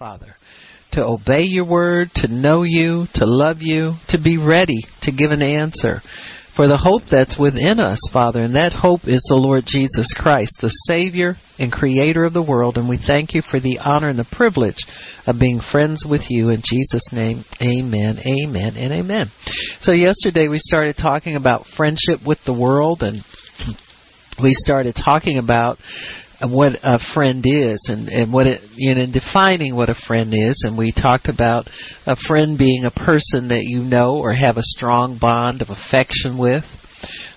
Father, 0.00 0.34
to 0.92 1.04
obey 1.04 1.42
your 1.42 1.68
word, 1.68 2.08
to 2.14 2.26
know 2.26 2.62
you, 2.62 3.04
to 3.16 3.26
love 3.26 3.58
you, 3.60 3.96
to 4.08 4.18
be 4.18 4.38
ready 4.38 4.78
to 5.02 5.12
give 5.12 5.30
an 5.30 5.42
answer 5.42 6.00
for 6.56 6.66
the 6.66 6.78
hope 6.78 7.02
that's 7.10 7.38
within 7.38 7.78
us, 7.78 7.98
Father, 8.10 8.40
and 8.40 8.54
that 8.54 8.72
hope 8.72 9.00
is 9.04 9.22
the 9.28 9.34
Lord 9.34 9.64
Jesus 9.66 10.14
Christ, 10.16 10.56
the 10.62 10.70
Savior 10.86 11.34
and 11.58 11.70
Creator 11.70 12.24
of 12.24 12.32
the 12.32 12.42
world, 12.42 12.78
and 12.78 12.88
we 12.88 12.96
thank 12.96 13.34
you 13.34 13.42
for 13.42 13.60
the 13.60 13.78
honor 13.84 14.08
and 14.08 14.18
the 14.18 14.24
privilege 14.32 14.86
of 15.26 15.38
being 15.38 15.60
friends 15.70 16.06
with 16.08 16.22
you. 16.30 16.48
In 16.48 16.62
Jesus' 16.64 17.12
name, 17.12 17.44
amen, 17.60 18.20
amen, 18.24 18.76
and 18.76 18.94
amen. 18.94 19.30
So 19.80 19.92
yesterday 19.92 20.48
we 20.48 20.60
started 20.60 20.96
talking 20.96 21.36
about 21.36 21.66
friendship 21.76 22.20
with 22.26 22.38
the 22.46 22.58
world, 22.58 23.02
and 23.02 23.22
we 24.42 24.54
started 24.54 24.96
talking 24.96 25.36
about 25.36 25.76
what 26.42 26.72
a 26.82 26.98
friend 27.14 27.44
is 27.46 27.86
and, 27.90 28.08
and 28.08 28.32
what 28.32 28.46
it 28.46 28.62
you 28.74 28.94
know 28.94 29.06
defining 29.12 29.76
what 29.76 29.90
a 29.90 29.94
friend 30.06 30.32
is. 30.32 30.64
And 30.66 30.78
we 30.78 30.92
talked 30.92 31.28
about 31.28 31.68
a 32.06 32.16
friend 32.16 32.56
being 32.58 32.84
a 32.84 32.90
person 32.90 33.48
that 33.48 33.64
you 33.64 33.82
know 33.82 34.16
or 34.16 34.32
have 34.32 34.56
a 34.56 34.62
strong 34.62 35.18
bond 35.18 35.62
of 35.62 35.68
affection 35.70 36.38
with 36.38 36.64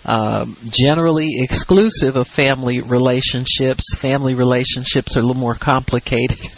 um, 0.05 0.57
generally 0.71 1.37
exclusive 1.39 2.15
of 2.15 2.27
family 2.35 2.81
relationships. 2.81 3.85
Family 4.01 4.33
relationships 4.33 5.15
are 5.15 5.19
a 5.19 5.23
little 5.23 5.39
more 5.39 5.57
complicated. 5.61 6.37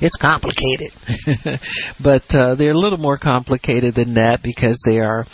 it's 0.00 0.16
complicated, 0.20 0.90
but 2.02 2.22
uh, 2.30 2.54
they're 2.56 2.72
a 2.72 2.78
little 2.78 2.98
more 2.98 3.18
complicated 3.18 3.94
than 3.94 4.14
that 4.14 4.40
because 4.42 4.80
they 4.86 4.98
are 4.98 5.24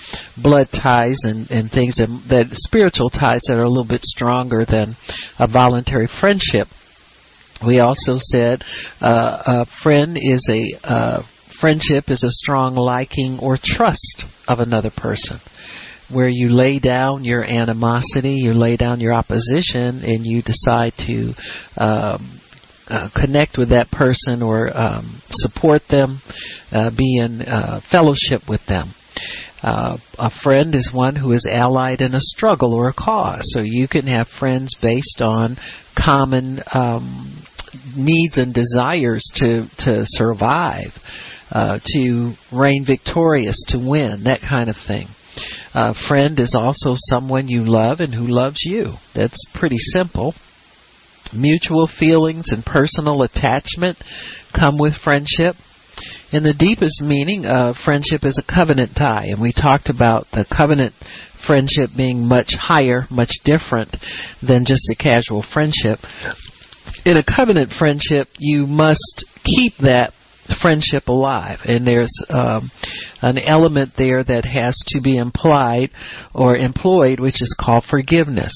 blood 0.42 0.68
ties 0.70 1.18
and, 1.22 1.50
and 1.50 1.70
things 1.70 1.96
that, 1.96 2.08
that 2.28 2.46
spiritual 2.52 3.10
ties 3.10 3.42
that 3.46 3.56
are 3.56 3.62
a 3.62 3.68
little 3.68 3.88
bit 3.88 4.02
stronger 4.02 4.64
than 4.64 4.96
a 5.38 5.48
voluntary 5.48 6.08
friendship. 6.20 6.68
We 7.66 7.80
also 7.80 8.16
said 8.16 8.62
uh, 9.00 9.64
a 9.64 9.66
friend 9.82 10.16
is 10.20 10.46
a 10.50 10.88
uh, 10.88 11.22
friendship 11.60 12.04
is 12.08 12.24
a 12.24 12.30
strong 12.30 12.74
liking 12.74 13.38
or 13.40 13.58
trust 13.62 14.24
of 14.48 14.60
another 14.60 14.90
person 14.90 15.40
where 16.12 16.28
you 16.28 16.48
lay 16.48 16.78
down 16.78 17.24
your 17.24 17.44
animosity, 17.44 18.34
you 18.34 18.52
lay 18.52 18.76
down 18.76 19.00
your 19.00 19.14
opposition, 19.14 20.02
and 20.02 20.24
you 20.24 20.42
decide 20.42 20.92
to 21.06 21.32
um, 21.76 22.40
uh, 22.88 23.08
connect 23.14 23.56
with 23.56 23.70
that 23.70 23.90
person 23.90 24.42
or 24.42 24.76
um, 24.76 25.22
support 25.30 25.82
them, 25.88 26.20
uh, 26.72 26.90
be 26.96 27.18
in 27.18 27.42
uh, 27.42 27.80
fellowship 27.90 28.42
with 28.48 28.60
them. 28.66 28.94
Uh, 29.62 29.98
a 30.18 30.30
friend 30.42 30.74
is 30.74 30.90
one 30.92 31.14
who 31.14 31.32
is 31.32 31.46
allied 31.50 32.00
in 32.00 32.14
a 32.14 32.20
struggle 32.20 32.74
or 32.74 32.88
a 32.88 32.94
cause. 32.94 33.42
So 33.52 33.60
you 33.60 33.86
can 33.88 34.06
have 34.06 34.26
friends 34.38 34.74
based 34.80 35.20
on 35.20 35.56
common 35.96 36.60
um, 36.72 37.44
needs 37.94 38.38
and 38.38 38.54
desires 38.54 39.30
to 39.36 39.68
to 39.84 40.02
survive, 40.06 40.92
uh, 41.50 41.78
to 41.84 42.34
reign 42.52 42.84
victorious, 42.86 43.62
to 43.68 43.78
win, 43.78 44.24
that 44.24 44.40
kind 44.40 44.70
of 44.70 44.76
thing. 44.86 45.08
A 45.74 45.94
friend 46.08 46.38
is 46.40 46.54
also 46.54 46.94
someone 46.96 47.48
you 47.48 47.62
love 47.64 48.00
and 48.00 48.14
who 48.14 48.26
loves 48.26 48.62
you. 48.64 48.94
That's 49.14 49.44
pretty 49.54 49.78
simple. 49.78 50.34
Mutual 51.32 51.86
feelings 51.86 52.50
and 52.50 52.64
personal 52.64 53.22
attachment 53.22 53.98
come 54.54 54.78
with 54.78 54.94
friendship. 55.04 55.54
In 56.32 56.42
the 56.42 56.54
deepest 56.54 57.00
meaning, 57.02 57.44
uh, 57.44 57.72
friendship 57.84 58.24
is 58.24 58.38
a 58.38 58.52
covenant 58.54 58.92
tie, 58.96 59.26
and 59.26 59.40
we 59.40 59.52
talked 59.52 59.88
about 59.88 60.26
the 60.32 60.44
covenant 60.44 60.94
friendship 61.46 61.90
being 61.96 62.26
much 62.26 62.54
higher, 62.58 63.06
much 63.10 63.32
different 63.44 63.96
than 64.42 64.64
just 64.64 64.88
a 64.90 64.96
casual 64.96 65.44
friendship. 65.52 66.00
In 67.04 67.16
a 67.16 67.24
covenant 67.24 67.72
friendship, 67.78 68.28
you 68.38 68.66
must 68.66 69.24
keep 69.44 69.74
that 69.78 70.12
friendship 70.60 71.08
alive. 71.08 71.58
And 71.64 71.86
there's 71.86 72.12
um, 72.28 72.70
an 73.22 73.38
element 73.38 73.92
there 73.96 74.22
that 74.24 74.44
has 74.44 74.76
to 74.88 75.00
be 75.00 75.16
implied 75.16 75.90
or 76.34 76.56
employed, 76.56 77.20
which 77.20 77.40
is 77.42 77.56
called 77.58 77.84
forgiveness. 77.88 78.52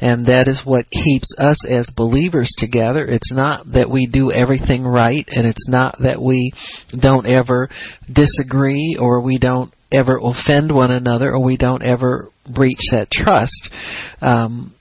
And 0.00 0.26
that 0.26 0.48
is 0.48 0.62
what 0.64 0.90
keeps 0.90 1.34
us 1.38 1.64
as 1.68 1.90
believers 1.96 2.52
together. 2.58 3.06
It's 3.06 3.32
not 3.32 3.66
that 3.72 3.90
we 3.90 4.06
do 4.06 4.32
everything 4.32 4.84
right, 4.84 5.28
and 5.28 5.46
it's 5.46 5.68
not 5.68 5.96
that 6.00 6.20
we 6.20 6.52
don't 6.98 7.26
ever 7.26 7.68
disagree 8.12 8.96
or 8.98 9.20
we 9.20 9.38
don't 9.38 9.72
ever 9.92 10.20
offend 10.22 10.72
one 10.74 10.90
another 10.90 11.32
or 11.32 11.42
we 11.42 11.56
don't 11.56 11.82
ever 11.82 12.28
breach 12.54 12.78
that 12.92 13.10
trust. 13.10 13.70
Um, 14.20 14.74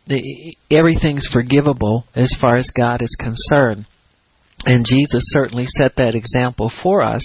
everything's 0.72 1.28
forgivable 1.32 2.06
as 2.16 2.36
far 2.40 2.56
as 2.56 2.72
God 2.76 3.02
is 3.02 3.16
concerned. 3.20 3.86
And 4.66 4.86
Jesus 4.86 5.24
certainly 5.28 5.66
set 5.68 5.96
that 5.96 6.16
example 6.16 6.70
for 6.84 7.02
us. 7.02 7.24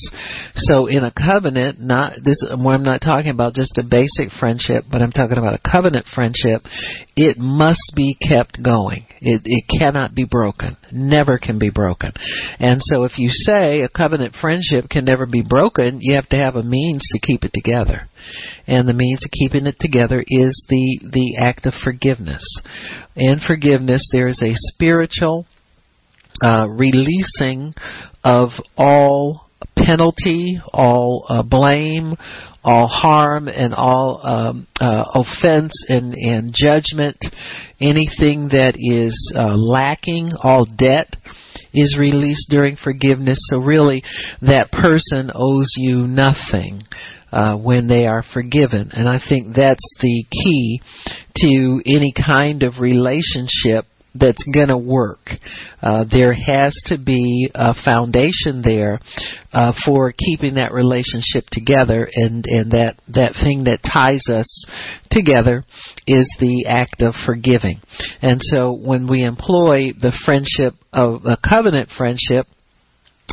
So 0.55 0.87
in 0.87 1.03
a 1.03 1.11
covenant, 1.11 1.81
not 1.81 2.13
this, 2.25 2.41
I'm 2.49 2.63
not 2.85 3.01
talking 3.03 3.33
about 3.33 3.55
just 3.55 3.77
a 3.77 3.83
basic 3.83 4.31
friendship, 4.39 4.85
but 4.91 5.03
I'm 5.03 5.11
talking 5.11 5.37
about 5.37 5.55
a 5.55 5.71
covenant 5.71 6.07
friendship. 6.15 6.63
It 7.17 7.37
must 7.37 7.93
be 7.97 8.17
kept 8.23 8.63
going. 8.63 9.07
It, 9.21 9.43
it 9.45 9.65
cannot 9.79 10.15
be 10.15 10.25
broken. 10.25 10.77
Never 10.93 11.39
can 11.39 11.59
be 11.59 11.71
broken. 11.71 12.13
And 12.61 12.81
so 12.81 13.03
if 13.03 13.19
you 13.19 13.29
say 13.31 13.81
a 13.81 13.89
covenant 13.89 14.35
friendship 14.41 14.89
can 14.89 15.05
never 15.05 15.27
be 15.27 15.43
broken, 15.47 15.99
you 16.01 16.15
have 16.15 16.29
to 16.29 16.37
have 16.37 16.55
a 16.55 16.63
means 16.63 17.05
to 17.13 17.19
keep 17.19 17.43
it 17.43 17.53
together. 17.53 18.09
And 18.69 18.89
the 18.89 18.95
means 18.95 19.25
of 19.25 19.31
keeping 19.33 19.67
it 19.67 19.77
together 19.81 20.25
is 20.27 20.65
the, 20.69 21.01
the 21.13 21.37
act 21.41 21.67
of 21.67 21.75
forgiveness. 21.83 22.45
In 23.17 23.41
forgiveness, 23.45 24.09
there 24.13 24.29
is 24.29 24.41
a 24.41 24.55
spiritual, 24.55 25.47
uh, 26.45 26.67
releasing 26.69 27.73
of 28.23 28.51
all 28.77 29.49
penalty, 29.77 30.59
all 30.73 31.25
uh, 31.29 31.43
blame, 31.43 32.15
all 32.63 32.87
harm, 32.87 33.49
and 33.49 33.73
all 33.73 34.21
um, 34.23 34.67
uh, 34.79 35.05
offense 35.15 35.73
and, 35.89 36.13
and 36.15 36.53
judgment, 36.55 37.17
anything 37.81 38.49
that 38.49 38.75
is 38.77 39.33
uh, 39.35 39.57
lacking, 39.57 40.31
all 40.43 40.67
debt 40.67 41.17
is 41.73 41.97
released 41.99 42.51
during 42.51 42.77
forgiveness. 42.77 43.39
So 43.51 43.59
really, 43.61 44.03
that 44.43 44.71
person 44.71 45.31
owes 45.35 45.73
you 45.77 46.07
nothing. 46.07 46.83
Uh, 47.33 47.57
when 47.57 47.89
they 47.89 48.07
are 48.07 48.23
forgiven. 48.33 48.91
And 48.93 49.09
I 49.09 49.19
think 49.19 49.57
that's 49.57 49.83
the 50.01 50.25
key 50.31 50.81
to 51.39 51.83
any 51.85 52.15
kind 52.17 52.63
of 52.63 52.75
relationship 52.79 53.87
that's 54.15 54.45
going 54.53 54.69
to 54.69 54.79
work. 54.79 55.19
Uh, 55.83 56.05
there 56.11 56.33
has 56.33 56.75
to 56.87 56.99
be 56.99 57.51
a 57.55 57.75
foundation 57.85 58.63
there 58.63 59.01
uh, 59.53 59.73
for 59.85 60.13
keeping 60.17 60.55
that 60.55 60.73
relationship 60.73 61.45
together, 61.51 62.09
and 62.13 62.45
and 62.47 62.73
that 62.73 63.01
that 63.09 63.33
thing 63.35 63.65
that 63.65 63.81
ties 63.83 64.27
us 64.29 64.67
together 65.11 65.65
is 66.07 66.29
the 66.41 66.67
act 66.69 67.03
of 67.03 67.15
forgiving. 67.27 67.81
And 68.23 68.41
so 68.41 68.73
when 68.73 69.09
we 69.09 69.25
employ 69.25 69.93
the 70.01 70.13
friendship 70.25 70.75
of 70.93 71.25
a 71.25 71.37
covenant 71.37 71.91
friendship, 71.97 72.47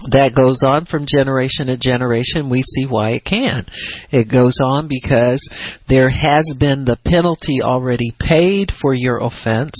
that 0.09 0.33
goes 0.35 0.63
on 0.65 0.85
from 0.85 1.05
generation 1.05 1.67
to 1.67 1.77
generation, 1.77 2.49
we 2.49 2.63
see 2.63 2.85
why 2.85 3.11
it 3.11 3.25
can. 3.25 3.65
It 4.11 4.31
goes 4.31 4.59
on 4.61 4.87
because 4.89 5.41
there 5.87 6.09
has 6.09 6.51
been 6.59 6.85
the 6.85 6.97
penalty 7.05 7.61
already 7.61 8.13
paid 8.19 8.71
for 8.81 8.93
your 8.93 9.19
offense, 9.19 9.73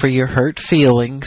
for 0.00 0.06
your 0.06 0.26
hurt 0.26 0.58
feelings, 0.70 1.26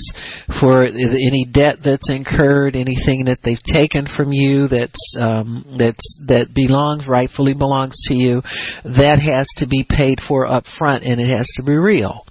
for 0.59 0.85
any 0.85 1.45
debt 1.51 1.77
that's 1.83 2.09
incurred, 2.09 2.75
anything 2.75 3.25
that 3.25 3.39
they've 3.43 3.63
taken 3.63 4.07
from 4.15 4.31
you 4.31 4.67
that's 4.67 5.15
um, 5.19 5.75
that's 5.77 6.23
that 6.27 6.53
belongs 6.55 7.07
rightfully 7.07 7.53
belongs 7.53 7.97
to 8.07 8.13
you. 8.13 8.41
That 8.83 9.19
has 9.19 9.47
to 9.57 9.67
be 9.67 9.85
paid 9.87 10.19
for 10.27 10.47
up 10.47 10.63
front, 10.77 11.03
and 11.03 11.19
it 11.19 11.29
has 11.35 11.47
to 11.57 11.65
be 11.65 11.75
real. 11.75 12.23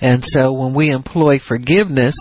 And 0.00 0.22
so 0.24 0.52
when 0.52 0.74
we 0.74 0.90
employ 0.90 1.38
forgiveness 1.46 2.14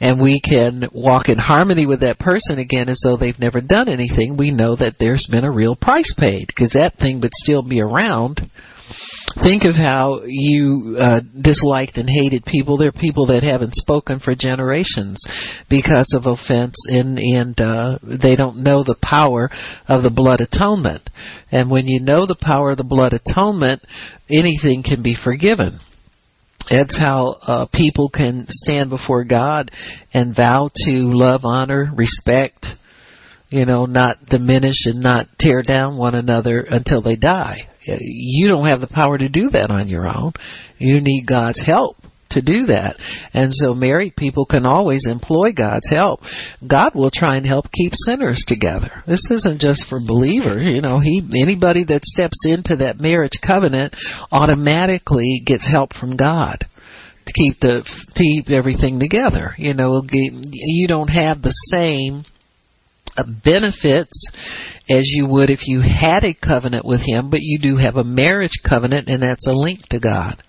and 0.00 0.20
we 0.20 0.40
can 0.40 0.84
walk 0.92 1.28
in 1.28 1.38
harmony 1.38 1.86
with 1.86 2.00
that 2.00 2.18
person 2.18 2.58
again 2.58 2.75
as 2.88 3.00
though 3.02 3.16
they've 3.16 3.38
never 3.38 3.60
done 3.60 3.88
anything, 3.88 4.36
we 4.36 4.50
know 4.50 4.76
that 4.76 4.96
there's 4.98 5.26
been 5.30 5.44
a 5.44 5.50
real 5.50 5.76
price 5.76 6.12
paid 6.18 6.46
because 6.48 6.70
that 6.70 6.96
thing 6.98 7.20
would 7.20 7.34
still 7.34 7.62
be 7.62 7.80
around. 7.80 8.40
Think 9.42 9.64
of 9.64 9.74
how 9.74 10.22
you 10.24 10.96
uh, 10.98 11.20
disliked 11.42 11.98
and 11.98 12.08
hated 12.08 12.44
people. 12.44 12.78
There 12.78 12.88
are 12.88 12.92
people 12.92 13.26
that 13.26 13.42
haven't 13.42 13.74
spoken 13.74 14.20
for 14.20 14.34
generations 14.34 15.20
because 15.68 16.14
of 16.14 16.26
offense, 16.26 16.76
and 16.86 17.18
and 17.18 17.60
uh, 17.60 17.98
they 18.02 18.36
don't 18.36 18.62
know 18.62 18.84
the 18.84 18.96
power 19.02 19.50
of 19.88 20.02
the 20.02 20.10
blood 20.10 20.40
atonement. 20.40 21.10
And 21.50 21.70
when 21.70 21.86
you 21.86 22.00
know 22.00 22.26
the 22.26 22.38
power 22.40 22.70
of 22.70 22.76
the 22.76 22.84
blood 22.84 23.12
atonement, 23.12 23.82
anything 24.30 24.84
can 24.84 25.02
be 25.02 25.16
forgiven. 25.22 25.80
It's 26.68 26.98
how 26.98 27.36
uh, 27.42 27.66
people 27.72 28.08
can 28.08 28.46
stand 28.48 28.90
before 28.90 29.24
God 29.24 29.70
and 30.12 30.34
vow 30.34 30.70
to 30.74 30.90
love, 30.90 31.42
honor, 31.44 31.92
respect, 31.94 32.66
you 33.48 33.64
know, 33.66 33.86
not 33.86 34.26
diminish 34.26 34.86
and 34.86 35.00
not 35.00 35.28
tear 35.38 35.62
down 35.62 35.96
one 35.96 36.14
another 36.14 36.66
until 36.68 37.02
they 37.02 37.16
die. 37.16 37.68
You 37.84 38.48
don't 38.48 38.66
have 38.66 38.80
the 38.80 38.88
power 38.88 39.16
to 39.16 39.28
do 39.28 39.50
that 39.50 39.70
on 39.70 39.88
your 39.88 40.08
own. 40.08 40.32
You 40.78 41.00
need 41.00 41.26
God's 41.28 41.64
help 41.64 41.96
to 42.30 42.42
do 42.42 42.66
that. 42.66 42.96
And 43.32 43.52
so 43.52 43.74
married 43.74 44.16
people 44.16 44.46
can 44.46 44.66
always 44.66 45.04
employ 45.06 45.52
God's 45.52 45.88
help. 45.90 46.20
God 46.66 46.94
will 46.94 47.10
try 47.12 47.36
and 47.36 47.46
help 47.46 47.66
keep 47.72 47.92
sinners 47.94 48.44
together. 48.46 49.02
This 49.06 49.26
isn't 49.30 49.60
just 49.60 49.84
for 49.88 50.00
believers. 50.00 50.66
You 50.66 50.80
know, 50.80 51.00
he 51.00 51.22
anybody 51.40 51.84
that 51.84 52.04
steps 52.04 52.38
into 52.44 52.76
that 52.76 53.00
marriage 53.00 53.38
covenant 53.46 53.94
automatically 54.32 55.42
gets 55.44 55.66
help 55.66 55.92
from 55.94 56.16
God 56.16 56.64
to 57.26 57.32
keep 57.32 57.58
the 57.60 57.82
to 58.14 58.22
keep 58.22 58.50
everything 58.50 58.98
together. 58.98 59.54
You 59.58 59.74
know, 59.74 60.02
you 60.10 60.88
don't 60.88 61.08
have 61.08 61.42
the 61.42 61.54
same 61.72 62.24
uh, 63.16 63.24
benefits 63.44 64.12
as 64.88 65.08
you 65.12 65.26
would 65.26 65.50
if 65.50 65.60
you 65.66 65.80
had 65.80 66.22
a 66.22 66.34
covenant 66.34 66.84
with 66.84 67.00
him, 67.00 67.30
but 67.30 67.40
you 67.42 67.58
do 67.58 67.76
have 67.76 67.96
a 67.96 68.04
marriage 68.04 68.60
covenant 68.68 69.08
and 69.08 69.22
that's 69.22 69.46
a 69.46 69.52
link 69.52 69.80
to 69.90 69.98
God. 69.98 70.42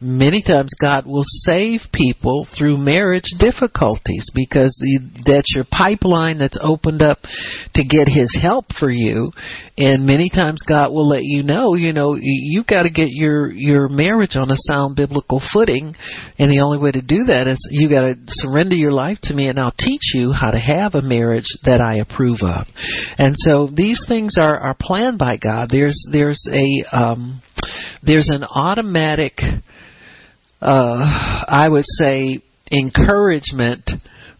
Many 0.00 0.42
times 0.42 0.72
God 0.80 1.06
will 1.06 1.24
save 1.24 1.80
people 1.92 2.46
through 2.56 2.78
marriage 2.78 3.34
difficulties 3.38 4.30
because 4.34 4.76
that's 5.26 5.50
your 5.54 5.64
pipeline 5.70 6.38
that's 6.38 6.58
opened 6.60 7.02
up 7.02 7.18
to 7.74 7.84
get 7.84 8.08
His 8.08 8.36
help 8.40 8.66
for 8.78 8.90
you. 8.90 9.32
And 9.76 10.06
many 10.06 10.30
times 10.30 10.62
God 10.66 10.92
will 10.92 11.08
let 11.08 11.24
you 11.24 11.42
know, 11.42 11.74
you 11.74 11.92
know, 11.92 12.16
you've 12.20 12.66
got 12.66 12.84
to 12.84 12.90
get 12.90 13.08
your 13.10 13.50
your 13.50 13.88
marriage 13.88 14.36
on 14.36 14.50
a 14.50 14.56
sound 14.56 14.96
biblical 14.96 15.42
footing, 15.52 15.94
and 16.38 16.50
the 16.50 16.60
only 16.60 16.78
way 16.78 16.92
to 16.92 17.02
do 17.02 17.24
that 17.24 17.46
is 17.48 17.58
you 17.70 17.88
got 17.88 18.02
to 18.02 18.14
surrender 18.28 18.76
your 18.76 18.92
life 18.92 19.18
to 19.24 19.34
me, 19.34 19.48
and 19.48 19.58
I'll 19.58 19.74
teach 19.76 20.14
you 20.14 20.32
how 20.32 20.50
to 20.50 20.58
have 20.58 20.94
a 20.94 21.02
marriage 21.02 21.48
that 21.64 21.80
I 21.80 21.96
approve 21.96 22.38
of. 22.42 22.66
And 23.18 23.34
so 23.36 23.68
these 23.72 24.00
things 24.06 24.36
are 24.38 24.58
are 24.58 24.76
planned 24.78 25.18
by 25.18 25.36
God. 25.36 25.68
There's 25.70 26.00
there's 26.12 26.46
a 26.52 26.96
um, 26.96 27.42
there's 28.02 28.28
an 28.30 28.44
automatic 28.44 29.40
uh, 30.64 31.44
I 31.46 31.68
would 31.68 31.84
say, 31.86 32.40
encouragement 32.72 33.90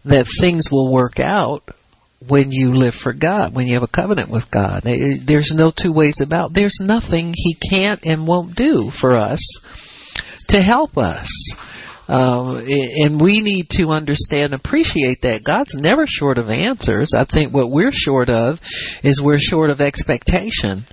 that 0.05 0.25
things 0.41 0.67
will 0.71 0.91
work 0.91 1.19
out 1.19 1.61
when 2.27 2.51
you 2.51 2.75
live 2.75 2.95
for 3.03 3.13
God, 3.13 3.55
when 3.55 3.67
you 3.67 3.75
have 3.75 3.83
a 3.83 3.87
covenant 3.87 4.31
with 4.31 4.45
God. 4.51 4.81
There's 4.83 5.53
no 5.53 5.71
two 5.71 5.93
ways 5.93 6.19
about. 6.25 6.51
There's 6.53 6.77
nothing 6.81 7.33
He 7.35 7.55
can't 7.69 8.01
and 8.03 8.27
won't 8.27 8.55
do 8.55 8.89
for 8.99 9.15
us 9.15 9.39
to 10.47 10.57
help 10.57 10.97
us. 10.97 11.29
Um, 12.07 12.63
and 12.67 13.19
we 13.19 13.41
need 13.41 13.67
to 13.71 13.89
understand, 13.89 14.53
appreciate 14.53 15.21
that 15.23 15.43
God's 15.45 15.73
never 15.73 16.05
short 16.07 16.37
of 16.37 16.49
answers. 16.49 17.13
I 17.15 17.25
think 17.25 17.53
what 17.53 17.71
we're 17.71 17.91
short 17.91 18.29
of 18.29 18.57
is 19.03 19.21
we're 19.23 19.39
short 19.39 19.71
of 19.71 19.81
expectation 19.81 20.85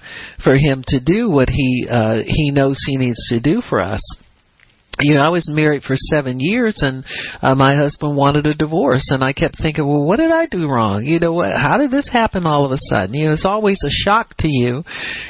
for 0.42 0.56
Him 0.56 0.84
to 0.88 1.00
do 1.04 1.30
what 1.30 1.48
He 1.48 1.86
uh, 1.90 2.20
He 2.26 2.50
knows 2.50 2.82
He 2.86 2.96
needs 2.96 3.28
to 3.28 3.40
do 3.40 3.62
for 3.68 3.80
us 3.80 4.02
you 5.00 5.14
know, 5.14 5.22
I 5.22 5.30
was 5.30 5.48
married 5.50 5.82
for 5.82 5.96
seven 5.96 6.38
years, 6.38 6.78
and 6.82 7.04
uh, 7.40 7.54
my 7.54 7.74
husband 7.76 8.16
wanted 8.16 8.46
a 8.46 8.54
divorce, 8.54 9.08
and 9.10 9.24
I 9.24 9.32
kept 9.32 9.60
thinking, 9.60 9.86
well, 9.86 10.04
what 10.04 10.18
did 10.18 10.30
I 10.30 10.46
do 10.46 10.68
wrong? 10.68 11.04
You 11.04 11.18
know, 11.18 11.32
what? 11.32 11.52
How 11.52 11.78
did 11.78 11.90
this 11.90 12.08
happen 12.10 12.46
all 12.46 12.66
of 12.66 12.72
a 12.72 12.76
sudden? 12.76 13.14
You 13.14 13.26
know, 13.26 13.32
it's 13.32 13.46
always 13.46 13.78
a 13.84 13.90
shock 13.90 14.36
to 14.38 14.48
you. 14.48 14.84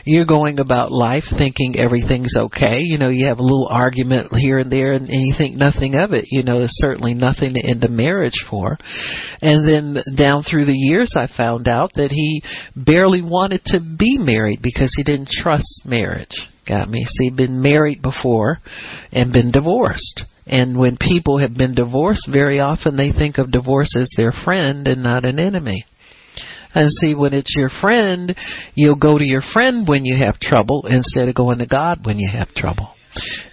You're 0.05 0.27
going 0.27 0.59
about 0.59 0.91
life 0.91 1.25
thinking 1.39 1.77
everything's 1.79 2.37
okay. 2.37 2.81
You 2.81 2.99
know, 2.99 3.09
you 3.09 3.27
have 3.27 3.39
a 3.39 3.43
little 3.43 3.69
argument 3.71 4.35
here 4.35 4.59
and 4.59 4.71
there, 4.71 4.93
and, 4.93 5.09
and 5.09 5.23
you 5.23 5.35
think 5.37 5.57
nothing 5.57 5.95
of 5.95 6.13
it. 6.13 6.27
You 6.29 6.43
know, 6.43 6.59
there's 6.59 6.79
certainly 6.79 7.15
nothing 7.15 7.55
to 7.55 7.65
end 7.65 7.85
a 7.85 7.89
marriage 7.89 8.45
for. 8.51 8.77
And 9.41 9.67
then 9.67 10.03
down 10.17 10.43
through 10.43 10.65
the 10.65 10.77
years, 10.77 11.15
I 11.17 11.29
found 11.37 11.69
out 11.69 11.93
that 11.95 12.11
he 12.11 12.43
barely 12.75 13.23
wanted 13.23 13.65
to 13.67 13.79
be 13.81 14.19
married 14.19 14.61
because 14.61 14.93
he 14.97 15.05
didn't 15.05 15.29
trust 15.29 15.83
marriage. 15.85 16.49
Got 16.67 16.89
me? 16.89 17.05
See, 17.05 17.31
been 17.31 17.61
married 17.61 18.03
before 18.03 18.59
and 19.11 19.33
been 19.33 19.51
divorced. 19.51 20.25
And 20.47 20.79
when 20.79 20.97
people 20.97 21.39
have 21.39 21.55
been 21.57 21.75
divorced, 21.75 22.29
very 22.31 22.61
often 22.61 22.97
they 22.97 23.13
think 23.13 23.39
of 23.39 23.51
divorce 23.51 23.95
as 23.97 24.11
their 24.17 24.33
friend 24.45 24.87
and 24.89 25.03
not 25.03 25.25
an 25.25 25.39
enemy. 25.39 25.85
And 26.75 26.91
see, 26.91 27.15
when 27.15 27.35
it's 27.35 27.55
your 27.57 27.69
friend, 27.81 28.35
you'll 28.75 28.97
go 28.97 29.19
to 29.19 29.25
your 29.25 29.43
friend 29.53 29.87
when 29.87 30.05
you 30.05 30.17
have 30.17 30.41
trouble 30.41 30.87
instead 30.89 31.29
of 31.29 31.35
going 31.35 31.59
to 31.59 31.67
God 31.67 32.07
when 32.07 32.19
you 32.19 32.29
have 32.33 32.49
trouble. 32.55 32.95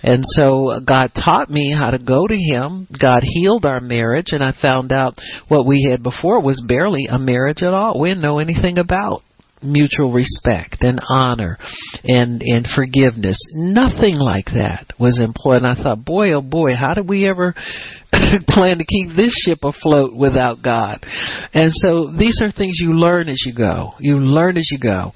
And 0.02 0.24
so 0.26 0.80
God 0.86 1.12
taught 1.14 1.50
me 1.50 1.74
how 1.74 1.92
to 1.92 2.00
go 2.00 2.26
to 2.26 2.36
Him. 2.36 2.88
God 3.00 3.24
healed 3.24 3.66
our 3.66 3.82
marriage, 3.82 4.28
and 4.32 4.42
I 4.42 4.54
found 4.62 4.94
out 4.94 5.16
what 5.50 5.66
we 5.66 5.90
had 5.92 6.02
before 6.02 6.42
was 6.42 6.64
barely 6.66 7.08
a 7.10 7.20
marriage 7.20 7.62
at 7.62 7.74
all. 7.74 8.00
We 8.00 8.10
didn't 8.10 8.22
know 8.22 8.40
anything 8.40 8.78
about 8.78 9.24
mutual 9.62 10.12
respect 10.12 10.84
and 10.84 11.00
honor 11.10 11.58
and 12.04 12.42
and 12.42 12.68
forgiveness. 12.68 13.38
Nothing 13.54 14.16
like 14.16 14.46
that 14.54 14.94
was 15.00 15.20
employed. 15.20 15.64
And 15.64 15.68
I 15.68 15.76
thought, 15.76 16.06
boy, 16.06 16.34
oh 16.34 16.42
boy, 16.42 16.76
how 16.76 16.94
did 16.94 17.08
we 17.08 17.28
ever 17.28 17.54
plan 18.48 18.78
to 18.78 18.86
keep 18.86 19.16
this 19.16 19.34
ship 19.46 19.60
afloat 19.64 20.16
without 20.16 20.62
God? 20.62 21.06
And 21.54 21.72
so 21.72 22.12
these 22.18 22.42
are 22.42 22.52
things 22.52 22.80
you 22.80 22.94
learn 22.94 23.30
as 23.30 23.44
you 23.46 23.54
go. 23.56 23.92
You 24.00 24.18
learn 24.18 24.58
as 24.58 24.70
you 24.72 24.80
go. 24.80 25.12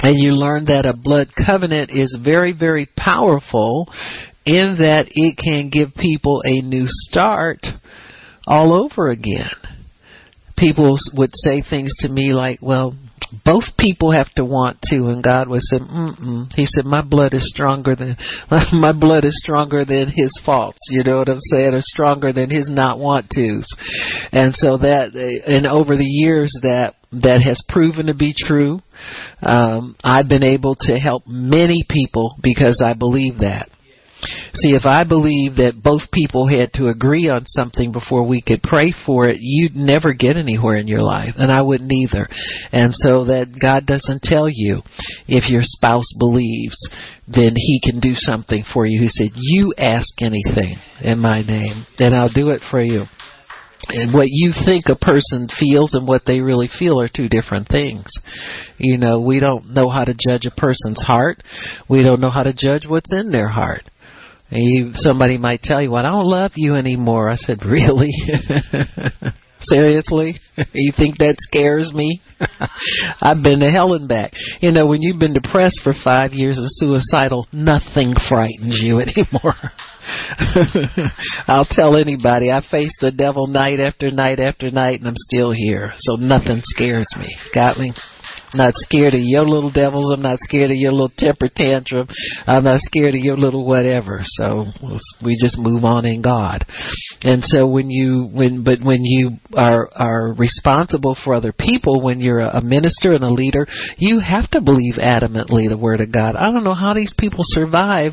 And 0.00 0.18
you 0.18 0.32
learn 0.32 0.66
that 0.66 0.86
a 0.86 0.94
blood 0.94 1.28
covenant 1.46 1.90
is 1.90 2.14
very, 2.22 2.52
very 2.52 2.88
powerful 2.96 3.88
in 4.44 4.76
that 4.78 5.06
it 5.10 5.38
can 5.42 5.70
give 5.70 5.94
people 5.94 6.42
a 6.44 6.60
new 6.60 6.84
start 6.86 7.60
all 8.46 8.72
over 8.72 9.08
again. 9.08 9.54
People 10.58 10.96
would 11.14 11.30
say 11.32 11.62
things 11.62 11.92
to 12.00 12.08
me 12.08 12.32
like, 12.32 12.60
well, 12.60 12.94
both 13.44 13.64
people 13.78 14.12
have 14.12 14.32
to 14.34 14.44
want 14.44 14.78
to. 14.84 15.06
And 15.06 15.22
god 15.22 15.48
would 15.48 15.60
say 15.60 15.78
mm 15.78 16.52
he 16.54 16.66
said 16.66 16.84
my 16.84 17.02
blood 17.02 17.34
is 17.34 17.48
stronger 17.48 17.94
than 17.94 18.16
my 18.72 18.92
blood 18.92 19.24
is 19.24 19.38
stronger 19.42 19.84
than 19.84 20.08
his 20.08 20.32
faults. 20.44 20.88
You 20.90 21.02
know 21.04 21.18
what 21.18 21.28
i'm 21.28 21.38
saying? 21.52 21.74
Or 21.74 21.80
stronger 21.80 22.32
than 22.32 22.50
his 22.50 22.68
not 22.68 22.98
want 22.98 23.30
to's. 23.34 23.68
And 24.32 24.54
so 24.54 24.78
that 24.78 25.14
and 25.46 25.66
over 25.66 25.96
the 25.96 26.04
years 26.04 26.56
that 26.62 26.94
that 27.12 27.42
has 27.42 27.62
proven 27.68 28.06
to 28.06 28.14
be 28.14 28.34
true. 28.36 28.80
Um 29.42 29.96
i've 30.04 30.28
been 30.28 30.44
able 30.44 30.76
to 30.80 30.94
help 30.98 31.24
many 31.26 31.84
people 31.88 32.36
because 32.42 32.82
i 32.84 32.94
believe 32.94 33.38
that 33.38 33.68
See, 34.54 34.70
if 34.70 34.86
I 34.86 35.02
believe 35.02 35.56
that 35.56 35.82
both 35.82 36.02
people 36.12 36.46
had 36.46 36.72
to 36.74 36.88
agree 36.88 37.28
on 37.28 37.44
something 37.46 37.90
before 37.90 38.24
we 38.24 38.40
could 38.40 38.62
pray 38.62 38.94
for 39.04 39.26
it, 39.26 39.38
you'd 39.40 39.74
never 39.74 40.12
get 40.12 40.36
anywhere 40.36 40.76
in 40.76 40.86
your 40.86 41.02
life, 41.02 41.34
and 41.36 41.50
I 41.50 41.62
wouldn't 41.62 41.90
either. 41.90 42.28
And 42.70 42.94
so 42.94 43.24
that 43.24 43.58
God 43.60 43.84
doesn't 43.84 44.22
tell 44.22 44.48
you 44.48 44.82
if 45.26 45.50
your 45.50 45.62
spouse 45.64 46.06
believes, 46.18 46.78
then 47.26 47.54
He 47.56 47.80
can 47.82 47.98
do 47.98 48.14
something 48.14 48.64
for 48.72 48.86
you. 48.86 49.00
He 49.00 49.08
said, 49.08 49.32
"You 49.34 49.74
ask 49.76 50.22
anything 50.22 50.76
in 51.02 51.18
My 51.18 51.42
name, 51.42 51.86
and 51.98 52.14
I'll 52.14 52.32
do 52.32 52.50
it 52.50 52.62
for 52.70 52.82
you." 52.82 53.06
and 53.88 54.14
what 54.14 54.28
you 54.30 54.52
think 54.64 54.84
a 54.88 54.96
person 54.96 55.48
feels 55.58 55.94
and 55.94 56.08
what 56.08 56.22
they 56.26 56.40
really 56.40 56.68
feel 56.78 57.00
are 57.00 57.08
two 57.08 57.28
different 57.28 57.68
things. 57.68 58.06
You 58.78 58.98
know, 58.98 59.20
we 59.20 59.40
don't 59.40 59.74
know 59.74 59.90
how 59.90 60.04
to 60.04 60.14
judge 60.14 60.46
a 60.46 60.60
person's 60.60 61.02
heart. 61.02 61.42
We 61.88 62.02
don't 62.02 62.20
know 62.20 62.30
how 62.30 62.44
to 62.44 62.52
judge 62.52 62.86
what's 62.86 63.12
in 63.12 63.30
their 63.30 63.48
heart. 63.48 63.84
You, 64.54 64.90
somebody 64.94 65.36
might 65.36 65.62
tell 65.62 65.82
you, 65.82 65.90
well, 65.90 66.06
I 66.06 66.10
don't 66.10 66.26
love 66.26 66.52
you 66.54 66.76
anymore. 66.76 67.28
I 67.28 67.34
said, 67.34 67.64
really? 67.66 68.12
Seriously? 69.60 70.36
you 70.72 70.92
think 70.96 71.18
that 71.18 71.36
scares 71.40 71.92
me? 71.94 72.20
I've 73.20 73.42
been 73.42 73.60
to 73.60 73.70
hell 73.70 73.94
and 73.94 74.08
back. 74.08 74.32
You 74.60 74.70
know, 74.70 74.86
when 74.86 75.02
you've 75.02 75.18
been 75.18 75.32
depressed 75.32 75.80
for 75.82 75.92
five 76.04 76.32
years 76.32 76.58
and 76.58 76.68
suicidal, 76.68 77.48
nothing 77.52 78.14
frightens 78.28 78.78
you 78.80 79.00
anymore. 79.00 79.54
I'll 81.48 81.66
tell 81.68 81.96
anybody, 81.96 82.52
I 82.52 82.60
face 82.70 82.92
the 83.00 83.10
devil 83.10 83.46
night 83.46 83.80
after 83.80 84.10
night 84.10 84.38
after 84.38 84.70
night 84.70 85.00
and 85.00 85.08
I'm 85.08 85.16
still 85.16 85.50
here. 85.50 85.92
So 85.96 86.16
nothing 86.16 86.60
scares 86.62 87.08
me. 87.18 87.34
Got 87.54 87.78
me? 87.78 87.92
Not 88.54 88.74
scared 88.76 89.14
of 89.14 89.20
your 89.20 89.44
little 89.44 89.70
devils. 89.70 90.12
I'm 90.12 90.22
not 90.22 90.38
scared 90.40 90.70
of 90.70 90.76
your 90.76 90.92
little 90.92 91.12
temper 91.16 91.48
tantrum. 91.54 92.08
I'm 92.46 92.64
not 92.64 92.80
scared 92.80 93.14
of 93.14 93.20
your 93.20 93.36
little 93.36 93.66
whatever. 93.66 94.20
So 94.22 94.66
we 95.22 95.36
just 95.40 95.58
move 95.58 95.84
on 95.84 96.04
in 96.04 96.22
God. 96.22 96.64
And 97.22 97.42
so 97.44 97.68
when 97.68 97.90
you 97.90 98.28
when 98.32 98.64
but 98.64 98.80
when 98.82 99.04
you 99.04 99.32
are 99.56 99.88
are 99.94 100.34
responsible 100.34 101.16
for 101.24 101.34
other 101.34 101.52
people, 101.52 102.02
when 102.02 102.20
you're 102.20 102.40
a 102.40 102.62
minister 102.62 103.14
and 103.14 103.24
a 103.24 103.30
leader, 103.30 103.66
you 103.98 104.20
have 104.20 104.50
to 104.50 104.60
believe 104.60 104.94
adamantly 104.94 105.68
the 105.68 105.78
word 105.80 106.00
of 106.00 106.12
God. 106.12 106.36
I 106.36 106.52
don't 106.52 106.64
know 106.64 106.74
how 106.74 106.94
these 106.94 107.14
people 107.18 107.40
survive 107.42 108.12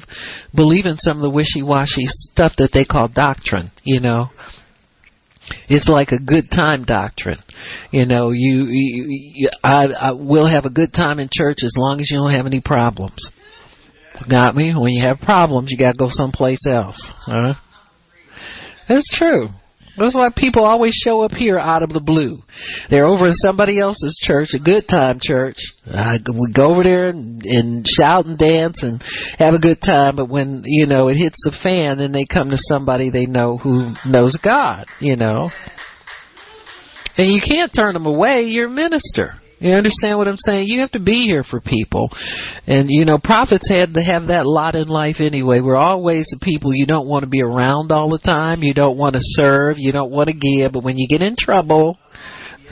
believing 0.56 0.96
some 0.98 1.18
of 1.18 1.24
the 1.24 1.30
wishy-washy 1.30 2.06
stuff 2.06 2.54
that 2.58 2.72
they 2.74 2.86
call 2.86 3.08
doctrine, 3.08 3.72
you 3.84 4.00
know. 4.00 4.30
It's 5.70 5.89
like 5.89 6.10
a 6.10 6.20
good 6.20 6.50
time 6.51 6.84
doctrine. 6.84 7.39
You 7.91 8.05
know, 8.05 8.31
you, 8.31 8.65
you, 8.70 9.05
you 9.08 9.50
I, 9.63 9.86
I 9.88 10.12
will 10.12 10.48
have 10.48 10.65
a 10.65 10.70
good 10.70 10.93
time 10.93 11.20
in 11.20 11.29
church 11.31 11.60
as 11.63 11.74
long 11.77 12.01
as 12.01 12.10
you 12.10 12.17
don't 12.17 12.31
have 12.31 12.46
any 12.46 12.62
problems. 12.62 13.29
Got 14.29 14.55
me? 14.55 14.74
When 14.75 14.91
you 14.91 15.03
have 15.03 15.20
problems, 15.20 15.72
you 15.72 15.77
got 15.77 15.93
to 15.93 15.98
go 15.98 16.08
someplace 16.10 16.65
else. 16.67 17.12
Huh? 17.25 17.53
It's 18.89 19.10
true. 19.15 19.48
That's 19.98 20.16
why 20.16 20.30
people 20.36 20.64
always 20.64 20.94
show 20.94 21.22
up 21.22 21.32
here 21.32 21.60
out 21.60 21.84
of 21.84 21.90
the 21.90 22.00
blue. 22.00 22.42
They're 22.90 23.06
over 23.06 23.28
in 23.28 23.34
somebody 23.34 23.80
else's 23.80 24.20
church, 24.24 24.50
a 24.56 24.64
good 24.64 24.86
time 24.90 25.20
church. 25.22 25.58
Uh, 25.86 26.18
we 26.28 26.54
go 26.54 26.72
over 26.72 26.84
there 26.84 27.10
and, 27.10 27.42
and 27.46 27.86
shout 27.86 28.26
and 28.26 28.38
dance 28.38 28.84
and 28.84 29.04
have 29.38 29.54
a 29.54 29.60
good 29.60 29.80
time. 29.84 30.16
But 30.16 30.30
when 30.30 30.64
you 30.66 30.88
know 30.88 31.10
it 31.10 31.16
hits 31.16 31.38
the 31.44 31.56
fan, 31.62 31.98
then 31.98 32.12
they 32.12 32.26
come 32.26 32.50
to 32.52 32.58
somebody 32.58 33.10
they 33.10 33.26
know 33.26 33.58
who 33.58 33.94
knows 34.06 34.38
God. 34.42 34.86
You 35.00 35.18
know, 35.18 35.50
and 37.18 37.28
you 37.32 37.42
can't 37.46 37.72
turn 37.74 37.94
them 37.94 38.06
away. 38.06 38.44
You're 38.44 38.68
a 38.68 38.70
minister. 38.70 39.34
You 39.62 39.74
understand 39.74 40.18
what 40.18 40.27
I'm 40.27 40.38
saying? 40.38 40.68
You 40.68 40.80
have 40.82 40.91
to 40.91 41.00
be 41.00 41.27
here 41.27 41.44
for 41.44 41.62
people. 41.62 42.10
And, 42.65 42.89
you 42.89 43.06
know, 43.06 43.20
prophets 43.24 43.70
had 43.70 43.94
to 43.94 44.01
have 44.01 44.27
that 44.27 44.48
lot 44.48 44.75
in 44.75 44.88
life 44.88 45.18
anyway. 45.20 45.60
We're 45.62 45.75
always 45.75 46.25
the 46.32 46.39
people 46.41 46.74
you 46.74 46.88
don't 46.88 47.08
want 47.08 47.24
to 47.24 47.30
be 47.30 47.44
around 47.44 47.91
all 47.91 48.10
the 48.10 48.18
time. 48.18 48.63
You 48.63 48.74
don't 48.74 48.98
want 48.98 49.13
to 49.13 49.22
serve. 49.22 49.77
You 49.77 49.91
don't 49.91 50.10
want 50.10 50.30
to 50.30 50.34
give. 50.34 50.74
But 50.74 50.84
when 50.84 50.98
you 50.98 51.08
get 51.08 51.22
in 51.22 51.36
trouble, 51.38 52.00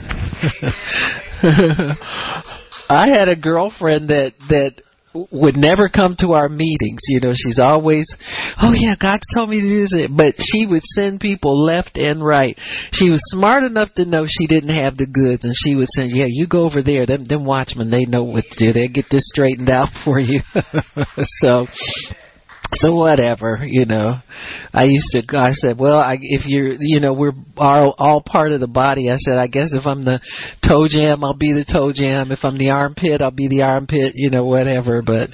I 2.88 3.08
had 3.08 3.28
a 3.28 3.36
girlfriend 3.36 4.08
that, 4.08 4.32
that 4.48 4.82
would 5.14 5.56
never 5.56 5.88
come 5.88 6.16
to 6.20 6.32
our 6.32 6.48
meetings. 6.48 7.00
You 7.08 7.20
know, 7.20 7.32
she's 7.34 7.58
always, 7.58 8.06
oh 8.60 8.72
yeah, 8.72 8.94
God 9.00 9.20
told 9.34 9.50
me 9.50 9.60
to 9.60 9.68
do 9.68 9.80
this. 9.86 10.08
But 10.10 10.34
she 10.38 10.66
would 10.66 10.82
send 10.84 11.20
people 11.20 11.64
left 11.64 11.96
and 11.96 12.24
right. 12.24 12.58
She 12.92 13.10
was 13.10 13.20
smart 13.30 13.64
enough 13.64 13.92
to 13.94 14.04
know 14.04 14.26
she 14.26 14.46
didn't 14.46 14.74
have 14.74 14.96
the 14.96 15.06
goods, 15.06 15.44
and 15.44 15.54
she 15.54 15.74
would 15.74 15.88
send, 15.88 16.10
yeah, 16.12 16.26
you 16.28 16.46
go 16.46 16.64
over 16.64 16.82
there. 16.82 17.06
Them, 17.06 17.24
them 17.24 17.44
watchmen, 17.44 17.90
they 17.90 18.04
know 18.04 18.24
what 18.24 18.44
to 18.50 18.66
do. 18.66 18.72
They'll 18.72 18.88
get 18.88 19.06
this 19.10 19.28
straightened 19.32 19.68
out 19.68 19.88
for 20.04 20.18
you. 20.18 20.40
so, 21.40 21.66
so 22.72 22.94
whatever, 22.94 23.60
you 23.64 23.84
know. 23.84 24.20
I 24.72 24.84
used 24.84 25.10
to, 25.12 25.36
I 25.36 25.52
said, 25.52 25.78
well, 25.78 25.98
I, 25.98 26.16
if 26.20 26.46
you're, 26.46 26.74
you 26.78 27.00
know, 27.00 27.12
we're 27.12 27.32
all, 27.56 27.94
all 27.98 28.22
part 28.24 28.52
of 28.52 28.60
the 28.60 28.68
body. 28.68 29.10
I 29.10 29.16
said, 29.16 29.38
I 29.38 29.48
guess 29.48 29.72
if 29.72 29.86
I'm 29.86 30.04
the 30.04 30.20
toe 30.66 30.86
jam, 30.88 31.24
I'll 31.24 31.36
be 31.36 31.52
the 31.52 31.64
toe 31.64 31.92
jam. 31.92 32.30
If 32.30 32.40
I'm 32.42 32.58
the 32.58 32.70
armpit, 32.70 33.22
I'll 33.22 33.32
be 33.32 33.48
the 33.48 33.62
armpit, 33.62 34.12
you 34.14 34.30
know, 34.30 34.44
whatever. 34.44 35.02
But, 35.02 35.30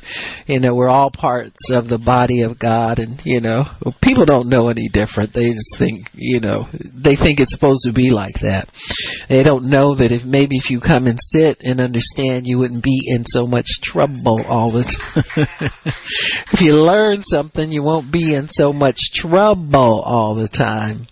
you 0.46 0.60
know, 0.60 0.74
we're 0.74 0.88
all 0.88 1.10
parts 1.10 1.70
of 1.70 1.88
the 1.88 1.98
body 1.98 2.42
of 2.42 2.58
God. 2.58 2.98
And, 2.98 3.20
you 3.24 3.40
know, 3.40 3.64
people 4.02 4.24
don't 4.24 4.48
know 4.48 4.68
any 4.68 4.88
different. 4.88 5.34
They 5.34 5.52
just 5.52 5.76
think, 5.78 6.08
you 6.14 6.40
know, 6.40 6.64
they 6.72 7.16
think 7.16 7.40
it's 7.40 7.52
supposed 7.52 7.84
to 7.84 7.92
be 7.92 8.10
like 8.10 8.36
that. 8.40 8.68
They 9.28 9.42
don't 9.42 9.68
know 9.68 9.94
that 9.96 10.10
if 10.10 10.24
maybe 10.24 10.56
if 10.56 10.70
you 10.70 10.80
come 10.80 11.06
and 11.06 11.18
sit 11.20 11.58
and 11.60 11.80
understand, 11.80 12.46
you 12.46 12.58
wouldn't 12.58 12.82
be 12.82 13.02
in 13.06 13.24
so 13.26 13.46
much 13.46 13.66
trouble 13.82 14.42
all 14.48 14.72
the 14.72 14.84
time. 15.14 15.70
if 16.52 16.60
you 16.60 16.80
learn 16.80 17.22
something, 17.30 17.70
you 17.70 17.82
won't 17.82 18.12
be 18.12 18.34
in 18.34 18.48
so 18.50 18.72
much 18.72 18.96
trouble 19.14 20.02
all 20.04 20.34
the 20.34 20.48
time. 20.48 21.06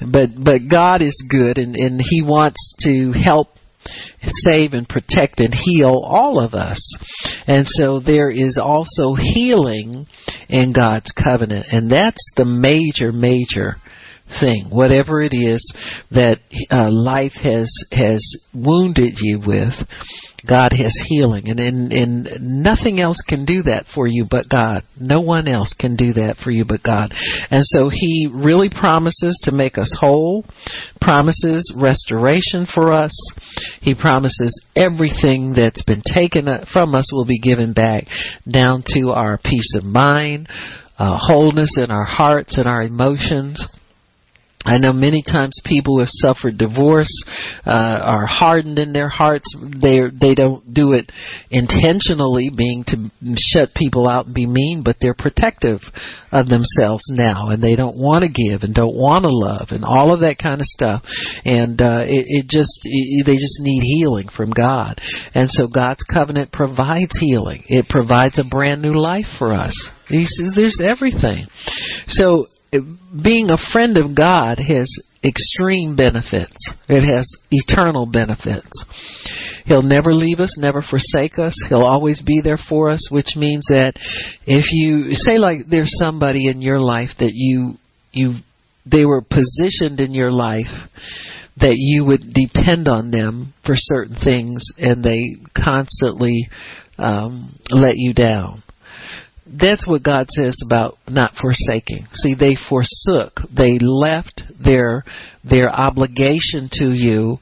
But 0.00 0.30
but 0.36 0.62
God 0.70 1.02
is 1.02 1.24
good 1.28 1.58
and, 1.58 1.76
and 1.76 2.00
He 2.00 2.22
wants 2.22 2.74
to 2.80 3.12
help 3.12 3.48
save 4.26 4.72
and 4.72 4.88
protect 4.88 5.40
and 5.40 5.54
heal 5.54 6.02
all 6.04 6.40
of 6.40 6.54
us. 6.54 6.80
And 7.46 7.66
so 7.66 8.00
there 8.00 8.30
is 8.30 8.58
also 8.60 9.14
healing 9.14 10.06
in 10.48 10.72
God's 10.72 11.12
covenant. 11.12 11.66
And 11.70 11.90
that's 11.90 12.32
the 12.36 12.44
major, 12.44 13.12
major 13.12 13.76
thing, 14.40 14.68
whatever 14.70 15.22
it 15.22 15.34
is 15.34 15.62
that 16.10 16.38
uh, 16.70 16.90
life 16.90 17.34
has 17.42 17.70
has 17.92 18.24
wounded 18.54 19.14
you 19.20 19.40
with, 19.46 19.74
God 20.46 20.72
has 20.72 20.94
healing, 21.08 21.48
and, 21.48 21.60
and 21.60 21.92
and 21.92 22.62
nothing 22.62 23.00
else 23.00 23.18
can 23.26 23.44
do 23.44 23.62
that 23.62 23.86
for 23.94 24.06
you 24.06 24.26
but 24.30 24.48
God. 24.48 24.82
No 25.00 25.20
one 25.20 25.48
else 25.48 25.74
can 25.78 25.96
do 25.96 26.12
that 26.14 26.36
for 26.42 26.50
you 26.50 26.64
but 26.64 26.82
God. 26.82 27.12
And 27.50 27.64
so 27.64 27.88
He 27.88 28.28
really 28.32 28.68
promises 28.68 29.40
to 29.44 29.52
make 29.52 29.78
us 29.78 29.90
whole, 29.98 30.44
promises 31.00 31.74
restoration 31.80 32.66
for 32.72 32.92
us. 32.92 33.12
He 33.80 33.94
promises 33.94 34.62
everything 34.76 35.54
that's 35.54 35.82
been 35.82 36.02
taken 36.04 36.46
from 36.72 36.94
us 36.94 37.10
will 37.12 37.26
be 37.26 37.40
given 37.40 37.72
back, 37.72 38.04
down 38.50 38.82
to 38.94 39.10
our 39.10 39.38
peace 39.38 39.74
of 39.76 39.84
mind, 39.84 40.48
uh, 40.98 41.18
wholeness 41.18 41.74
in 41.76 41.90
our 41.90 42.04
hearts 42.04 42.58
and 42.58 42.68
our 42.68 42.82
emotions 42.82 43.66
I 44.64 44.78
know 44.78 44.92
many 44.92 45.22
times 45.22 45.60
people 45.64 45.98
have 45.98 46.08
suffered 46.08 46.56
divorce 46.56 47.12
uh, 47.66 48.00
are 48.02 48.26
hardened 48.26 48.78
in 48.78 48.92
their 48.92 49.08
hearts. 49.08 49.44
They 49.80 50.00
they 50.08 50.34
don't 50.34 50.72
do 50.72 50.92
it 50.92 51.10
intentionally, 51.50 52.50
being 52.56 52.84
to 52.88 53.10
shut 53.36 53.70
people 53.74 54.08
out 54.08 54.26
and 54.26 54.34
be 54.34 54.46
mean, 54.46 54.82
but 54.84 54.96
they're 55.00 55.14
protective 55.14 55.80
of 56.32 56.48
themselves 56.48 57.04
now, 57.10 57.50
and 57.50 57.62
they 57.62 57.76
don't 57.76 57.96
want 57.96 58.24
to 58.24 58.30
give 58.30 58.62
and 58.62 58.74
don't 58.74 58.96
want 58.96 59.24
to 59.24 59.30
love 59.30 59.68
and 59.70 59.84
all 59.84 60.12
of 60.12 60.20
that 60.20 60.38
kind 60.38 60.60
of 60.60 60.66
stuff. 60.66 61.02
And 61.44 61.80
uh, 61.80 62.04
it, 62.06 62.24
it 62.28 62.48
just 62.48 62.80
it, 62.84 63.26
they 63.26 63.36
just 63.36 63.60
need 63.60 63.82
healing 63.82 64.28
from 64.34 64.50
God, 64.50 65.00
and 65.34 65.50
so 65.50 65.68
God's 65.68 66.04
covenant 66.04 66.52
provides 66.52 67.18
healing. 67.18 67.64
It 67.68 67.88
provides 67.88 68.38
a 68.38 68.44
brand 68.44 68.82
new 68.82 68.94
life 68.94 69.26
for 69.38 69.52
us. 69.52 69.74
He 70.08 70.24
says 70.24 70.52
there's 70.54 70.80
everything. 70.82 71.46
So 72.08 72.46
being 73.22 73.50
a 73.50 73.72
friend 73.72 73.96
of 73.96 74.16
God 74.16 74.58
has 74.58 74.90
extreme 75.24 75.96
benefits. 75.96 76.56
It 76.88 77.02
has 77.02 77.26
eternal 77.50 78.06
benefits. 78.06 78.70
He'll 79.64 79.82
never 79.82 80.14
leave 80.14 80.40
us, 80.40 80.56
never 80.58 80.82
forsake 80.82 81.38
us. 81.38 81.56
He'll 81.68 81.82
always 81.82 82.20
be 82.20 82.40
there 82.42 82.58
for 82.68 82.90
us, 82.90 83.08
which 83.10 83.34
means 83.36 83.64
that 83.68 83.94
if 84.46 84.66
you 84.72 85.14
say 85.14 85.38
like 85.38 85.66
there's 85.68 85.96
somebody 85.98 86.48
in 86.48 86.60
your 86.60 86.80
life 86.80 87.10
that 87.18 87.32
you 87.32 87.74
you 88.12 88.34
they 88.84 89.04
were 89.06 89.22
positioned 89.22 90.00
in 90.00 90.12
your 90.12 90.30
life 90.30 90.66
that 91.56 91.76
you 91.76 92.04
would 92.04 92.34
depend 92.34 92.88
on 92.88 93.10
them 93.10 93.54
for 93.64 93.74
certain 93.76 94.16
things 94.22 94.66
and 94.76 95.04
they 95.04 95.36
constantly 95.56 96.48
um, 96.98 97.56
let 97.70 97.94
you 97.96 98.12
down 98.12 98.63
that's 99.58 99.86
what 99.86 100.02
God 100.02 100.26
says 100.30 100.60
about 100.66 100.98
not 101.08 101.34
forsaking. 101.40 102.06
See, 102.12 102.34
they 102.34 102.56
forsook. 102.68 103.40
They 103.54 103.78
left 103.78 104.42
their 104.62 105.04
their 105.44 105.70
obligation 105.70 106.68
to 106.72 106.92
you 106.92 107.38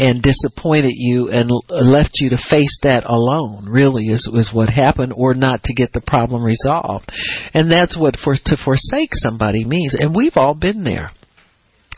and 0.00 0.22
disappointed 0.22 0.94
you 0.94 1.28
and 1.28 1.50
left 1.68 2.12
you 2.14 2.30
to 2.30 2.38
face 2.48 2.78
that 2.82 3.04
alone 3.04 3.66
really 3.68 4.06
is 4.06 4.28
is 4.34 4.50
what 4.52 4.70
happened 4.70 5.12
or 5.14 5.34
not 5.34 5.62
to 5.64 5.74
get 5.74 5.92
the 5.92 6.00
problem 6.00 6.42
resolved 6.42 7.12
and 7.52 7.70
that's 7.70 7.98
what 7.98 8.16
for 8.16 8.34
to 8.34 8.56
forsake 8.64 9.10
somebody 9.12 9.64
means 9.64 9.94
and 9.98 10.16
we've 10.16 10.36
all 10.36 10.54
been 10.54 10.84
there 10.84 11.10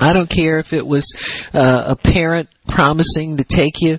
I 0.01 0.13
don't 0.13 0.31
care 0.31 0.59
if 0.59 0.73
it 0.73 0.87
was 0.87 1.07
uh, 1.53 1.95
a 1.95 1.97
parent 1.97 2.49
promising 2.67 3.37
to 3.37 3.45
take 3.45 3.75
you 3.81 3.99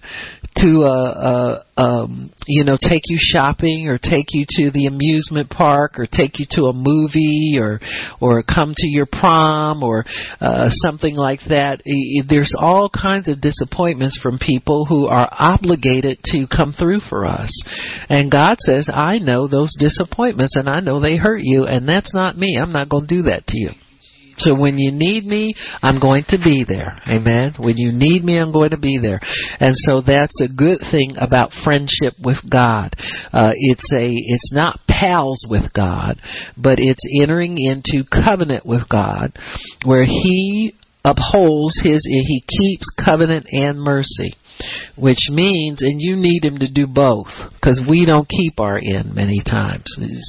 to 0.55 0.83
a, 0.83 1.65
a 1.77 1.81
um 1.81 2.31
you 2.45 2.63
know 2.63 2.77
take 2.79 3.01
you 3.05 3.17
shopping 3.19 3.88
or 3.88 3.97
take 3.97 4.27
you 4.29 4.45
to 4.47 4.69
the 4.71 4.85
amusement 4.85 5.50
park 5.50 5.97
or 5.97 6.05
take 6.05 6.39
you 6.39 6.45
to 6.51 6.65
a 6.65 6.73
movie 6.73 7.57
or 7.59 7.79
or 8.21 8.43
come 8.43 8.73
to 8.75 8.88
your 8.88 9.07
prom 9.07 9.83
or 9.83 10.05
uh 10.39 10.69
something 10.69 11.15
like 11.15 11.39
that. 11.50 11.81
There's 12.29 12.53
all 12.57 12.89
kinds 12.89 13.27
of 13.27 13.41
disappointments 13.41 14.19
from 14.21 14.38
people 14.38 14.85
who 14.85 15.07
are 15.07 15.27
obligated 15.31 16.19
to 16.25 16.45
come 16.47 16.73
through 16.77 17.00
for 17.09 17.25
us. 17.25 17.51
And 18.09 18.31
God 18.31 18.57
says 18.59 18.88
I 18.93 19.17
know 19.17 19.47
those 19.47 19.75
disappointments 19.77 20.55
and 20.55 20.69
I 20.69 20.79
know 20.79 21.00
they 21.00 21.17
hurt 21.17 21.41
you 21.41 21.65
and 21.65 21.89
that's 21.89 22.13
not 22.13 22.38
me. 22.38 22.57
I'm 22.62 22.71
not 22.71 22.89
going 22.89 23.07
to 23.07 23.15
do 23.15 23.21
that 23.23 23.47
to 23.47 23.57
you 23.57 23.71
so 24.43 24.59
when 24.59 24.77
you 24.77 24.91
need 24.91 25.25
me, 25.25 25.53
I'm 25.81 26.00
going 26.00 26.23
to 26.29 26.38
be 26.38 26.65
there. 26.67 26.97
Amen. 27.07 27.53
When 27.57 27.77
you 27.77 27.91
need 27.91 28.23
me, 28.23 28.38
I'm 28.38 28.51
going 28.51 28.71
to 28.71 28.77
be 28.77 29.00
there. 29.01 29.19
And 29.59 29.75
so 29.75 30.01
that's 30.01 30.39
a 30.41 30.47
good 30.47 30.79
thing 30.91 31.15
about 31.17 31.51
friendship 31.63 32.13
with 32.23 32.38
God. 32.50 32.95
Uh, 33.31 33.53
it's 33.55 33.91
a, 33.93 34.12
it's 34.12 34.53
not 34.53 34.79
pals 34.88 35.45
with 35.50 35.73
God, 35.73 36.17
but 36.57 36.79
it's 36.79 37.03
entering 37.21 37.57
into 37.57 38.03
covenant 38.09 38.65
with 38.65 38.88
God 38.89 39.31
where 39.85 40.03
He 40.03 40.73
upholds 41.03 41.79
His, 41.83 42.05
He 42.05 42.43
keeps 42.47 42.88
covenant 43.03 43.47
and 43.51 43.79
mercy 43.79 44.35
which 44.98 45.27
means, 45.29 45.81
and 45.81 46.00
you 46.00 46.15
need 46.15 46.45
him 46.45 46.60
to 46.60 46.72
do 46.72 46.88
both, 46.88 47.27
because 47.53 47.81
we 47.88 48.05
don't 48.05 48.27
keep 48.27 48.60
our 48.60 48.77
end 48.77 49.13
many 49.13 49.41
times. 49.45 49.86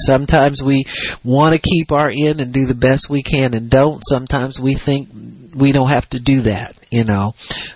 Sometimes 0.07 0.63
we 0.65 0.85
want 1.25 1.55
to 1.55 1.61
keep 1.61 1.93
our 1.93 2.09
end 2.09 2.41
and 2.41 2.53
do 2.53 2.67
the 2.67 2.75
best 2.75 3.09
we 3.11 3.23
can 3.23 3.55
and 3.55 3.71
don't. 3.71 4.01
Sometimes 4.03 4.59
we 4.63 4.81
think 4.85 5.09
we 5.59 5.73
don't 5.73 5.91
have 5.91 6.09
to 6.11 6.21
do 6.21 6.43
that, 6.43 6.75
you 6.95 7.05
know. 7.05 7.33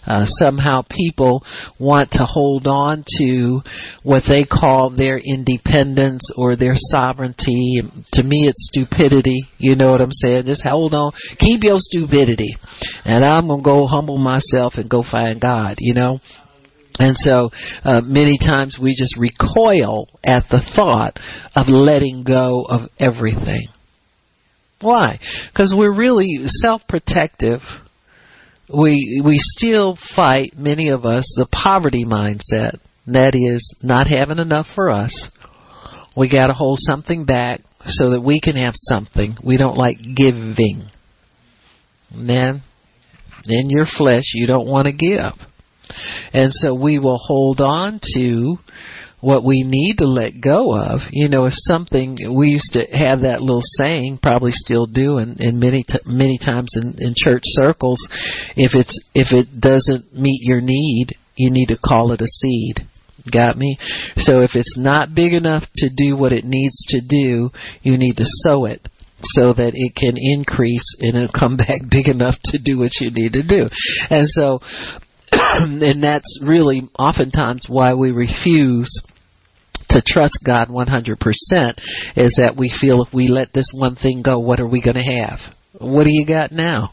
Uh, 0.07 0.25
somehow 0.27 0.83
people 0.89 1.45
want 1.79 2.11
to 2.13 2.25
hold 2.25 2.67
on 2.67 3.05
to 3.19 3.61
what 4.03 4.23
they 4.29 4.45
call 4.45 4.91
their 4.91 5.19
independence 5.19 6.31
or 6.37 6.57
their 6.57 6.75
sovereignty. 6.77 7.83
To 8.13 8.23
me, 8.23 8.49
it's 8.49 8.71
stupidity. 8.73 9.43
You 9.59 9.77
know 9.77 9.91
what 9.91 10.01
I'm 10.01 10.13
saying? 10.13 10.47
Just 10.47 10.63
hold 10.63 10.95
on. 10.95 11.13
Keep 11.39 11.65
your 11.65 11.79
stupidity. 11.79 12.57
And 13.05 13.25
I'm 13.25 13.49
going 13.49 13.61
to 13.61 13.65
go 13.65 13.87
humble 13.87 14.19
myself 14.19 14.75
and 14.77 14.89
go 14.89 15.03
find 15.03 15.41
God, 15.41 15.75
you 15.79 15.95
know. 15.95 16.21
And 16.99 17.17
so 17.17 17.51
uh, 17.85 18.01
many 18.05 18.39
times 18.39 18.79
we 18.81 18.95
just 18.99 19.17
recoil 19.19 20.09
at 20.25 20.45
the 20.51 20.61
thought 20.75 21.19
of 21.55 21.69
letting 21.69 22.25
go 22.25 22.65
of 22.69 22.91
everything. 22.99 23.69
Why? 24.81 25.19
Because 25.53 25.75
we're 25.77 25.97
really 25.97 26.41
self 26.45 26.83
protective 26.89 27.61
we 28.73 29.23
we 29.25 29.39
still 29.39 29.97
fight 30.15 30.55
many 30.57 30.89
of 30.89 31.05
us 31.05 31.25
the 31.37 31.47
poverty 31.51 32.05
mindset. 32.05 32.79
That 33.07 33.35
is 33.35 33.75
not 33.83 34.07
having 34.07 34.39
enough 34.39 34.67
for 34.75 34.91
us. 34.91 35.31
We 36.17 36.31
got 36.31 36.49
to 36.49 36.53
hold 36.53 36.79
something 36.81 37.25
back 37.25 37.61
so 37.87 38.11
that 38.11 38.21
we 38.21 38.41
can 38.41 38.57
have 38.57 38.75
something. 38.77 39.37
We 39.43 39.57
don't 39.57 39.79
like 39.79 39.99
giving. 40.15 40.91
Man, 42.13 42.63
in 43.47 43.71
your 43.71 43.87
flesh, 43.87 44.33
you 44.35 44.47
don't 44.47 44.69
want 44.69 44.87
to 44.87 44.93
give. 44.93 45.33
And 46.33 46.53
so 46.53 46.75
we 46.75 46.99
will 46.99 47.19
hold 47.19 47.61
on 47.61 48.01
to 48.15 48.57
what 49.21 49.45
we 49.45 49.65
need 49.65 49.97
to 49.99 50.07
let 50.07 50.41
go 50.41 50.77
of. 50.77 51.01
You 51.11 51.29
know, 51.29 51.47
if 51.47 51.53
something 51.55 52.19
we 52.37 52.49
used 52.49 52.73
to 52.73 52.87
have 52.97 53.21
that 53.21 53.41
little 53.41 53.63
saying, 53.63 54.21
probably 54.23 54.53
still 54.53 54.87
do, 54.87 55.19
and, 55.19 55.39
many 55.59 55.85
t- 55.85 55.99
many 56.07 56.39
times 56.39 56.75
in, 56.77 56.97
in 56.99 57.15
church 57.17 57.43
circles, 57.45 57.99
if 58.57 58.75
it's 58.75 58.99
if 59.15 59.33
it 59.33 59.61
doesn't 59.61 60.15
meet 60.15 60.41
your 60.43 60.61
need, 60.61 61.17
you 61.37 61.51
need 61.51 61.67
to 61.67 61.79
call 61.79 62.13
it 62.13 62.21
a 62.21 62.27
seed. 62.27 62.77
Got 63.33 63.59
me? 63.59 63.79
So 64.17 64.41
if 64.41 64.51
it's 64.55 64.77
not 64.79 65.15
big 65.15 65.33
enough 65.33 65.65
to 65.77 65.91
do 65.95 66.17
what 66.17 66.33
it 66.33 66.45
needs 66.45 66.79
to 66.89 67.01
do, 67.01 67.51
you 67.83 67.99
need 67.99 68.17
to 68.19 68.25
sow 68.25 68.65
it 68.65 68.89
so 69.23 69.53
that 69.53 69.73
it 69.75 69.95
can 69.97 70.15
increase 70.17 70.97
and 71.01 71.17
it'll 71.17 71.39
come 71.39 71.57
back 71.69 71.81
big 71.91 72.09
enough 72.09 72.37
to 72.45 72.59
do 72.63 72.79
what 72.79 72.93
you 73.01 73.11
need 73.11 73.33
to 73.33 73.43
do. 73.43 73.67
And 74.11 74.29
so 74.29 74.61
and 75.33 76.03
that's 76.03 76.41
really 76.45 76.83
oftentimes 76.99 77.67
why 77.69 77.95
we 77.95 78.11
refuse 78.11 78.91
to 79.91 80.03
trust 80.05 80.39
God 80.45 80.69
100% 80.69 81.17
is 82.17 82.39
that 82.39 82.55
we 82.57 82.73
feel 82.81 83.03
if 83.03 83.13
we 83.15 83.29
let 83.29 83.53
this 83.53 83.71
one 83.75 83.97
thing 83.97 84.23
go, 84.23 84.39
what 84.39 84.61
are 84.61 84.69
we 84.69 84.83
going 84.83 84.97
to 84.97 85.03
have? 85.03 85.39
What 85.81 86.05
do 86.05 86.11
you 86.11 86.27
got 86.27 86.53
now? 86.53 86.93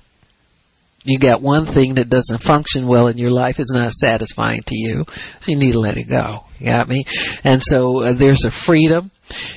You 1.03 1.19
got 1.19 1.41
one 1.41 1.67
thing 1.67 1.95
that 1.95 2.09
doesn't 2.09 2.41
function 2.41 2.87
well 2.87 3.07
in 3.07 3.19
your 3.19 3.29
life, 3.29 3.55
is 3.59 3.71
not 3.71 3.91
satisfying 3.91 4.61
to 4.65 4.75
you, 4.75 5.05
so 5.07 5.51
you 5.51 5.57
need 5.57 5.73
to 5.73 5.79
let 5.79 5.97
it 5.97 6.09
go. 6.09 6.39
You 6.57 6.65
got 6.65 6.89
me? 6.89 7.05
And 7.43 7.61
so 7.61 8.01
uh, 8.01 8.17
there's 8.17 8.43
a 8.43 8.65
freedom 8.65 9.11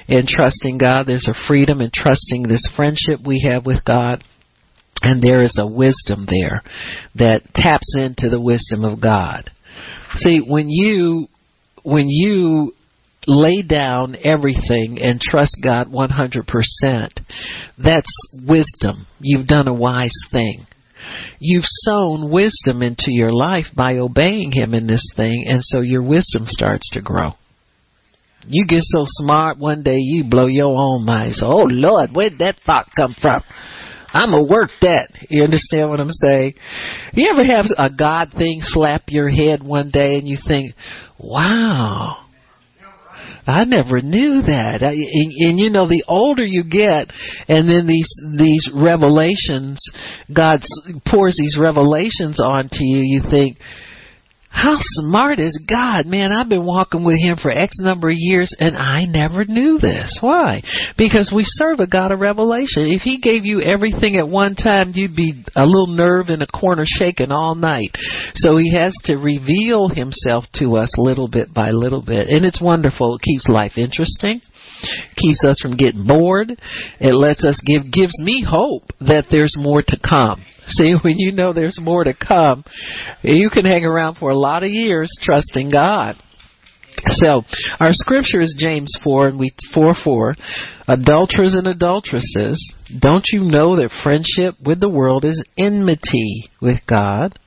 in 0.09 0.27
trusting 0.29 0.77
God. 0.77 1.07
There's 1.07 1.27
a 1.27 1.47
freedom 1.49 1.81
in 1.81 1.91
trusting 1.93 2.43
this 2.43 2.69
friendship 2.77 3.21
we 3.27 3.49
have 3.51 3.65
with 3.65 3.83
God 3.85 4.23
and 5.03 5.23
there 5.23 5.43
is 5.43 5.57
a 5.59 5.67
wisdom 5.67 6.27
there 6.29 6.63
that 7.15 7.43
taps 7.55 7.95
into 7.97 8.29
the 8.29 8.41
wisdom 8.41 8.85
of 8.85 9.01
God. 9.01 9.51
See, 10.17 10.41
when 10.41 10.69
you 10.69 11.29
when 11.83 12.09
you 12.09 12.73
lay 13.27 13.63
down 13.63 14.17
everything 14.23 14.99
and 15.01 15.21
trust 15.21 15.59
God 15.63 15.89
100%, 15.89 16.45
that's 17.79 18.13
wisdom. 18.33 19.07
You've 19.21 19.47
done 19.47 19.69
a 19.69 19.75
wise 19.75 20.17
thing. 20.33 20.67
You've 21.39 21.65
sown 21.65 22.31
wisdom 22.31 22.83
into 22.83 23.07
your 23.09 23.33
life 23.33 23.67
by 23.77 23.99
obeying 23.99 24.53
Him 24.53 24.75
in 24.75 24.87
this 24.87 25.07
thing, 25.15 25.45
and 25.47 25.63
so 25.63 25.81
your 25.81 26.03
wisdom 26.03 26.45
starts 26.47 26.91
to 26.91 27.01
grow. 27.01 27.35
You 28.47 28.67
get 28.67 28.83
so 28.83 29.05
smart 29.07 29.59
one 29.59 29.83
day 29.83 29.99
you 29.99 30.25
blow 30.25 30.47
your 30.47 30.77
own 30.77 31.05
mind. 31.05 31.35
So, 31.35 31.47
oh 31.47 31.67
Lord, 31.69 32.11
where'd 32.15 32.39
that 32.39 32.57
thought 32.65 32.89
come 32.97 33.15
from? 33.21 33.43
I'm 34.13 34.33
a 34.33 34.43
work 34.43 34.71
that. 34.81 35.11
You 35.29 35.45
understand 35.45 35.91
what 35.91 36.01
I'm 36.01 36.11
saying? 36.11 36.55
You 37.13 37.31
ever 37.31 37.45
have 37.45 37.67
a 37.77 37.91
God 37.95 38.29
thing 38.37 38.61
slap 38.63 39.03
your 39.09 39.29
head 39.29 39.63
one 39.63 39.91
day 39.91 40.19
and 40.19 40.27
you 40.27 40.39
think, 40.47 40.75
wow, 41.19 42.25
I 43.47 43.65
never 43.65 44.01
knew 44.03 44.43
that. 44.43 44.83
And, 44.83 45.33
and, 45.33 45.59
you 45.59 45.71
know, 45.71 45.89
the 45.89 46.05
older 46.07 46.45
you 46.45 46.65
get, 46.65 47.11
and 47.49 47.69
then 47.69 47.87
these 47.87 48.09
these 48.37 48.71
revelations, 48.75 49.81
God 50.35 50.61
pours 51.07 51.37
these 51.39 51.57
revelations 51.59 52.41
onto 52.41 52.81
you. 52.81 52.99
You 52.99 53.23
think, 53.31 53.57
how 54.59 54.75
smart 54.81 55.39
is 55.39 55.57
God? 55.69 56.05
Man, 56.07 56.33
I've 56.33 56.49
been 56.49 56.67
walking 56.67 57.05
with 57.05 57.21
Him 57.21 57.37
for 57.41 57.49
X 57.49 57.77
number 57.79 58.11
of 58.11 58.17
years 58.19 58.53
and 58.59 58.77
I 58.77 59.05
never 59.05 59.45
knew 59.45 59.79
this. 59.79 60.19
Why? 60.21 60.63
Because 60.97 61.33
we 61.33 61.43
serve 61.45 61.79
a 61.79 61.87
God 61.87 62.11
of 62.11 62.19
revelation. 62.19 62.87
If 62.89 63.03
He 63.03 63.21
gave 63.21 63.45
you 63.45 63.61
everything 63.61 64.17
at 64.17 64.27
one 64.27 64.57
time, 64.57 64.91
you'd 64.95 65.15
be 65.15 65.45
a 65.55 65.65
little 65.65 65.87
nerve 65.87 66.29
in 66.29 66.43
a 66.43 66.47
corner 66.49 66.83
shaking 66.85 67.31
all 67.31 67.55
night. 67.55 67.93
So 68.35 68.57
He 68.57 68.75
has 68.75 68.97
to 69.05 69.15
reveal 69.15 69.89
Himself 69.89 70.47
to 70.55 70.77
us 70.77 70.91
little 70.99 71.29
bit 71.29 71.55
by 71.55 71.71
little 71.71 72.03
bit. 72.03 72.27
And 72.27 72.45
it's 72.45 72.61
wonderful. 72.61 73.15
It 73.15 73.23
keeps 73.23 73.47
life 73.47 73.75
interesting 73.77 74.41
keeps 75.17 75.43
us 75.45 75.59
from 75.61 75.77
getting 75.77 76.07
bored. 76.07 76.51
It 77.01 77.15
lets 77.15 77.45
us 77.45 77.63
give 77.65 77.91
gives 77.93 78.21
me 78.21 78.45
hope 78.49 78.85
that 79.01 79.27
there's 79.31 79.55
more 79.57 79.83
to 79.83 79.99
come. 80.07 80.45
See, 80.67 80.95
when 81.03 81.19
you 81.19 81.33
know 81.33 81.53
there's 81.53 81.79
more 81.81 82.05
to 82.05 82.15
come, 82.15 82.65
you 83.23 83.51
can 83.51 83.65
hang 83.65 83.85
around 83.85 84.17
for 84.17 84.31
a 84.31 84.37
lot 84.37 84.63
of 84.63 84.71
years 84.71 85.11
trusting 85.23 85.71
God. 85.71 86.17
So, 87.07 87.43
our 87.79 87.93
scripture 87.93 88.41
is 88.41 88.57
James 88.59 88.93
4 89.05 89.29
and 89.29 89.39
we 89.39 89.53
4 89.73 89.95
4. 90.05 90.35
Adulterers 90.89 91.55
and 91.55 91.67
adulteresses, 91.67 92.75
don't 92.99 93.25
you 93.31 93.43
know 93.43 93.77
that 93.77 93.93
friendship 94.03 94.57
with 94.65 94.81
the 94.81 94.89
world 94.89 95.25
is 95.25 95.45
enmity 95.57 96.51
with 96.61 96.79
God? 96.89 97.39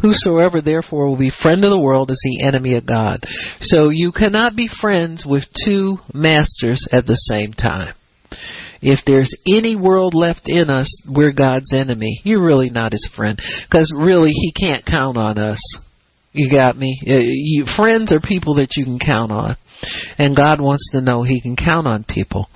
Whosoever 0.00 0.60
therefore 0.60 1.08
will 1.08 1.18
be 1.18 1.30
friend 1.30 1.64
of 1.64 1.70
the 1.70 1.80
world 1.80 2.10
is 2.10 2.20
the 2.22 2.44
enemy 2.46 2.74
of 2.76 2.86
God. 2.86 3.20
So 3.60 3.88
you 3.88 4.12
cannot 4.12 4.56
be 4.56 4.68
friends 4.80 5.24
with 5.28 5.44
two 5.64 5.98
masters 6.12 6.86
at 6.92 7.06
the 7.06 7.16
same 7.16 7.52
time. 7.52 7.94
If 8.82 9.00
there's 9.06 9.34
any 9.46 9.76
world 9.76 10.14
left 10.14 10.42
in 10.44 10.68
us, 10.68 10.90
we're 11.08 11.32
God's 11.32 11.72
enemy. 11.72 12.20
You're 12.22 12.44
really 12.44 12.68
not 12.68 12.92
his 12.92 13.08
friend. 13.16 13.40
Because 13.66 13.90
really, 13.96 14.30
he 14.30 14.52
can't 14.52 14.84
count 14.84 15.16
on 15.16 15.38
us. 15.38 15.60
You 16.32 16.50
got 16.50 16.76
me? 16.76 17.00
Uh, 17.06 17.14
you, 17.22 17.64
friends 17.76 18.12
are 18.12 18.20
people 18.20 18.56
that 18.56 18.76
you 18.76 18.84
can 18.84 18.98
count 18.98 19.30
on. 19.30 19.56
And 20.18 20.36
God 20.36 20.60
wants 20.60 20.90
to 20.92 21.00
know 21.00 21.22
He 21.22 21.40
can 21.40 21.56
count 21.56 21.86
on 21.86 22.04
people. 22.04 22.48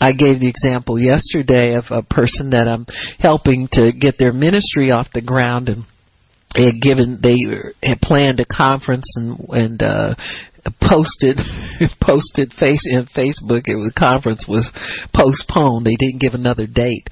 I 0.00 0.12
gave 0.12 0.40
the 0.40 0.48
example 0.48 0.98
yesterday 0.98 1.74
of 1.74 1.84
a 1.90 2.02
person 2.02 2.50
that 2.50 2.68
I'm 2.68 2.86
helping 3.18 3.68
to 3.72 3.92
get 3.92 4.16
their 4.18 4.32
ministry 4.32 4.90
off 4.90 5.08
the 5.12 5.22
ground 5.22 5.68
and 5.68 5.84
they 6.54 6.64
had 6.64 6.80
given 6.80 7.20
they 7.22 7.38
had 7.82 8.00
planned 8.00 8.40
a 8.40 8.46
conference 8.46 9.06
and 9.16 9.38
and 9.50 9.82
uh 9.82 10.14
posted 10.80 11.38
posted 12.02 12.52
face 12.58 12.84
in 12.84 13.06
Facebook 13.16 13.62
it 13.66 13.76
was 13.76 13.92
conference 13.96 14.44
was 14.48 14.70
postponed. 15.14 15.86
They 15.86 15.96
didn't 15.96 16.20
give 16.20 16.34
another 16.34 16.66
date. 16.66 17.08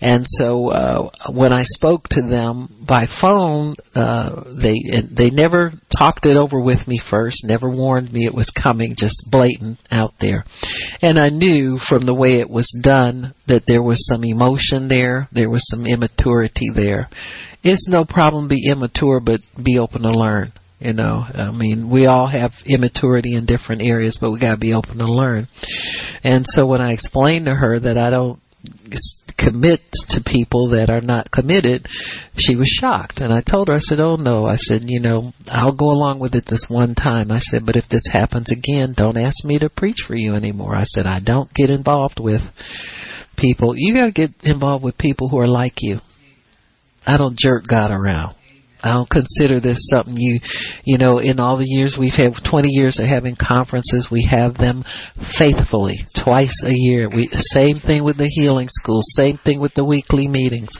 And 0.00 0.26
so 0.26 0.68
uh 0.68 1.10
when 1.32 1.52
I 1.52 1.62
spoke 1.64 2.08
to 2.10 2.22
them 2.22 2.84
by 2.86 3.06
phone 3.20 3.74
uh 3.94 4.44
they 4.60 4.76
they 5.16 5.30
never 5.30 5.72
talked 5.96 6.26
it 6.26 6.36
over 6.36 6.60
with 6.60 6.86
me 6.86 7.00
first 7.10 7.44
never 7.44 7.70
warned 7.70 8.12
me 8.12 8.26
it 8.26 8.34
was 8.34 8.52
coming 8.60 8.94
just 8.96 9.28
blatant 9.30 9.78
out 9.90 10.14
there. 10.20 10.44
And 11.00 11.18
I 11.18 11.30
knew 11.30 11.78
from 11.88 12.06
the 12.06 12.14
way 12.14 12.40
it 12.40 12.50
was 12.50 12.70
done 12.82 13.34
that 13.46 13.64
there 13.66 13.82
was 13.82 14.06
some 14.12 14.24
emotion 14.24 14.88
there 14.88 15.28
there 15.32 15.50
was 15.50 15.66
some 15.68 15.86
immaturity 15.86 16.70
there 16.74 17.08
it's 17.62 17.88
no 17.88 18.04
problem 18.04 18.48
be 18.48 18.70
immature, 18.70 19.20
but 19.20 19.40
be 19.62 19.78
open 19.78 20.02
to 20.02 20.10
learn. 20.10 20.52
You 20.80 20.94
know, 20.94 21.22
I 21.34 21.50
mean, 21.50 21.90
we 21.90 22.06
all 22.06 22.26
have 22.26 22.52
immaturity 22.64 23.34
in 23.36 23.44
different 23.44 23.82
areas, 23.82 24.16
but 24.18 24.30
we 24.30 24.40
got 24.40 24.52
to 24.52 24.60
be 24.60 24.72
open 24.72 24.96
to 24.96 25.04
learn. 25.04 25.46
And 26.24 26.46
so 26.48 26.66
when 26.66 26.80
I 26.80 26.92
explained 26.92 27.44
to 27.46 27.54
her 27.54 27.78
that 27.78 27.98
I 27.98 28.08
don't 28.08 28.40
commit 29.38 29.80
to 30.08 30.20
people 30.24 30.70
that 30.70 30.90
are 30.90 31.00
not 31.00 31.30
committed, 31.30 31.86
she 32.36 32.56
was 32.56 32.68
shocked. 32.68 33.18
And 33.18 33.32
I 33.32 33.42
told 33.42 33.68
her, 33.68 33.74
I 33.74 33.78
said, 33.78 34.00
Oh 34.00 34.16
no. 34.16 34.46
I 34.46 34.56
said, 34.56 34.82
you 34.84 35.00
know, 35.00 35.32
I'll 35.46 35.76
go 35.76 35.90
along 35.90 36.18
with 36.18 36.34
it 36.34 36.44
this 36.48 36.64
one 36.68 36.94
time. 36.94 37.30
I 37.30 37.40
said, 37.40 37.62
but 37.66 37.76
if 37.76 37.84
this 37.90 38.06
happens 38.10 38.50
again, 38.50 38.94
don't 38.96 39.18
ask 39.18 39.44
me 39.44 39.58
to 39.58 39.70
preach 39.70 39.98
for 40.06 40.14
you 40.14 40.34
anymore. 40.34 40.74
I 40.74 40.84
said, 40.84 41.06
I 41.06 41.20
don't 41.20 41.52
get 41.54 41.70
involved 41.70 42.20
with 42.20 42.40
people. 43.36 43.74
You 43.76 43.94
got 43.94 44.06
to 44.06 44.12
get 44.12 44.30
involved 44.42 44.84
with 44.84 44.98
people 44.98 45.28
who 45.28 45.38
are 45.38 45.48
like 45.48 45.74
you. 45.80 45.98
I 47.06 47.16
don't 47.16 47.38
jerk 47.38 47.66
God 47.66 47.90
around. 47.90 48.36
I 48.82 48.94
don't 48.94 49.10
consider 49.10 49.60
this 49.60 49.78
something 49.92 50.16
you, 50.16 50.40
you 50.84 50.98
know, 50.98 51.18
in 51.18 51.38
all 51.38 51.58
the 51.58 51.66
years 51.66 51.96
we've 51.98 52.14
had, 52.14 52.32
20 52.48 52.68
years 52.68 52.98
of 52.98 53.06
having 53.06 53.36
conferences, 53.36 54.08
we 54.10 54.26
have 54.30 54.54
them 54.54 54.84
faithfully, 55.38 55.98
twice 56.24 56.62
a 56.64 56.72
year. 56.72 57.08
We, 57.08 57.28
same 57.32 57.76
thing 57.76 58.04
with 58.04 58.16
the 58.16 58.26
healing 58.28 58.68
school, 58.70 59.00
same 59.16 59.38
thing 59.44 59.60
with 59.60 59.74
the 59.74 59.84
weekly 59.84 60.28
meetings, 60.28 60.70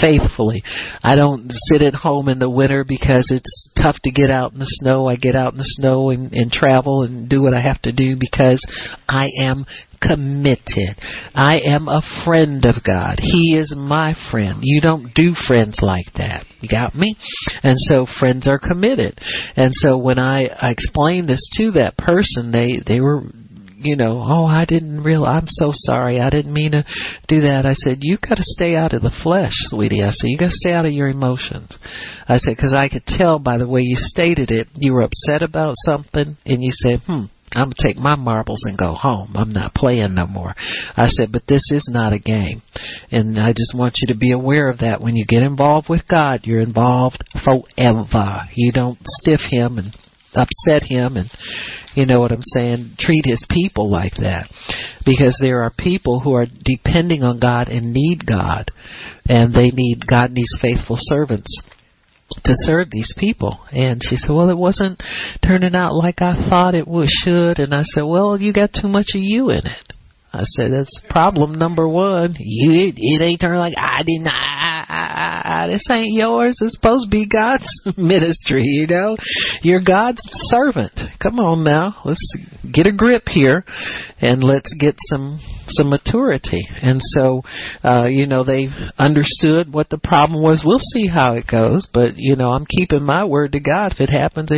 faithfully. 0.00 0.62
I 1.02 1.16
don't 1.16 1.50
sit 1.50 1.82
at 1.82 1.94
home 1.94 2.28
in 2.28 2.38
the 2.38 2.50
winter 2.50 2.84
because 2.86 3.30
it's 3.30 3.70
tough 3.80 3.96
to 4.04 4.12
get 4.12 4.30
out 4.30 4.52
in 4.52 4.60
the 4.60 4.66
snow. 4.68 5.08
I 5.08 5.16
get 5.16 5.34
out 5.34 5.54
in 5.54 5.58
the 5.58 5.64
snow 5.64 6.10
and, 6.10 6.32
and 6.32 6.52
travel 6.52 7.02
and 7.02 7.28
do 7.28 7.42
what 7.42 7.54
I 7.54 7.60
have 7.60 7.82
to 7.82 7.92
do 7.92 8.16
because 8.18 8.64
I 9.08 9.30
am 9.40 9.66
committed. 10.06 10.96
I 11.34 11.60
am 11.66 11.88
a 11.88 12.02
friend 12.24 12.64
of 12.64 12.76
God. 12.84 13.18
He 13.20 13.56
is 13.56 13.74
my 13.76 14.14
friend. 14.30 14.58
You 14.62 14.80
don't 14.80 15.12
do 15.14 15.34
friends 15.34 15.78
like 15.82 16.12
that. 16.16 16.44
You 16.60 16.68
got 16.68 16.94
me? 16.94 17.16
And 17.62 17.76
so 17.78 18.06
friends 18.18 18.48
are 18.48 18.58
committed. 18.58 19.20
And 19.56 19.72
so 19.74 19.98
when 19.98 20.18
I, 20.18 20.46
I 20.46 20.70
explained 20.70 21.28
this 21.28 21.48
to 21.58 21.72
that 21.72 21.96
person, 21.96 22.52
they, 22.52 22.80
they 22.86 23.00
were 23.00 23.22
you 23.84 23.96
know, 23.96 24.24
oh, 24.26 24.46
I 24.46 24.64
didn't 24.64 25.02
real, 25.02 25.26
I'm 25.26 25.46
so 25.46 25.70
sorry, 25.72 26.18
I 26.18 26.30
didn't 26.30 26.54
mean 26.54 26.72
to 26.72 26.84
do 27.28 27.42
that. 27.42 27.66
I 27.66 27.74
said, 27.74 27.98
you 28.00 28.16
got 28.16 28.36
to 28.36 28.42
stay 28.42 28.74
out 28.74 28.94
of 28.94 29.02
the 29.02 29.14
flesh, 29.22 29.52
sweetie. 29.68 30.02
I 30.02 30.10
said, 30.10 30.28
you 30.28 30.38
got 30.38 30.46
to 30.46 30.56
stay 30.56 30.72
out 30.72 30.86
of 30.86 30.92
your 30.92 31.08
emotions. 31.08 31.76
I 32.26 32.38
said, 32.38 32.56
because 32.56 32.72
I 32.72 32.88
could 32.88 33.04
tell 33.04 33.38
by 33.38 33.58
the 33.58 33.68
way 33.68 33.82
you 33.82 33.96
stated 33.96 34.50
it, 34.50 34.68
you 34.74 34.94
were 34.94 35.02
upset 35.02 35.42
about 35.42 35.74
something, 35.84 36.36
and 36.46 36.64
you 36.64 36.70
said, 36.72 37.00
hmm, 37.06 37.24
I'm 37.54 37.66
gonna 37.66 37.74
take 37.78 37.96
my 37.96 38.16
marbles 38.16 38.64
and 38.64 38.76
go 38.76 38.94
home. 38.94 39.32
I'm 39.36 39.50
not 39.50 39.74
playing 39.74 40.14
no 40.14 40.26
more. 40.26 40.54
I 40.96 41.06
said, 41.06 41.28
but 41.32 41.42
this 41.48 41.70
is 41.70 41.88
not 41.90 42.12
a 42.12 42.18
game. 42.18 42.62
And 43.10 43.38
I 43.38 43.52
just 43.52 43.74
want 43.76 43.98
you 44.00 44.12
to 44.12 44.18
be 44.18 44.32
aware 44.32 44.68
of 44.68 44.78
that. 44.78 45.00
When 45.00 45.16
you 45.16 45.24
get 45.26 45.42
involved 45.42 45.88
with 45.88 46.02
God, 46.08 46.40
you're 46.44 46.60
involved 46.60 47.18
forever. 47.44 48.48
You 48.54 48.72
don't 48.72 48.98
stiff 49.04 49.40
him 49.50 49.78
and 49.78 49.96
upset 50.34 50.82
him 50.82 51.16
and 51.16 51.30
you 51.94 52.06
know 52.06 52.18
what 52.18 52.32
I'm 52.32 52.42
saying, 52.42 52.96
treat 52.98 53.24
his 53.24 53.44
people 53.48 53.88
like 53.88 54.14
that. 54.18 54.50
Because 55.06 55.38
there 55.40 55.62
are 55.62 55.72
people 55.78 56.18
who 56.18 56.34
are 56.34 56.46
depending 56.64 57.22
on 57.22 57.38
God 57.38 57.68
and 57.68 57.92
need 57.92 58.26
God 58.26 58.70
and 59.28 59.54
they 59.54 59.70
need 59.70 60.04
God 60.06 60.32
needs 60.32 60.52
faithful 60.60 60.96
servants 60.98 61.62
to 62.44 62.52
serve 62.54 62.90
these 62.90 63.12
people. 63.16 63.60
And 63.70 64.02
she 64.02 64.16
said, 64.16 64.30
well, 64.30 64.50
it 64.50 64.56
wasn't 64.56 65.02
turning 65.46 65.74
out 65.74 65.94
like 65.94 66.20
I 66.20 66.48
thought 66.48 66.74
it 66.74 66.88
would, 66.88 67.08
should. 67.08 67.58
And 67.58 67.74
I 67.74 67.82
said, 67.82 68.02
well, 68.02 68.40
you 68.40 68.52
got 68.52 68.70
too 68.72 68.88
much 68.88 69.08
of 69.14 69.20
you 69.20 69.50
in 69.50 69.66
it. 69.66 69.92
I 70.32 70.42
said, 70.42 70.72
that's 70.72 71.00
problem 71.08 71.54
number 71.54 71.88
one. 71.88 72.34
You, 72.38 72.88
it, 72.88 72.94
it 72.96 73.22
ain't 73.22 73.40
turning 73.40 73.60
like 73.60 73.74
I 73.78 74.02
didn't, 74.02 74.26
I, 74.26 74.73
I, 74.88 75.42
I, 75.44 75.66
this 75.68 75.84
ain't 75.90 76.12
yours. 76.12 76.58
It's 76.60 76.74
supposed 76.74 77.06
to 77.06 77.10
be 77.10 77.28
God's 77.28 77.68
ministry, 77.96 78.62
you 78.62 78.86
know? 78.86 79.16
You're 79.62 79.82
God's 79.84 80.20
servant. 80.50 80.98
Come 81.22 81.40
on 81.40 81.64
now. 81.64 81.96
Let's 82.04 82.20
get 82.72 82.86
a 82.86 82.92
grip 82.92 83.24
here 83.26 83.64
and 84.20 84.42
let's 84.42 84.74
get 84.78 84.96
some, 85.10 85.40
some 85.68 85.90
maturity. 85.90 86.62
And 86.82 87.00
so, 87.00 87.42
uh, 87.82 88.06
you 88.06 88.26
know, 88.26 88.44
they 88.44 88.68
understood 88.98 89.72
what 89.72 89.88
the 89.90 89.98
problem 89.98 90.42
was. 90.42 90.62
We'll 90.64 90.78
see 90.78 91.06
how 91.06 91.34
it 91.34 91.46
goes, 91.46 91.88
but, 91.92 92.16
you 92.16 92.36
know, 92.36 92.52
I'm 92.52 92.66
keeping 92.66 93.04
my 93.04 93.24
word 93.24 93.52
to 93.52 93.60
God. 93.60 93.92
If 93.92 94.00
it 94.00 94.10
happens, 94.10 94.50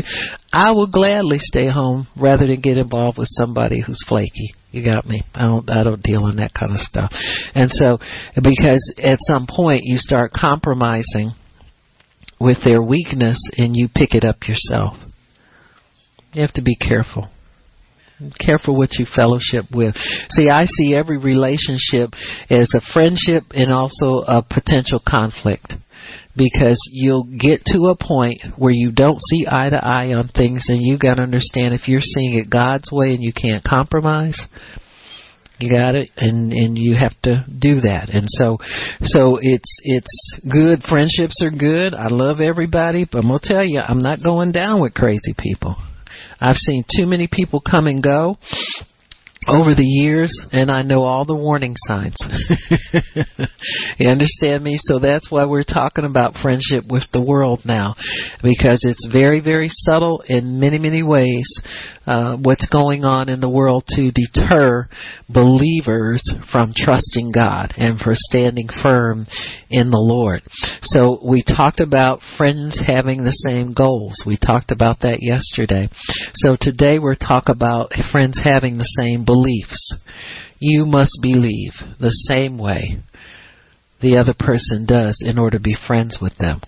I 0.56 0.70
will 0.70 0.86
gladly 0.86 1.38
stay 1.38 1.68
home 1.68 2.06
rather 2.16 2.46
than 2.46 2.62
get 2.62 2.78
involved 2.78 3.18
with 3.18 3.28
somebody 3.30 3.82
who's 3.82 4.02
flaky. 4.08 4.54
You 4.70 4.82
got 4.82 5.06
me. 5.06 5.22
I 5.34 5.42
don't 5.42 5.70
I 5.70 5.84
don't 5.84 6.02
deal 6.02 6.26
in 6.28 6.36
that 6.36 6.54
kind 6.54 6.72
of 6.72 6.80
stuff. 6.80 7.12
And 7.54 7.70
so 7.70 7.98
because 8.42 8.94
at 9.02 9.18
some 9.20 9.46
point 9.46 9.82
you 9.84 9.98
start 9.98 10.32
compromising 10.32 11.32
with 12.40 12.56
their 12.64 12.80
weakness 12.80 13.38
and 13.58 13.76
you 13.76 13.90
pick 13.94 14.14
it 14.14 14.24
up 14.24 14.48
yourself. 14.48 14.94
You 16.32 16.40
have 16.40 16.54
to 16.54 16.62
be 16.62 16.74
careful. 16.74 17.28
Careful 18.40 18.78
what 18.78 18.94
you 18.94 19.04
fellowship 19.04 19.66
with. 19.70 19.94
See, 20.30 20.48
I 20.48 20.64
see 20.64 20.94
every 20.94 21.18
relationship 21.18 22.12
as 22.48 22.72
a 22.74 22.80
friendship 22.94 23.42
and 23.50 23.70
also 23.70 24.24
a 24.26 24.42
potential 24.42 25.02
conflict 25.06 25.74
because 26.36 26.80
you'll 26.92 27.24
get 27.24 27.64
to 27.66 27.86
a 27.86 27.96
point 27.96 28.42
where 28.56 28.72
you 28.72 28.92
don't 28.92 29.20
see 29.20 29.46
eye 29.50 29.70
to 29.70 29.82
eye 29.82 30.12
on 30.12 30.28
things 30.28 30.66
and 30.68 30.80
you 30.80 30.98
got 30.98 31.14
to 31.16 31.22
understand 31.22 31.74
if 31.74 31.88
you're 31.88 32.00
seeing 32.00 32.34
it 32.34 32.50
God's 32.50 32.90
way 32.92 33.14
and 33.14 33.22
you 33.22 33.32
can't 33.32 33.64
compromise 33.64 34.38
you 35.58 35.70
got 35.70 35.94
it 35.94 36.10
and 36.16 36.52
and 36.52 36.76
you 36.76 36.94
have 36.94 37.14
to 37.22 37.44
do 37.58 37.80
that. 37.80 38.10
And 38.10 38.24
so 38.26 38.58
so 39.02 39.38
it's 39.40 39.80
it's 39.84 40.40
good. 40.50 40.82
Friendships 40.88 41.40
are 41.42 41.50
good. 41.50 41.94
I 41.94 42.08
love 42.08 42.40
everybody 42.40 43.06
but 43.10 43.18
i'm 43.18 43.28
going 43.28 43.40
to 43.40 43.48
tell 43.48 43.64
you 43.64 43.80
i'm 43.80 43.98
not 43.98 44.22
going 44.22 44.52
down 44.52 44.82
with 44.82 44.94
crazy 44.94 45.34
people. 45.38 45.76
I've 46.40 46.56
seen 46.56 46.84
too 46.94 47.06
many 47.06 47.28
people 47.30 47.60
come 47.60 47.86
and 47.86 48.02
go 48.02 48.36
over 49.48 49.74
the 49.74 49.84
years 49.84 50.32
and 50.52 50.70
I 50.70 50.82
know 50.82 51.02
all 51.02 51.24
the 51.24 51.36
warning 51.36 51.74
signs. 51.86 52.16
you 53.98 54.08
understand 54.08 54.64
me? 54.64 54.78
So 54.82 54.98
that's 54.98 55.30
why 55.30 55.44
we're 55.44 55.62
talking 55.62 56.04
about 56.04 56.34
friendship 56.34 56.84
with 56.88 57.04
the 57.12 57.22
world 57.22 57.60
now 57.64 57.94
because 58.42 58.84
it's 58.84 59.06
very, 59.12 59.40
very 59.40 59.68
subtle 59.68 60.22
in 60.26 60.58
many, 60.58 60.78
many 60.78 61.02
ways 61.02 61.46
uh, 62.06 62.36
what's 62.36 62.66
going 62.66 63.04
on 63.04 63.28
in 63.28 63.40
the 63.40 63.48
world 63.48 63.84
to 63.88 64.10
deter 64.12 64.88
believers 65.28 66.22
from 66.50 66.72
trusting 66.76 67.32
God 67.32 67.74
and 67.76 67.98
for 67.98 68.12
standing 68.14 68.68
firm 68.82 69.26
in 69.70 69.90
the 69.90 69.98
Lord. 69.98 70.42
So 70.82 71.20
we 71.24 71.42
talked 71.42 71.80
about 71.80 72.20
friends 72.36 72.80
having 72.84 73.24
the 73.24 73.36
same 73.46 73.74
goals. 73.74 74.22
We 74.26 74.38
talked 74.38 74.70
about 74.70 75.00
that 75.00 75.18
yesterday. 75.20 75.88
So 76.34 76.56
today 76.60 76.98
we're 76.98 77.14
talking 77.14 77.54
about 77.54 77.92
friends 78.12 78.40
having 78.42 78.78
the 78.78 78.92
same 78.98 79.24
beliefs. 79.24 79.35
You 80.58 80.84
must 80.84 81.18
believe 81.22 81.72
the 82.00 82.10
same 82.10 82.58
way 82.58 82.98
the 84.00 84.16
other 84.16 84.34
person 84.38 84.86
does 84.86 85.22
in 85.26 85.38
order 85.38 85.58
to 85.58 85.62
be 85.62 85.76
friends 85.86 86.18
with 86.20 86.36
them. 86.38 86.60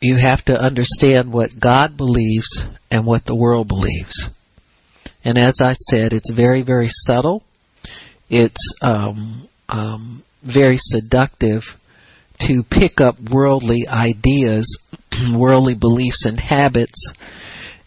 You 0.00 0.16
have 0.16 0.44
to 0.46 0.58
understand 0.58 1.32
what 1.32 1.50
God 1.60 1.96
believes 1.96 2.62
and 2.90 3.06
what 3.06 3.26
the 3.26 3.36
world 3.36 3.68
believes. 3.68 4.28
And 5.24 5.36
as 5.36 5.58
I 5.62 5.74
said, 5.74 6.12
it's 6.12 6.32
very, 6.34 6.62
very 6.62 6.88
subtle. 6.88 7.42
It's 8.30 8.74
um, 8.82 9.48
um, 9.68 10.22
very 10.42 10.78
seductive 10.78 11.62
to 12.40 12.62
pick 12.70 13.00
up 13.00 13.16
worldly 13.30 13.86
ideas, 13.88 14.78
worldly 15.34 15.74
beliefs 15.74 16.24
and 16.24 16.38
habits. 16.38 17.04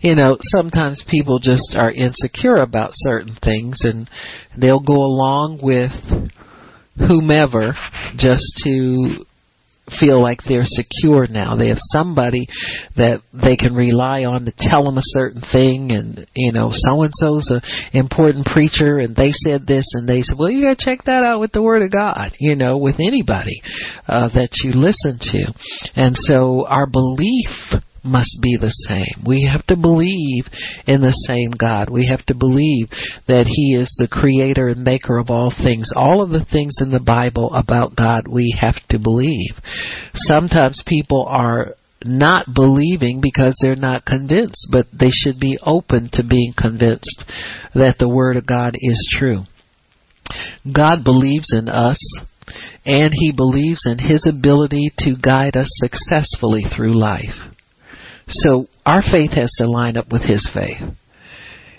You 0.02 0.16
know, 0.16 0.38
sometimes 0.40 1.04
people 1.10 1.40
just 1.40 1.76
are 1.76 1.92
insecure 1.92 2.58
about 2.58 2.92
certain 2.94 3.38
things 3.44 3.80
and 3.84 4.10
they'll 4.60 4.84
go 4.84 4.98
along 4.98 5.60
with 5.62 5.92
whomever 6.98 7.74
just 8.18 8.44
to 8.64 9.26
feel 10.00 10.22
like 10.22 10.40
they're 10.48 10.64
secure 10.64 11.28
now. 11.28 11.56
They 11.56 11.68
have 11.68 11.78
somebody 11.80 12.48
that 12.96 13.22
they 13.34 13.58
can 13.58 13.76
rely 13.76 14.24
on 14.24 14.46
to 14.46 14.54
tell 14.58 14.84
them 14.84 14.98
a 14.98 15.04
certain 15.04 15.42
thing, 15.52 15.92
and 15.92 16.28
you 16.34 16.52
know, 16.52 16.70
so 16.72 17.04
and 17.04 17.12
so's 17.16 17.52
a 17.52 17.62
important 17.98 18.46
preacher, 18.46 19.00
and 19.00 19.16
they 19.16 19.32
said 19.32 19.68
this, 19.68 19.86
and 19.94 20.08
they 20.08 20.22
said, 20.22 20.38
well, 20.38 20.50
you 20.50 20.64
got 20.64 20.78
to 20.78 20.86
check 20.86 21.04
that 21.06 21.24
out 21.24 21.40
with 21.40 21.52
the 21.52 21.62
Word 21.62 21.82
of 21.82 21.92
God. 21.92 22.36
You 22.40 22.56
know, 22.56 22.78
with 22.78 22.96
anybody 22.96 23.62
uh, 24.08 24.30
that 24.34 24.50
you 24.64 24.72
listen 24.72 25.20
to, 25.20 25.54
and 25.96 26.16
so 26.16 26.66
our 26.68 26.88
belief 26.88 27.82
must 28.04 28.38
be 28.42 28.58
the 28.60 28.72
same. 28.88 29.24
We 29.26 29.50
have 29.52 29.66
to 29.68 29.76
believe 29.76 30.46
in 30.88 31.02
the 31.02 31.12
same 31.28 31.52
God. 31.52 31.90
We 31.90 32.08
have 32.08 32.26
to 32.28 32.36
believe 32.36 32.88
that 33.28 33.46
He 33.48 33.76
is 33.76 33.94
the 33.98 34.08
creator 34.08 34.70
and 34.70 34.84
maker 34.84 35.18
of 35.18 35.30
all 35.30 35.54
things. 35.56 35.92
All 35.96 36.24
of 36.24 36.32
the 36.32 36.46
things 36.46 36.78
in 36.82 36.92
the 36.92 37.00
Bible 37.00 37.54
about 37.54 37.96
God 37.96 38.28
we 38.28 38.58
have 38.60 38.76
to 38.90 39.00
believe. 39.00 39.56
Sometimes 40.14 40.84
people 40.86 41.26
are 41.28 41.76
not 42.04 42.48
believing 42.54 43.22
because 43.22 43.56
they're 43.62 43.76
not 43.76 44.06
convinced, 44.06 44.68
but 44.72 44.88
they 44.92 45.12
should 45.12 45.40
be 45.40 45.60
open 45.62 46.10
to 46.14 46.24
being 46.24 46.54
convinced 46.58 47.24
that 47.76 47.98
the 48.00 48.10
Word 48.10 48.38
of 48.38 48.46
God 48.46 48.76
is 48.80 49.16
true. 49.20 49.42
God 50.72 51.04
believes 51.04 51.54
in 51.54 51.68
us 51.70 52.00
and 52.86 53.14
He 53.14 53.32
believes 53.36 53.84
in 53.86 54.00
His 54.00 54.26
ability 54.28 54.92
to 55.00 55.16
guide 55.22 55.56
us 55.56 55.70
successfully 55.76 56.64
through 56.76 56.98
life. 56.98 57.54
So 58.32 58.66
our 58.86 59.02
faith 59.02 59.32
has 59.32 59.52
to 59.58 59.68
line 59.70 59.98
up 59.98 60.12
with 60.12 60.24
his 60.24 60.50
faith. 60.54 60.82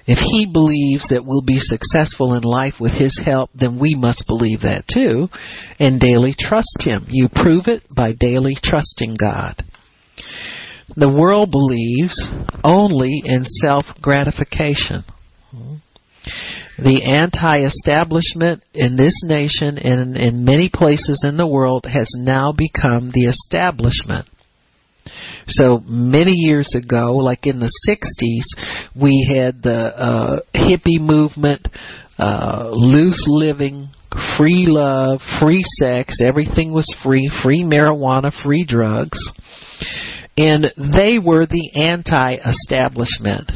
If 0.07 0.19
he 0.19 0.51
believes 0.53 1.09
that 1.11 1.25
we'll 1.25 1.43
be 1.43 1.59
successful 1.59 2.35
in 2.35 2.43
life 2.43 2.75
with 2.81 2.93
his 2.93 3.21
help, 3.25 3.51
then 3.55 3.79
we 3.79 3.95
must 3.95 4.25
believe 4.27 4.63
that 4.63 4.85
too 4.93 5.29
and 5.79 6.01
daily 6.01 6.35
trust 6.37 6.77
him. 6.81 7.07
You 7.09 7.29
prove 7.33 7.69
it 7.69 7.83
by 7.89 8.13
daily 8.13 8.57
trusting 8.61 9.17
God. 9.19 9.63
The 10.97 11.09
world 11.09 11.51
believes 11.51 12.21
only 12.65 13.23
in 13.25 13.45
self 13.45 13.85
gratification. 14.01 15.05
The 16.79 17.05
anti 17.05 17.65
establishment 17.65 18.63
in 18.75 18.97
this 18.97 19.23
nation 19.25 19.79
and 19.79 20.17
in 20.17 20.45
many 20.45 20.69
places 20.69 21.25
in 21.27 21.37
the 21.37 21.47
world 21.47 21.87
has 21.87 22.09
now 22.17 22.53
become 22.53 23.11
the 23.13 23.27
establishment. 23.27 24.29
So 25.49 25.81
many 25.87 26.33
years 26.33 26.75
ago, 26.75 27.17
like 27.17 27.47
in 27.47 27.61
the 27.61 27.73
60s, 27.89 29.01
we 29.01 29.27
had 29.29 29.63
the 29.63 29.71
uh, 29.71 30.41
hippie 30.55 31.01
movement, 31.01 31.67
uh, 32.19 32.71
loose 32.73 33.25
living, 33.27 33.89
free 34.37 34.67
love, 34.69 35.21
free 35.41 35.65
sex, 35.81 36.19
everything 36.23 36.73
was 36.73 36.87
free, 37.03 37.31
free 37.43 37.63
marijuana, 37.63 38.33
free 38.45 38.65
drugs. 38.65 39.19
And 40.37 40.67
they 40.77 41.19
were 41.19 41.47
the 41.47 41.73
anti 41.75 42.37
establishment. 42.37 43.51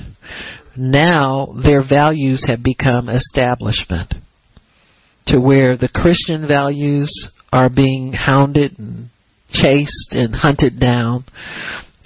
Now 0.77 1.55
their 1.63 1.83
values 1.87 2.45
have 2.47 2.63
become 2.63 3.09
establishment 3.09 4.15
to 5.29 5.41
where 5.41 5.77
the 5.77 5.89
Christian 5.89 6.47
values 6.47 7.31
are 7.53 7.71
being 7.71 8.13
hounded 8.13 8.79
and 8.79 9.09
chased 9.51 10.13
and 10.13 10.35
hunted 10.35 10.79
down 10.81 11.25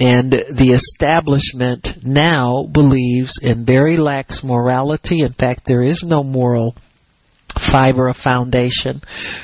and 0.01 0.33
the 0.33 0.73
establishment 0.73 1.87
now 2.03 2.67
believes 2.73 3.39
in 3.43 3.67
very 3.67 3.99
lax 3.99 4.41
morality. 4.43 5.21
In 5.21 5.35
fact, 5.35 5.63
there 5.67 5.83
is 5.83 6.03
no 6.07 6.25
moral 6.25 6.75
fiber 7.71 8.09
of 8.09 8.17
foundation 8.17 9.03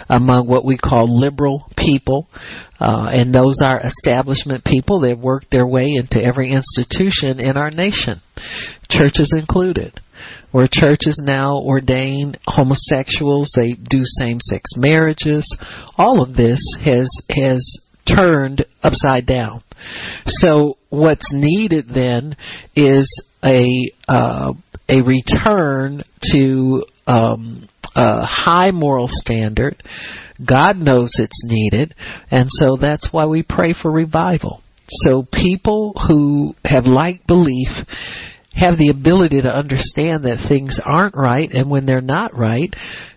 among 0.09 0.47
what 0.49 0.65
we 0.65 0.79
call 0.79 1.21
liberal 1.21 1.71
people. 1.77 2.27
Uh, 2.81 3.09
and 3.11 3.35
those 3.35 3.61
are 3.63 3.83
establishment 3.85 4.65
people. 4.65 4.99
They've 4.99 5.19
worked 5.19 5.51
their 5.51 5.67
way 5.67 5.93
into 5.95 6.25
every 6.25 6.51
institution 6.53 7.39
in 7.39 7.59
our 7.59 7.71
nation, 7.71 8.23
churches 8.89 9.35
included. 9.37 10.01
Where 10.53 10.69
churches 10.71 11.21
now 11.23 11.59
ordain 11.59 12.37
homosexuals, 12.47 13.53
they 13.55 13.75
do 13.75 14.01
same-sex 14.03 14.71
marriages. 14.77 15.45
All 15.99 16.23
of 16.23 16.35
this 16.35 16.61
has 16.83 17.11
has 17.29 17.79
turned 18.07 18.64
upside 18.83 19.27
down. 19.27 19.62
So 20.27 20.79
what's 20.88 21.31
needed 21.33 21.87
then 21.88 22.37
is 22.75 23.09
a 23.45 23.92
uh, 24.09 24.53
a 24.88 25.03
return 25.03 26.03
to 26.33 26.85
um, 27.07 27.69
a 27.95 28.25
high 28.25 28.71
moral 28.71 29.09
standard. 29.09 29.83
God 30.45 30.77
knows 30.77 31.12
it's 31.19 31.45
needed, 31.45 31.95
and 32.31 32.49
so 32.51 32.77
that's 32.77 33.09
why 33.11 33.27
we 33.27 33.42
pray 33.42 33.75
for 33.81 33.90
revival. 33.90 34.62
So 34.88 35.25
people 35.33 35.95
who 36.07 36.55
have 36.64 36.85
like 36.85 37.27
belief 37.27 37.69
have 38.55 38.79
the 38.79 38.88
ability 38.88 39.42
to 39.42 39.53
understand 39.53 40.25
that 40.25 40.45
things 40.49 40.81
aren't 40.85 41.14
right, 41.14 41.51
and 41.51 41.71
when 41.71 41.87
they're 41.87 42.01
not 42.01 42.37
right, 42.37 42.73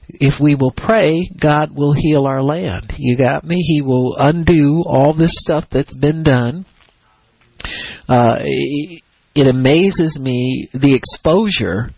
if 0.10 0.42
we 0.42 0.56
will 0.56 0.74
pray, 0.76 1.30
God 1.40 1.70
will 1.76 1.94
heal 1.94 2.26
our 2.26 2.44
land. 2.44 2.94
You 2.98 3.18
got 3.18 3.44
me? 3.44 3.58
He 3.58 3.82
will 3.82 4.16
undo 4.18 4.84
all 4.86 5.14
this 5.14 5.34
stuff 5.36 5.66
that's 5.72 5.96
been 5.96 6.24
done. 6.24 6.66
Uh, 8.08 8.40
it 8.42 9.48
amazes 9.48 10.18
me 10.20 10.70
the 10.74 10.96
exposure 10.96 11.92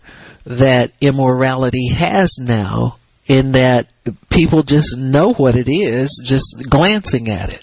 that 0.44 0.90
immorality 1.00 1.90
has 1.96 2.36
now 2.38 2.98
in 3.26 3.52
that 3.52 3.86
people 4.30 4.62
just 4.62 4.88
know 4.96 5.32
what 5.34 5.54
it 5.54 5.70
is 5.70 6.20
just 6.26 6.44
glancing 6.70 7.28
at 7.28 7.50
it. 7.50 7.62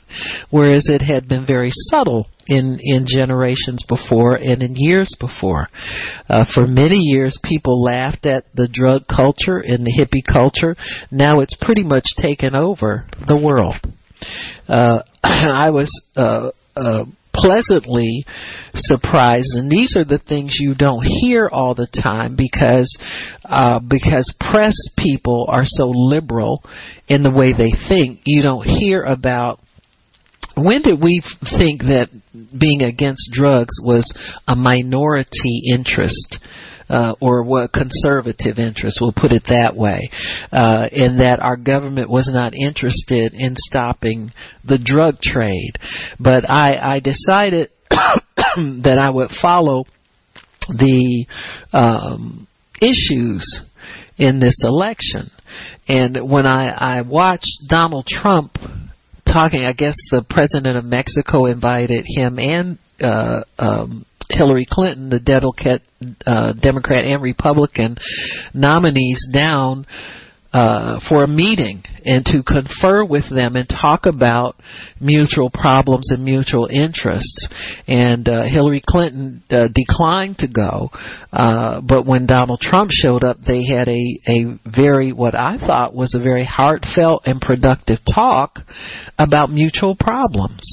Whereas 0.50 0.88
it 0.88 1.02
had 1.02 1.28
been 1.28 1.45
very 1.45 1.72
subtle 1.72 2.28
in 2.48 2.80
in 2.82 3.06
generations 3.08 3.84
before 3.88 4.36
and 4.36 4.63
in 4.63 4.74
years 4.76 5.15
before. 5.19 5.67
Uh, 6.30 6.45
for 6.54 6.65
many 6.65 6.98
years 6.98 7.38
people 7.43 7.84
laughed 7.84 8.26
at 8.26 8.45
the 8.56 8.69
drug 8.72 9.04
culture 9.08 9.58
and 9.58 9.86
the 9.86 9.91
hippie 9.91 10.26
culture. 10.32 10.76
Now 11.12 11.41
it's 11.41 11.58
pretty 11.62 11.84
much 11.84 12.06
taken 12.17 12.56
over 12.56 13.08
the 13.28 13.38
world. 13.38 13.76
Uh, 14.67 15.04
I 15.24 15.69
was 15.72 15.91
uh, 16.15 16.52
uh, 16.76 17.06
pleasantly 17.34 18.26
surprised 18.74 19.54
and 19.54 19.72
these 19.72 19.96
are 19.96 20.04
the 20.04 20.20
things 20.20 20.58
you 20.60 20.74
don't 20.76 21.04
hear 21.04 21.48
all 21.48 21.76
the 21.76 21.88
time 22.02 22.36
because 22.36 22.98
uh, 23.46 23.80
because 23.80 24.34
press 24.52 24.76
people 24.98 25.46
are 25.50 25.65
so 25.65 25.89
liberal 25.89 26.63
in 27.08 27.24
the 27.24 27.32
way 27.32 27.54
they 27.54 27.72
think. 27.88 28.22
You 28.26 28.42
don't 28.42 28.65
hear 28.65 29.04
about 29.04 29.60
when 30.56 30.82
did 30.82 31.02
we 31.02 31.24
think 31.58 31.82
that 31.82 32.10
being 32.58 32.82
against 32.82 33.32
drugs 33.32 33.80
was 33.84 34.13
a 34.48 34.56
minority 34.56 35.63
interest 35.74 36.38
uh, 36.89 37.13
or 37.21 37.43
what 37.43 37.71
conservative 37.71 38.58
interests, 38.58 38.99
we'll 39.02 39.13
put 39.13 39.32
it 39.32 39.43
that 39.47 39.75
way, 39.75 40.10
uh, 40.52 40.89
in 40.91 41.19
that 41.19 41.39
our 41.39 41.56
government 41.56 42.10
was 42.10 42.30
not 42.32 42.54
interested 42.54 43.34
in 43.34 43.56
stopping 43.56 44.32
the 44.65 44.80
drug 44.84 45.19
trade. 45.21 45.73
But 46.19 46.49
I, 46.49 46.95
I 46.95 46.99
decided 46.99 47.69
that 47.89 48.97
I 48.99 49.10
would 49.10 49.30
follow 49.41 49.86
the 50.67 51.25
um, 51.73 52.47
issues 52.82 53.62
in 54.17 54.39
this 54.39 54.56
election. 54.63 55.32
And 55.88 56.30
when 56.30 56.45
I, 56.45 56.99
I 56.99 57.02
watched 57.02 57.63
Donald 57.67 58.06
Trump 58.06 58.54
talking, 59.25 59.63
I 59.63 59.73
guess 59.73 59.95
the 60.12 60.25
president 60.28 60.78
of 60.78 60.86
Mexico 60.86 61.45
invited 61.45 62.06
him 62.08 62.38
and 62.39 62.78
uh, 63.02 63.44
um, 63.58 64.06
Hillary 64.30 64.68
Clinton, 64.70 65.10
the 65.10 65.82
uh, 66.26 66.54
Democrat 66.54 67.06
and 67.06 67.22
Republican 67.22 67.98
nominees 68.54 69.26
down 69.34 69.86
uh, 70.52 71.00
for 71.08 71.24
a 71.24 71.28
meeting 71.28 71.84
and 72.06 72.26
to 72.26 72.42
confer 72.42 73.06
with 73.06 73.30
them 73.30 73.56
and 73.56 73.70
talk 73.70 74.06
about 74.06 74.56
mutual 75.00 75.50
problems 75.52 76.10
and 76.12 76.24
mutual 76.24 76.68
interests. 76.72 77.48
And 77.88 78.28
uh, 78.28 78.46
Hillary 78.46 78.82
Clinton 78.88 79.44
uh, 79.52 79.68
declined 79.74 80.40
to 80.40 80.48
go, 80.48 80.90
uh, 81.32 81.82
but 81.82 82.08
when 82.08 82.26
Donald 82.26 82.62
Trump 82.62 82.90
showed 82.92 83.24
up, 83.24 83.38
they 83.46 83.64
had 83.66 83.88
a 83.88 84.20
a 84.28 84.60
very 84.66 85.14
what 85.14 85.36
I 85.36 85.58
thought 85.58 85.94
was 85.94 86.16
a 86.16 86.24
very 86.24 86.46
heartfelt 86.46 87.24
and 87.26 87.40
productive 87.40 88.00
talk 88.12 88.60
about 89.20 89.52
mutual 89.52 89.96
problems. 89.96 90.64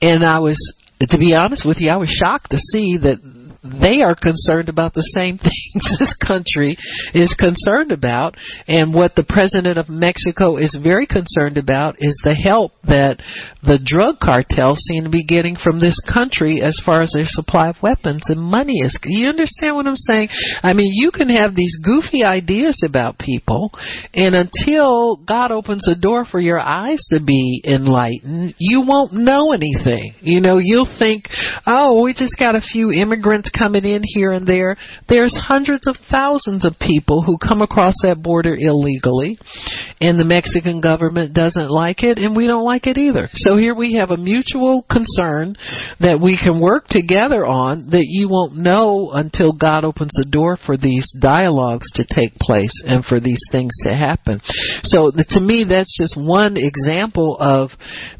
And 0.00 0.24
I 0.24 0.38
was 0.38 0.58
to 1.00 1.18
be 1.18 1.34
honest 1.34 1.64
with 1.64 1.78
you, 1.78 1.90
I 1.90 1.96
was 1.96 2.08
shocked 2.08 2.50
to 2.50 2.58
see 2.58 2.98
that 2.98 3.18
they 3.62 4.02
are 4.02 4.14
concerned 4.14 4.68
about 4.68 4.94
the 4.94 5.06
same 5.16 5.38
things 5.42 5.98
this 5.98 6.14
country 6.24 6.76
is 7.14 7.34
concerned 7.38 7.92
about. 7.92 8.36
And 8.66 8.94
what 8.94 9.14
the 9.14 9.26
president 9.26 9.78
of 9.78 9.88
Mexico 9.88 10.56
is 10.56 10.78
very 10.80 11.06
concerned 11.06 11.58
about 11.58 11.96
is 11.98 12.16
the 12.22 12.34
help 12.34 12.72
that 12.84 13.18
the 13.62 13.78
drug 13.84 14.16
cartels 14.22 14.78
seem 14.86 15.04
to 15.04 15.10
be 15.10 15.24
getting 15.24 15.56
from 15.56 15.80
this 15.80 15.98
country 16.06 16.62
as 16.62 16.80
far 16.84 17.02
as 17.02 17.12
their 17.14 17.26
supply 17.26 17.68
of 17.68 17.82
weapons 17.82 18.22
and 18.28 18.40
money 18.40 18.80
is. 18.80 18.96
You 19.04 19.28
understand 19.28 19.76
what 19.76 19.86
I'm 19.86 19.96
saying? 19.96 20.28
I 20.62 20.72
mean, 20.72 20.92
you 20.94 21.10
can 21.10 21.28
have 21.28 21.54
these 21.54 21.76
goofy 21.82 22.22
ideas 22.22 22.82
about 22.84 23.18
people, 23.18 23.70
and 24.14 24.34
until 24.34 25.16
God 25.16 25.50
opens 25.50 25.88
a 25.88 25.94
door 25.94 26.24
for 26.24 26.38
your 26.38 26.60
eyes 26.60 27.02
to 27.10 27.20
be 27.24 27.62
enlightened, 27.64 28.54
you 28.58 28.82
won't 28.86 29.12
know 29.12 29.52
anything. 29.52 30.14
You 30.20 30.40
know, 30.40 30.58
you'll 30.62 30.88
think, 30.98 31.24
oh, 31.66 32.02
we 32.02 32.14
just 32.14 32.36
got 32.38 32.54
a 32.54 32.60
few 32.60 32.92
immigrants 32.92 33.47
coming 33.56 33.84
in 33.84 34.02
here 34.04 34.32
and 34.32 34.46
there. 34.46 34.76
There's 35.08 35.36
hundreds 35.36 35.86
of 35.86 35.96
thousands 36.10 36.64
of 36.64 36.74
people 36.80 37.22
who 37.22 37.38
come 37.38 37.62
across 37.62 37.94
that 38.02 38.22
border 38.22 38.56
illegally, 38.56 39.38
and 40.00 40.18
the 40.18 40.24
Mexican 40.24 40.80
government 40.80 41.34
doesn't 41.34 41.70
like 41.70 42.02
it, 42.02 42.18
and 42.18 42.36
we 42.36 42.46
don't 42.46 42.64
like 42.64 42.86
it 42.86 42.98
either. 42.98 43.28
So 43.32 43.56
here 43.56 43.74
we 43.74 43.94
have 43.94 44.10
a 44.10 44.16
mutual 44.16 44.84
concern 44.90 45.56
that 46.00 46.20
we 46.22 46.38
can 46.42 46.60
work 46.60 46.86
together 46.88 47.46
on 47.46 47.90
that 47.90 48.06
you 48.06 48.28
won't 48.28 48.56
know 48.56 49.10
until 49.12 49.52
God 49.52 49.84
opens 49.84 50.12
the 50.14 50.28
door 50.30 50.56
for 50.64 50.76
these 50.76 51.12
dialogues 51.20 51.86
to 51.94 52.04
take 52.08 52.34
place 52.34 52.72
and 52.86 53.04
for 53.04 53.20
these 53.20 53.40
things 53.50 53.72
to 53.84 53.94
happen. 53.94 54.40
So 54.82 55.10
to 55.10 55.40
me, 55.40 55.64
that's 55.68 55.96
just 56.00 56.16
one 56.16 56.56
example 56.56 57.36
of 57.38 57.70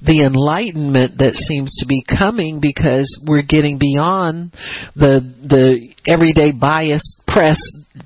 the 0.02 0.24
enlightenment 0.24 1.18
that 1.18 1.34
seems 1.34 1.74
to 1.78 1.86
be 1.86 2.04
coming 2.04 2.60
because 2.60 3.06
we're 3.26 3.42
getting 3.42 3.78
beyond 3.78 4.52
the 4.94 5.17
the 5.20 5.88
everyday 6.06 6.52
biased 6.52 7.18
press 7.26 7.58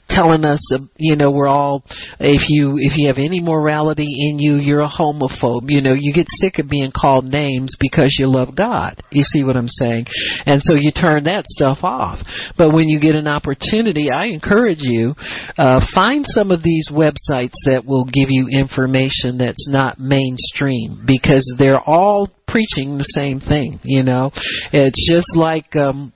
telling 0.08 0.44
us 0.44 0.60
you 0.96 1.16
know 1.16 1.30
we're 1.30 1.48
all 1.48 1.84
if 2.20 2.48
you 2.48 2.74
if 2.78 2.92
you 2.96 3.08
have 3.08 3.18
any 3.18 3.40
morality 3.40 4.28
in 4.28 4.38
you 4.38 4.56
you're 4.56 4.80
a 4.80 4.88
homophobe. 4.88 5.64
You 5.68 5.80
know 5.80 5.94
you 5.96 6.12
get 6.12 6.26
sick 6.28 6.58
of 6.58 6.68
being 6.68 6.92
called 6.94 7.24
names 7.24 7.76
because 7.80 8.16
you 8.18 8.26
love 8.26 8.54
god. 8.56 9.02
You 9.10 9.22
see 9.22 9.44
what 9.44 9.56
i'm 9.56 9.68
saying? 9.68 10.06
And 10.44 10.60
so 10.60 10.74
you 10.74 10.90
turn 10.92 11.24
that 11.24 11.46
stuff 11.46 11.78
off. 11.82 12.18
But 12.58 12.72
when 12.72 12.88
you 12.88 13.00
get 13.00 13.14
an 13.14 13.28
opportunity 13.28 14.10
i 14.10 14.26
encourage 14.26 14.80
you 14.80 15.14
uh 15.56 15.80
find 15.94 16.24
some 16.26 16.50
of 16.50 16.62
these 16.62 16.90
websites 16.90 17.56
that 17.64 17.84
will 17.86 18.04
give 18.04 18.28
you 18.28 18.48
information 18.48 19.38
that's 19.38 19.68
not 19.68 19.98
mainstream 19.98 21.04
because 21.06 21.50
they're 21.58 21.80
all 21.80 22.28
preaching 22.48 22.98
the 22.98 23.12
same 23.16 23.40
thing 23.40 23.80
you 23.82 24.02
know? 24.02 24.30
It's 24.72 25.08
just 25.10 25.36
like 25.36 25.74
um 25.76 26.12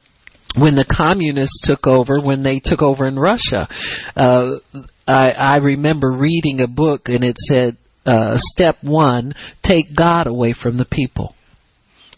when 0.58 0.74
the 0.74 0.86
communists 0.90 1.60
took 1.64 1.86
over, 1.86 2.20
when 2.20 2.42
they 2.42 2.60
took 2.64 2.82
over 2.82 3.06
in 3.06 3.18
Russia, 3.18 3.68
uh, 4.16 4.58
I, 5.06 5.30
I 5.30 5.56
remember 5.58 6.12
reading 6.12 6.60
a 6.60 6.68
book 6.68 7.02
and 7.06 7.22
it 7.22 7.36
said, 7.38 7.76
uh, 8.04 8.36
step 8.36 8.76
one, 8.82 9.34
take 9.64 9.96
God 9.96 10.26
away 10.26 10.54
from 10.60 10.78
the 10.78 10.86
people. 10.90 11.34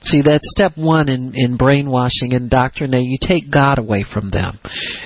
See, 0.03 0.23
that's 0.25 0.49
step 0.51 0.73
one 0.77 1.09
in, 1.09 1.33
in 1.35 1.57
brainwashing 1.57 2.33
and 2.33 2.45
indoctrinate. 2.45 3.05
You 3.05 3.19
take 3.21 3.51
God 3.51 3.79
away 3.79 4.05
from 4.13 4.31
them. 4.31 4.59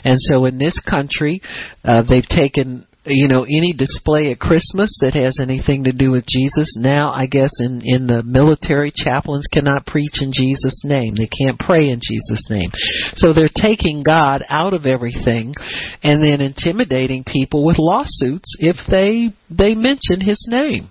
And 0.05 0.19
so 0.19 0.45
in 0.45 0.59
this 0.59 0.79
country, 0.89 1.41
uh, 1.83 2.03
they've 2.07 2.29
taken 2.29 2.87
you 3.05 3.27
know 3.27 3.43
any 3.43 3.73
display 3.73 4.31
at 4.31 4.39
Christmas 4.39 4.99
that 5.01 5.15
has 5.15 5.39
anything 5.41 5.85
to 5.85 5.93
do 5.93 6.11
with 6.13 6.25
Jesus. 6.27 6.77
Now, 6.77 7.13
I 7.13 7.27
guess 7.27 7.51
in 7.59 7.83
in 7.85 8.07
the 8.07 8.23
military, 8.23 8.93
chaplains 8.95 9.47
cannot 9.53 9.87
preach 9.87 10.23
in 10.23 10.33
Jesus' 10.33 10.83
name. 10.85 11.15
They 11.17 11.29
can't 11.29 11.59
pray 11.59 11.91
in 11.91 12.01
Jesus' 12.01 12.47
name. 12.49 12.71
So 13.17 13.33
they're 13.33 13.49
taking 13.53 14.03
God 14.03 14.45
out 14.49 14.75
of 14.75 14.87
everything, 14.87 15.55
and 16.03 16.23
then 16.23 16.41
intimidating 16.41 17.25
people 17.25 17.65
with 17.65 17.79
lawsuits 17.79 18.57
if 18.61 18.77
they 18.89 19.35
they 19.51 19.75
mention 19.75 20.21
His 20.21 20.47
name. 20.49 20.91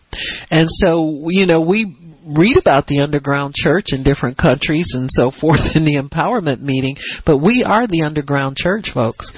And 0.50 0.68
so 0.70 1.30
you 1.30 1.46
know 1.46 1.62
we 1.62 1.96
read 2.26 2.58
about 2.58 2.88
the 2.88 3.00
underground 3.00 3.54
church 3.56 3.88
in 3.90 4.04
different 4.04 4.38
countries 4.38 4.92
and 4.94 5.10
so 5.12 5.32
forth 5.32 5.62
in 5.76 5.86
the 5.86 5.98
empowerment 5.98 6.62
meeting, 6.62 6.96
but 7.26 7.38
we 7.38 7.64
are 7.68 7.88
the 7.88 8.04
underground 8.04 8.56
church, 8.58 8.90
folks, 8.94 9.32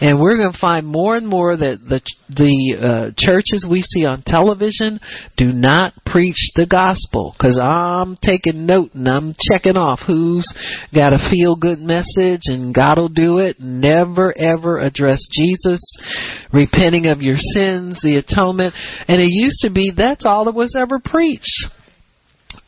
and 0.00 0.20
we're 0.20 0.36
going 0.36 0.52
to 0.52 0.58
find 0.58 0.86
more 0.86 1.16
and 1.16 1.26
more 1.26 1.56
that 1.56 1.78
the 1.88 2.00
the 2.30 2.76
uh, 2.78 3.10
churches 3.16 3.66
we 3.68 3.82
see 3.82 4.04
on 4.04 4.22
television 4.22 5.00
do 5.36 5.52
not 5.52 5.92
preach 6.06 6.52
the 6.54 6.66
gospel. 6.66 7.34
Because 7.36 7.58
I'm 7.60 8.16
taking 8.22 8.66
note 8.66 8.94
and 8.94 9.08
I'm 9.08 9.34
checking 9.50 9.76
off 9.76 10.00
who's 10.06 10.46
got 10.94 11.12
a 11.12 11.30
feel 11.30 11.56
good 11.56 11.80
message 11.80 12.42
and 12.46 12.74
God'll 12.74 13.08
do 13.08 13.38
it. 13.38 13.58
Never 13.58 14.36
ever 14.38 14.78
address 14.78 15.26
Jesus, 15.30 15.80
repenting 16.52 17.06
of 17.06 17.20
your 17.20 17.36
sins, 17.36 18.00
the 18.02 18.16
atonement, 18.16 18.74
and 19.08 19.20
it 19.20 19.30
used 19.30 19.60
to 19.62 19.70
be 19.70 19.92
that's 19.94 20.24
all 20.24 20.44
that 20.44 20.54
was 20.54 20.76
ever 20.78 21.00
preached 21.00 21.66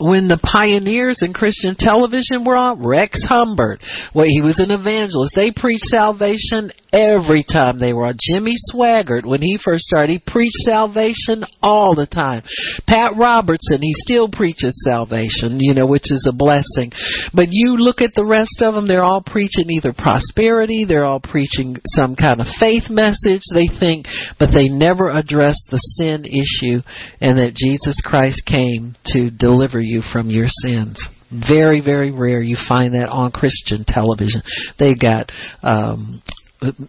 when 0.02 0.26
the 0.26 0.40
pioneers 0.42 1.20
in 1.22 1.32
Christian 1.32 1.76
television 1.78 2.44
were 2.44 2.56
on, 2.56 2.84
Rex 2.84 3.22
Humbard, 3.22 3.80
well, 4.14 4.26
he 4.26 4.40
was 4.40 4.58
an 4.58 4.70
evangelist. 4.70 5.34
They 5.36 5.52
preached 5.54 5.86
salvation 5.86 6.72
every 6.92 7.44
time 7.44 7.78
they 7.78 7.92
were 7.92 8.06
on. 8.06 8.16
Jimmy 8.18 8.54
Swaggart, 8.70 9.24
when 9.24 9.40
he 9.40 9.58
first 9.62 9.84
started, 9.84 10.12
he 10.12 10.18
preached 10.18 10.58
salvation 10.66 11.44
all 11.62 11.94
the 11.94 12.06
time. 12.06 12.42
Pat 12.86 13.12
Robertson, 13.16 13.80
he 13.80 13.94
still 13.94 14.28
preaches 14.28 14.74
salvation, 14.84 15.58
you 15.60 15.72
know, 15.72 15.86
which 15.86 16.10
is 16.10 16.26
a 16.28 16.34
blessing. 16.34 16.90
But 17.32 17.48
you 17.50 17.76
look 17.76 18.00
at 18.00 18.12
the 18.14 18.26
rest 18.26 18.60
of 18.60 18.74
them, 18.74 18.88
they're 18.88 19.04
all 19.04 19.22
preaching 19.22 19.70
either 19.70 19.92
prosperity, 19.92 20.84
they're 20.84 21.06
all 21.06 21.20
preaching 21.20 21.76
some 21.86 22.16
kind 22.16 22.40
of 22.40 22.46
faith 22.58 22.90
message, 22.90 23.42
they 23.54 23.68
think, 23.68 24.06
but 24.38 24.50
they 24.52 24.68
never 24.68 25.10
address 25.10 25.56
the 25.70 25.78
sin 25.96 26.24
issue 26.26 26.82
and 27.20 27.38
that 27.38 27.54
Jesus 27.54 28.00
Christ 28.04 28.42
came 28.46 28.96
to 29.14 29.30
deliver 29.30 29.80
you 29.80 29.91
you 29.92 30.02
from 30.12 30.30
your 30.30 30.48
sins. 30.48 31.00
Very, 31.30 31.80
very 31.80 32.10
rare 32.10 32.42
you 32.42 32.56
find 32.68 32.94
that 32.94 33.08
on 33.08 33.30
Christian 33.30 33.84
television. 33.86 34.42
They 34.78 34.94
got 34.94 35.30
um, 35.62 36.22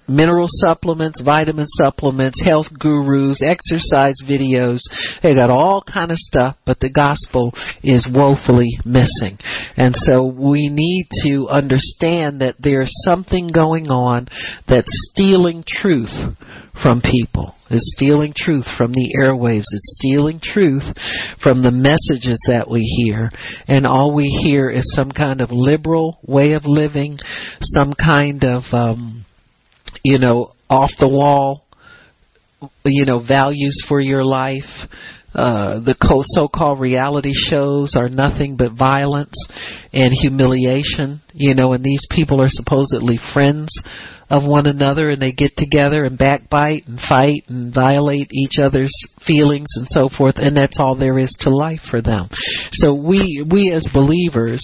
mineral 0.07 0.47
supplements, 0.47 1.21
vitamin 1.23 1.65
supplements, 1.67 2.41
health 2.43 2.67
gurus, 2.79 3.41
exercise 3.43 4.15
videos. 4.27 4.79
They 5.21 5.35
got 5.35 5.49
all 5.49 5.83
kind 5.83 6.11
of 6.11 6.17
stuff, 6.17 6.57
but 6.65 6.79
the 6.79 6.91
gospel 6.91 7.53
is 7.83 8.07
woefully 8.11 8.77
missing. 8.85 9.37
And 9.77 9.95
so 9.95 10.25
we 10.25 10.69
need 10.69 11.07
to 11.23 11.47
understand 11.49 12.41
that 12.41 12.55
there's 12.59 12.91
something 13.03 13.47
going 13.47 13.89
on 13.89 14.27
that's 14.67 14.91
stealing 15.11 15.63
truth 15.65 16.13
from 16.81 17.01
people. 17.01 17.55
It's 17.69 17.93
stealing 17.95 18.33
truth 18.35 18.65
from 18.77 18.91
the 18.91 19.15
airwaves. 19.19 19.65
It's 19.71 19.97
stealing 19.99 20.39
truth 20.41 20.83
from 21.41 21.61
the 21.61 21.71
messages 21.71 22.39
that 22.47 22.69
we 22.69 22.81
hear. 22.81 23.29
And 23.67 23.85
all 23.85 24.13
we 24.13 24.25
hear 24.25 24.69
is 24.69 24.93
some 24.95 25.11
kind 25.11 25.41
of 25.41 25.49
liberal 25.51 26.19
way 26.23 26.53
of 26.53 26.65
living, 26.65 27.19
some 27.61 27.93
kind 27.93 28.43
of 28.43 28.63
um 28.71 29.22
you 30.03 30.19
know, 30.19 30.53
off 30.69 30.91
the 30.99 31.07
wall, 31.07 31.63
you 32.85 33.05
know, 33.05 33.23
values 33.25 33.83
for 33.87 33.99
your 33.99 34.23
life. 34.23 34.87
Uh, 35.33 35.79
the 35.79 35.95
so-called 36.35 36.79
reality 36.79 37.31
shows 37.33 37.95
are 37.97 38.07
nothing 38.07 38.55
but 38.55 38.77
violence 38.77 39.33
and 39.91 40.13
humiliation, 40.13 41.21
you 41.33 41.55
know, 41.55 41.73
and 41.73 41.83
these 41.83 42.05
people 42.11 42.39
are 42.39 42.49
supposedly 42.49 43.17
friends 43.33 43.73
of 44.29 44.47
one 44.47 44.67
another 44.67 45.09
and 45.09 45.21
they 45.21 45.31
get 45.31 45.51
together 45.57 46.05
and 46.05 46.19
backbite 46.19 46.83
and 46.87 46.99
fight 46.99 47.43
and 47.47 47.73
violate 47.73 48.31
each 48.31 48.59
other's 48.61 48.93
feelings 49.25 49.69
and 49.75 49.87
so 49.87 50.07
forth 50.07 50.35
and 50.37 50.55
that's 50.55 50.77
all 50.79 50.95
there 50.95 51.17
is 51.17 51.35
to 51.39 51.49
life 51.49 51.81
for 51.89 52.01
them. 52.01 52.29
So 52.71 52.93
we 52.93 53.45
we 53.49 53.71
as 53.71 53.87
believers 53.91 54.63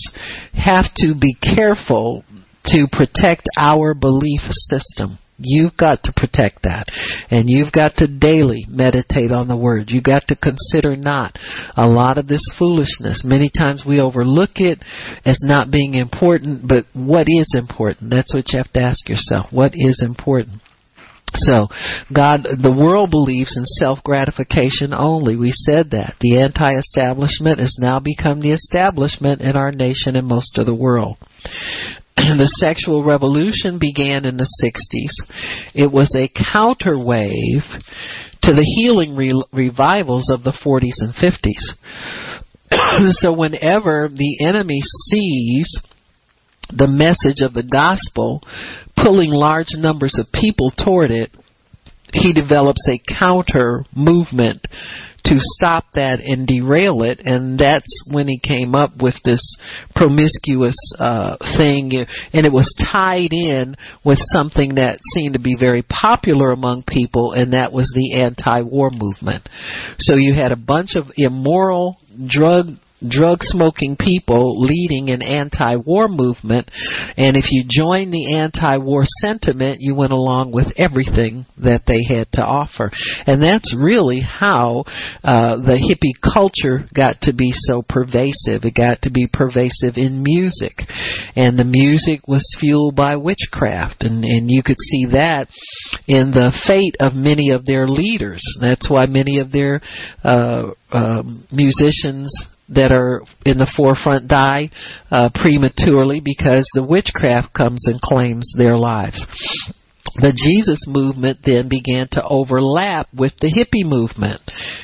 have 0.54 0.86
to 0.98 1.14
be 1.20 1.36
careful 1.56 2.24
to 2.66 2.88
protect 2.92 3.48
our 3.58 3.94
belief 3.94 4.42
system. 4.52 5.18
You've 5.40 5.78
got 5.78 6.04
to 6.04 6.14
protect 6.16 6.64
that. 6.64 6.86
And 7.32 7.50
you've 7.50 7.72
got 7.72 7.96
to 7.98 8.08
daily 8.08 8.66
meditate 8.68 9.32
on 9.32 9.48
the 9.48 9.58
Word. 9.58 9.90
You've 9.90 10.04
got 10.04 10.28
to 10.28 10.36
consider 10.36 10.96
not 10.96 11.38
a 11.76 11.88
lot 11.88 12.18
of 12.18 12.28
this 12.28 12.44
foolishness. 12.58 13.24
Many 13.24 13.50
times 13.50 13.84
we 13.88 14.02
overlook 14.02 14.52
it 14.56 14.84
as 15.26 15.42
not 15.44 15.72
being 15.72 15.94
important, 15.94 16.68
but 16.68 16.86
what 16.94 17.28
is 17.30 17.56
important? 17.58 18.12
That's 18.12 18.34
what 18.34 18.52
you 18.52 18.58
have 18.58 18.72
to 18.74 18.82
ask 18.82 19.08
yourself. 19.08 19.48
What 19.52 19.72
is 19.76 20.02
important? 20.04 20.62
So, 21.36 21.68
God, 22.14 22.44
the 22.44 22.76
world 22.76 23.12
believes 23.12 23.56
in 23.56 23.64
self 23.66 24.04
gratification 24.04 24.94
only. 24.94 25.36
We 25.36 25.52
said 25.52 25.92
that. 25.92 26.16
The 26.20 26.40
anti 26.40 26.76
establishment 26.76 27.60
has 27.60 27.78
now 27.80 28.00
become 28.00 28.42
the 28.42 28.52
establishment 28.52 29.42
in 29.42 29.56
our 29.56 29.72
nation 29.72 30.16
and 30.16 30.28
most 30.28 30.58
of 30.58 30.66
the 30.66 30.76
world. 30.76 31.18
The 32.38 32.52
sexual 32.60 33.04
revolution 33.04 33.80
began 33.80 34.26
in 34.26 34.38
the 34.38 34.48
60s. 34.64 35.14
It 35.74 35.92
was 35.92 36.14
a 36.16 36.30
counterwave 36.30 37.64
to 38.44 38.54
the 38.54 38.64
healing 38.64 39.16
re- 39.16 39.44
revivals 39.52 40.30
of 40.30 40.44
the 40.44 40.52
40s 40.52 41.00
and 41.00 41.14
50s. 41.14 41.76
so 43.20 43.34
whenever 43.34 44.10
the 44.14 44.46
enemy 44.46 44.82
sees 44.82 45.82
the 46.72 46.88
message 46.88 47.42
of 47.42 47.54
the 47.54 47.64
gospel 47.64 48.44
pulling 48.96 49.32
large 49.32 49.74
numbers 49.76 50.16
of 50.20 50.28
people 50.32 50.72
toward 50.72 51.12
it, 51.12 51.32
he 52.14 52.34
develops 52.34 52.88
a 52.88 53.02
counter 53.20 53.84
movement 53.96 54.68
to 55.26 55.36
stop 55.38 55.86
that 55.94 56.20
and 56.20 56.48
derail 56.48 57.04
it 57.04 57.20
and 57.24 57.60
that's 57.60 58.04
when 58.12 58.28
he 58.28 58.40
came 58.40 58.76
up 58.76 58.92
with 59.02 59.16
this 59.24 59.42
promiscuous 59.96 60.76
uh 61.00 61.36
thing 61.58 61.92
and 62.34 62.46
it 62.46 62.52
was 62.52 62.74
tied 62.92 63.34
in 63.34 63.76
with 64.04 64.20
something 64.34 64.76
that 64.76 65.00
seemed 65.14 65.34
to 65.34 65.40
be 65.40 65.56
very 65.60 65.84
popular 65.84 66.52
among 66.52 66.84
people 66.84 67.34
and 67.34 67.54
that 67.54 67.72
was 67.72 67.92
the 67.96 68.22
anti-war 68.22 68.92
movement. 68.94 69.48
So 69.98 70.16
you 70.16 70.34
had 70.34 70.52
a 70.52 70.58
bunch 70.58 70.96
of 70.96 71.06
immoral 71.16 71.98
drug 72.28 72.68
drug 73.08 73.40
smoking 73.42 73.96
people 73.98 74.60
leading 74.62 75.10
an 75.10 75.22
anti 75.22 75.76
war 75.78 76.08
movement. 76.08 76.70
And 77.18 77.38
if 77.38 77.52
you 77.52 77.64
joined 77.68 78.14
the 78.14 78.36
anti 78.36 78.78
war 78.78 79.04
sentiment, 79.22 79.82
you 79.82 79.96
went 79.96 80.12
along 80.12 80.52
with 80.52 80.68
everything 80.78 81.46
that 81.58 81.84
they 81.88 82.04
had 82.04 82.32
to 82.34 82.44
offer. 82.44 82.92
And 83.26 83.42
that's 83.42 83.76
really 83.78 84.22
how 84.22 84.84
uh, 85.24 85.58
the 85.58 85.78
hippie 85.80 86.18
culture 86.34 86.86
got 86.94 87.22
to 87.22 87.34
be 87.34 87.52
so 87.54 87.84
pervasive. 87.88 88.64
It 88.64 88.76
got 88.76 89.02
to 89.04 89.12
be 89.12 89.28
pervasive 89.32 89.96
in 89.96 90.24
music. 90.24 90.74
And 91.36 91.58
the 91.58 91.66
music 91.66 92.28
was 92.28 92.46
fueled 92.60 92.96
by 92.96 93.16
witchcraft. 93.16 94.04
And, 94.04 94.24
and 94.24 94.50
you 94.50 94.64
could 94.64 94.80
see 94.80 95.08
that 95.12 95.48
in 96.08 96.32
the 96.32 96.52
fate 96.68 96.96
of 97.00 97.14
many 97.14 97.52
of 97.52 97.66
their 97.66 97.88
leaders. 97.88 98.44
That's 98.60 98.90
why 98.90 99.06
many 99.06 99.40
of 99.40 99.52
their 99.52 99.82
uh, 100.24 100.72
um, 100.92 101.48
musicians 101.52 102.30
that 102.70 102.92
are 102.92 103.22
in 103.46 103.58
the 103.58 103.72
forefront 103.76 104.28
die 104.28 104.70
uh, 105.12 105.30
prematurely 105.34 106.22
because 106.24 106.70
the 106.74 106.84
witchcraft 106.84 107.54
comes 107.54 107.84
and 107.86 108.00
claims 108.02 108.52
their 108.58 108.78
lives. 108.78 109.26
The 110.16 110.34
Jesus 110.36 110.86
movement 110.88 111.40
then 111.46 111.70
began 111.70 112.08
to 112.14 112.24
overlap 112.26 113.08
with 113.14 113.34
the 113.42 113.48
hippie 113.48 113.88
movement. 113.88 114.42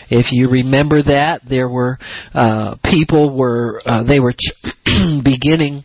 If 0.09 0.31
you 0.31 0.49
remember 0.49 1.01
that, 1.03 1.41
there 1.49 1.69
were 1.69 1.97
uh, 2.33 2.75
people 2.83 3.35
were 3.35 3.81
uh, 3.85 4.03
they 4.03 4.19
were 4.19 4.33
ch- 4.33 4.73
beginning 5.23 5.83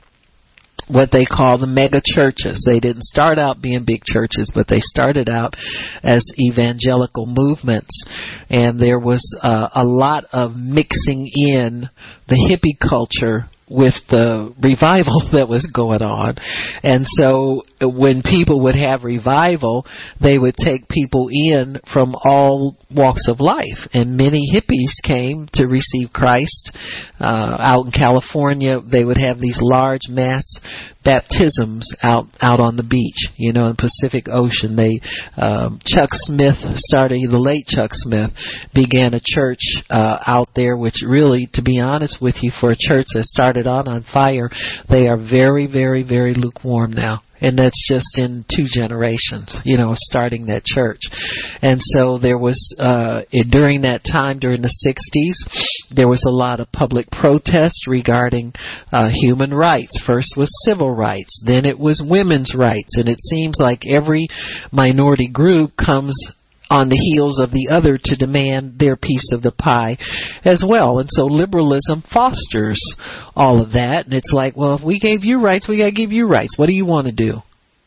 what 0.91 1.11
they 1.13 1.25
call 1.25 1.59
the 1.59 1.67
mega 1.67 2.01
churches. 2.05 2.65
They 2.67 2.81
didn't 2.81 3.05
start 3.05 3.39
out 3.39 3.63
being 3.63 3.85
big 3.87 4.03
churches, 4.05 4.51
but 4.55 4.69
they 4.69 4.81
started 4.81 5.29
out 5.29 5.55
as 6.03 6.25
evangelical 6.39 7.27
movements. 7.27 8.03
And 8.49 8.81
there 8.81 8.99
was 8.99 9.23
uh, 9.43 9.69
a 9.75 9.85
lot 9.85 10.25
of 10.33 10.57
mixing 10.57 11.31
in 11.33 11.89
the 12.29 12.35
hippie 12.35 12.79
culture 12.79 13.49
with 13.71 13.95
the 14.11 14.53
revival 14.63 15.23
that 15.33 15.49
was 15.49 15.71
going 15.73 16.03
on. 16.03 16.37
And 16.83 17.07
so 17.07 17.63
when 17.81 18.23
people 18.23 18.65
would 18.65 18.75
have 18.75 19.05
revival, 19.05 19.87
they 20.21 20.39
would 20.39 20.57
take 20.57 20.89
people 20.89 21.29
in 21.31 21.81
from 21.93 22.15
all 22.25 22.77
walks 22.91 23.29
of 23.29 23.41
life. 23.41 23.89
And 23.95 24.17
many 24.17 24.51
hippies 24.53 24.99
came 25.07 25.49
to 25.55 25.67
receive 25.67 26.13
Christ. 26.13 26.73
Uh, 27.19 27.57
out 27.59 27.87
in 27.87 27.93
California, 27.93 28.81
they 28.81 29.05
would 29.05 29.19
have 29.19 29.39
these 29.39 29.59
large 29.61 30.09
mass 30.09 30.45
baptisms 31.03 31.95
out 32.03 32.27
out 32.43 32.61
on 32.61 32.77
the 32.77 32.83
beach, 32.83 33.29
you 33.37 33.53
know, 33.53 33.69
in 33.69 33.77
the 33.77 33.89
Pacific 33.89 34.27
Ocean. 34.31 34.77
They 34.77 35.01
um, 35.41 35.81
Chuck 35.85 36.11
Smith 36.13 36.57
started 36.77 37.21
the 37.31 37.39
late 37.39 37.67
Chuck 37.67 37.91
Smith 37.93 38.31
began 38.75 39.15
a 39.15 39.21
church 39.23 39.61
uh, 39.89 40.19
out 40.27 40.49
there, 40.55 40.77
which 40.77 41.03
really, 41.07 41.49
to 41.55 41.63
be 41.63 41.79
honest 41.79 42.19
with 42.21 42.37
you, 42.43 42.51
for 42.61 42.71
a 42.71 42.77
church 42.77 43.07
that 43.15 43.25
started 43.25 43.60
on 43.67 43.89
on 43.89 44.05
fire, 44.13 44.51
they 44.89 45.09
are 45.09 45.17
very, 45.17 45.67
very, 45.67 46.03
very 46.03 46.35
lukewarm 46.35 46.93
now 46.93 47.23
and 47.41 47.59
that's 47.59 47.89
just 47.89 48.19
in 48.19 48.45
two 48.55 48.67
generations, 48.71 49.57
you 49.65 49.77
know, 49.77 49.93
starting 49.95 50.47
that 50.47 50.65
church. 50.65 51.01
And 51.63 51.81
so 51.81 52.19
there 52.19 52.39
was 52.39 52.59
uh, 52.79 53.23
during 53.51 53.83
that 53.83 54.03
time, 54.05 54.39
during 54.39 54.63
the 54.63 54.69
'60s, 54.69 55.95
there 55.95 56.09
was 56.09 56.25
a 56.27 56.31
lot 56.31 56.61
of 56.61 56.71
public 56.73 57.11
protest 57.11 57.87
regarding 57.87 58.53
uh, 58.93 59.09
human 59.11 59.53
rights. 59.53 60.01
First 60.07 60.35
was 60.37 60.51
civil 60.65 60.95
rights, 60.95 61.43
then 61.45 61.65
it 61.65 61.79
was 61.79 62.03
women's 62.05 62.55
rights, 62.57 62.97
and 62.97 63.09
it 63.09 63.21
seems 63.21 63.57
like 63.59 63.83
every 63.89 64.29
minority 64.71 65.29
group 65.29 65.73
comes 65.77 66.15
on 66.71 66.89
the 66.89 66.97
heels 66.97 67.41
of 67.41 67.51
the 67.51 67.69
other 67.71 67.99
to 68.03 68.17
demand 68.17 68.79
their 68.79 68.97
piece 68.97 69.33
of 69.35 69.43
the 69.43 69.51
pie 69.51 69.99
as 70.45 70.65
well. 70.67 71.01
And 71.01 71.09
so 71.11 71.27
liberalism 71.27 72.05
fosters 72.13 72.81
all 73.35 73.61
of 73.61 73.73
that. 73.73 74.07
And 74.07 74.15
it's 74.15 74.33
like, 74.33 74.57
well, 74.57 74.77
if 74.77 74.85
we 74.85 75.01
gave 75.01 75.25
you 75.25 75.43
rights, 75.43 75.69
we 75.69 75.79
got 75.79 75.87
to 75.87 75.93
give 75.93 76.13
you 76.13 76.29
rights. 76.29 76.55
What 76.57 76.67
do 76.67 76.73
you 76.73 76.87
want 76.87 77.09
to 77.09 77.13
do? 77.13 77.41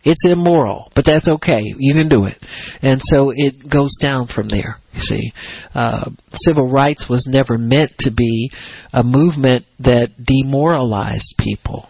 It's 0.05 0.19
immoral, 0.25 0.91
but 0.95 1.05
that's 1.05 1.29
okay. 1.29 1.61
You 1.63 1.93
can 1.93 2.09
do 2.09 2.25
it. 2.25 2.37
And 2.81 3.01
so 3.01 3.31
it 3.33 3.69
goes 3.71 3.95
down 4.01 4.27
from 4.27 4.49
there, 4.49 4.75
you 4.91 4.99
see. 4.99 5.31
Uh, 5.73 6.09
civil 6.33 6.69
rights 6.69 7.05
was 7.09 7.25
never 7.25 7.57
meant 7.57 7.91
to 7.99 8.11
be 8.15 8.51
a 8.91 9.01
movement 9.01 9.65
that 9.79 10.09
demoralized 10.21 11.35
people. 11.39 11.87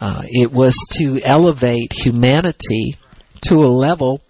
Uh, 0.00 0.22
it 0.24 0.50
was 0.50 0.74
to 0.98 1.20
elevate 1.22 1.92
humanity 1.92 2.96
to 3.42 3.56
a 3.56 3.68
level 3.68 4.22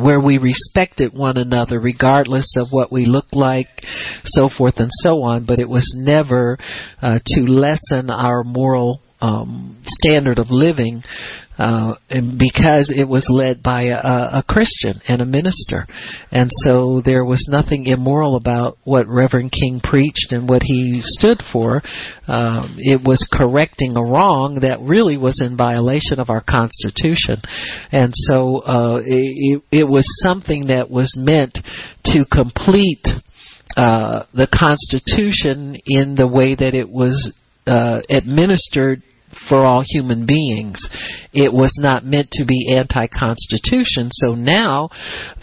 where 0.00 0.20
we 0.20 0.38
respected 0.38 1.12
one 1.12 1.36
another 1.36 1.80
regardless 1.80 2.54
of 2.58 2.68
what 2.70 2.92
we 2.92 3.04
looked 3.04 3.34
like, 3.34 3.68
so 4.24 4.48
forth 4.48 4.74
and 4.78 4.90
so 4.90 5.22
on, 5.22 5.44
but 5.44 5.58
it 5.58 5.68
was 5.68 5.94
never 5.96 6.58
uh, 7.00 7.18
to 7.24 7.40
lessen 7.42 8.10
our 8.10 8.44
moral 8.44 9.00
um, 9.22 9.80
standard 9.86 10.38
of 10.38 10.50
living 10.50 11.02
uh, 11.58 11.94
because 12.10 12.92
it 12.94 13.06
was 13.08 13.28
led 13.30 13.62
by 13.62 13.84
a, 13.84 14.40
a 14.40 14.44
Christian 14.48 15.00
and 15.06 15.22
a 15.22 15.26
minister. 15.26 15.86
And 16.30 16.50
so 16.64 17.02
there 17.04 17.24
was 17.24 17.46
nothing 17.48 17.86
immoral 17.86 18.36
about 18.36 18.78
what 18.84 19.06
Reverend 19.06 19.52
King 19.52 19.80
preached 19.82 20.32
and 20.32 20.48
what 20.48 20.62
he 20.62 21.00
stood 21.02 21.38
for. 21.52 21.82
Um, 22.26 22.76
it 22.78 23.02
was 23.06 23.24
correcting 23.32 23.96
a 23.96 24.02
wrong 24.02 24.60
that 24.62 24.80
really 24.80 25.16
was 25.16 25.40
in 25.44 25.56
violation 25.56 26.18
of 26.18 26.30
our 26.30 26.42
Constitution. 26.42 27.40
And 27.92 28.12
so 28.16 28.58
uh, 28.60 29.00
it, 29.04 29.62
it 29.70 29.84
was 29.84 30.04
something 30.22 30.66
that 30.66 30.90
was 30.90 31.14
meant 31.16 31.58
to 32.06 32.24
complete 32.32 33.06
uh, 33.76 34.24
the 34.34 34.48
Constitution 34.52 35.76
in 35.86 36.16
the 36.16 36.26
way 36.26 36.56
that 36.56 36.74
it 36.74 36.88
was 36.88 37.38
uh, 37.66 38.00
administered 38.08 39.02
for 39.48 39.64
all 39.64 39.82
human 39.84 40.26
beings. 40.26 40.80
It 41.32 41.52
was 41.52 41.76
not 41.80 42.04
meant 42.04 42.28
to 42.32 42.44
be 42.44 42.74
anti-constitution. 42.74 44.10
So 44.12 44.34
now 44.34 44.90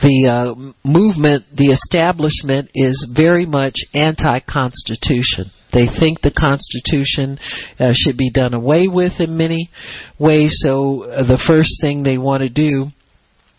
the 0.02 0.28
uh, 0.28 0.88
movement, 0.88 1.46
the 1.56 1.72
establishment 1.72 2.70
is 2.74 3.12
very 3.16 3.46
much 3.46 3.76
anti-constitution. 3.94 5.52
They 5.72 5.86
think 5.86 6.22
the 6.22 6.34
Constitution 6.34 7.38
uh, 7.80 7.94
should 7.94 8.18
be 8.18 8.32
done 8.32 8.54
away 8.54 8.88
with 8.88 9.14
in 9.20 9.38
many 9.38 9.70
ways. 10.18 10.58
So 10.64 11.04
uh, 11.04 11.28
the 11.28 11.42
first 11.48 11.78
thing 11.82 12.04
they 12.04 12.18
want 12.18 12.42
to 12.42 12.50
do 12.50 12.88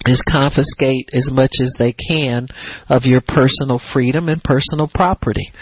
is 0.07 0.21
confiscate 0.31 1.11
as 1.13 1.29
much 1.31 1.53
as 1.63 1.75
they 1.79 1.93
can 1.93 2.49
of 2.89 3.03
your 3.05 3.21
personal 3.21 3.81
freedom 3.93 4.29
and 4.29 4.43
personal 4.43 4.91
property. 4.93 5.53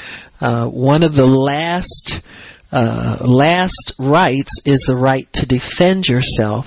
Uh, 0.40 0.68
one 0.68 1.02
of 1.02 1.12
the 1.14 1.26
last 1.26 2.22
uh, 2.70 3.18
last 3.20 3.94
rights 3.98 4.60
is 4.64 4.84
the 4.86 4.96
right 4.96 5.26
to 5.34 5.46
defend 5.46 6.04
yourself, 6.04 6.66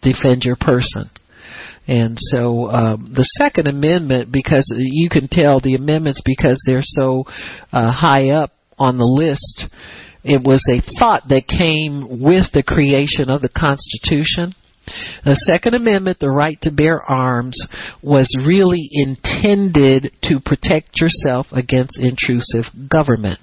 defend 0.00 0.44
your 0.44 0.56
person. 0.56 1.10
And 1.86 2.16
so 2.16 2.70
um, 2.70 3.12
the 3.14 3.24
Second 3.38 3.66
Amendment, 3.66 4.30
because 4.32 4.72
you 4.76 5.10
can 5.10 5.28
tell 5.28 5.60
the 5.60 5.74
amendments 5.74 6.22
because 6.24 6.62
they're 6.66 6.80
so 6.82 7.24
uh, 7.72 7.92
high 7.92 8.30
up 8.30 8.52
on 8.78 8.98
the 8.98 9.04
list, 9.04 9.66
it 10.24 10.42
was 10.42 10.64
a 10.70 10.80
thought 10.98 11.24
that 11.28 11.48
came 11.48 12.22
with 12.22 12.52
the 12.52 12.62
creation 12.62 13.28
of 13.28 13.42
the 13.42 13.48
Constitution. 13.48 14.54
The 15.24 15.34
Second 15.34 15.74
Amendment, 15.74 16.18
the 16.20 16.30
right 16.30 16.58
to 16.62 16.70
bear 16.70 17.02
arms, 17.02 17.60
was 18.02 18.32
really 18.46 18.88
intended 18.92 20.12
to 20.24 20.40
protect 20.40 21.00
yourself 21.00 21.48
against 21.52 21.98
intrusive 21.98 22.64
government 22.88 23.40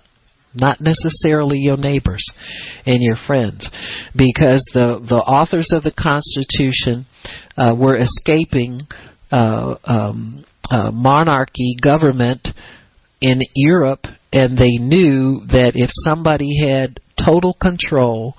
not 0.53 0.81
necessarily 0.81 1.59
your 1.59 1.77
neighbors 1.77 2.25
and 2.85 3.01
your 3.01 3.17
friends, 3.27 3.69
because 4.15 4.63
the 4.73 4.99
the 5.07 5.17
authors 5.17 5.69
of 5.71 5.83
the 5.83 5.91
Constitution 5.91 7.05
uh, 7.57 7.75
were 7.77 7.97
escaping 7.97 8.81
uh, 9.31 9.75
um, 9.83 10.45
uh, 10.69 10.91
monarchy 10.91 11.75
government 11.81 12.47
in 13.21 13.41
Europe, 13.55 14.05
and 14.31 14.57
they 14.57 14.77
knew 14.77 15.41
that 15.47 15.73
if 15.75 15.89
somebody 15.91 16.65
had 16.65 16.99
total 17.23 17.53
control 17.53 18.35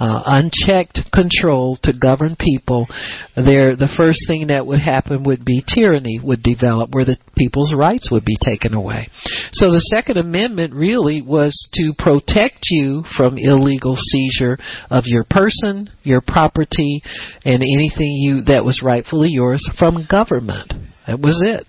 uh, 0.00 0.22
unchecked 0.24 1.00
control 1.12 1.78
to 1.82 1.92
govern 1.92 2.36
people, 2.38 2.88
there 3.36 3.76
the 3.76 3.92
first 3.96 4.26
thing 4.26 4.46
that 4.46 4.66
would 4.66 4.80
happen 4.80 5.24
would 5.24 5.44
be 5.44 5.62
tyranny 5.62 6.18
would 6.22 6.42
develop, 6.42 6.90
where 6.92 7.04
the 7.04 7.18
people's 7.36 7.74
rights 7.74 8.10
would 8.10 8.24
be 8.24 8.38
taken 8.40 8.74
away. 8.74 9.08
So 9.52 9.70
the 9.70 9.80
Second 9.80 10.16
Amendment 10.16 10.74
really 10.74 11.22
was 11.22 11.54
to 11.74 11.92
protect 11.98 12.66
you 12.70 13.04
from 13.16 13.36
illegal 13.36 13.96
seizure 13.96 14.58
of 14.88 15.04
your 15.06 15.24
person, 15.28 15.90
your 16.02 16.22
property, 16.22 17.02
and 17.44 17.62
anything 17.62 18.12
you 18.16 18.42
that 18.44 18.64
was 18.64 18.80
rightfully 18.82 19.28
yours 19.30 19.62
from 19.78 20.06
government. 20.10 20.72
That 21.06 21.20
was 21.20 21.40
it. 21.44 21.66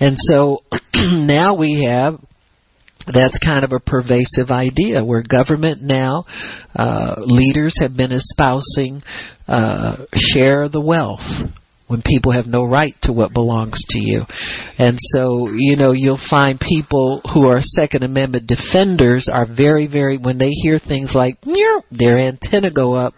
And 0.00 0.16
so 0.18 0.62
now 0.94 1.54
we 1.54 1.84
have 1.88 2.18
that's 3.06 3.38
kind 3.38 3.64
of 3.64 3.72
a 3.72 3.80
pervasive 3.80 4.50
idea 4.50 5.04
where 5.04 5.22
government 5.22 5.82
now 5.82 6.24
uh, 6.74 7.14
leaders 7.18 7.76
have 7.80 7.96
been 7.96 8.12
espousing 8.12 9.02
uh, 9.48 10.04
share 10.14 10.68
the 10.68 10.80
wealth 10.80 11.20
when 11.90 12.02
people 12.06 12.30
have 12.30 12.46
no 12.46 12.64
right 12.64 12.94
to 13.02 13.12
what 13.12 13.32
belongs 13.32 13.84
to 13.88 13.98
you. 13.98 14.22
And 14.78 14.96
so, 15.00 15.48
you 15.52 15.76
know, 15.76 15.90
you'll 15.90 16.20
find 16.30 16.60
people 16.60 17.20
who 17.34 17.48
are 17.48 17.58
Second 17.60 18.04
Amendment 18.04 18.46
defenders 18.46 19.26
are 19.30 19.44
very, 19.44 19.88
very, 19.88 20.16
when 20.16 20.38
they 20.38 20.50
hear 20.50 20.78
things 20.78 21.12
like, 21.16 21.36
their 21.90 22.16
antenna 22.16 22.70
go 22.70 22.94
up 22.94 23.14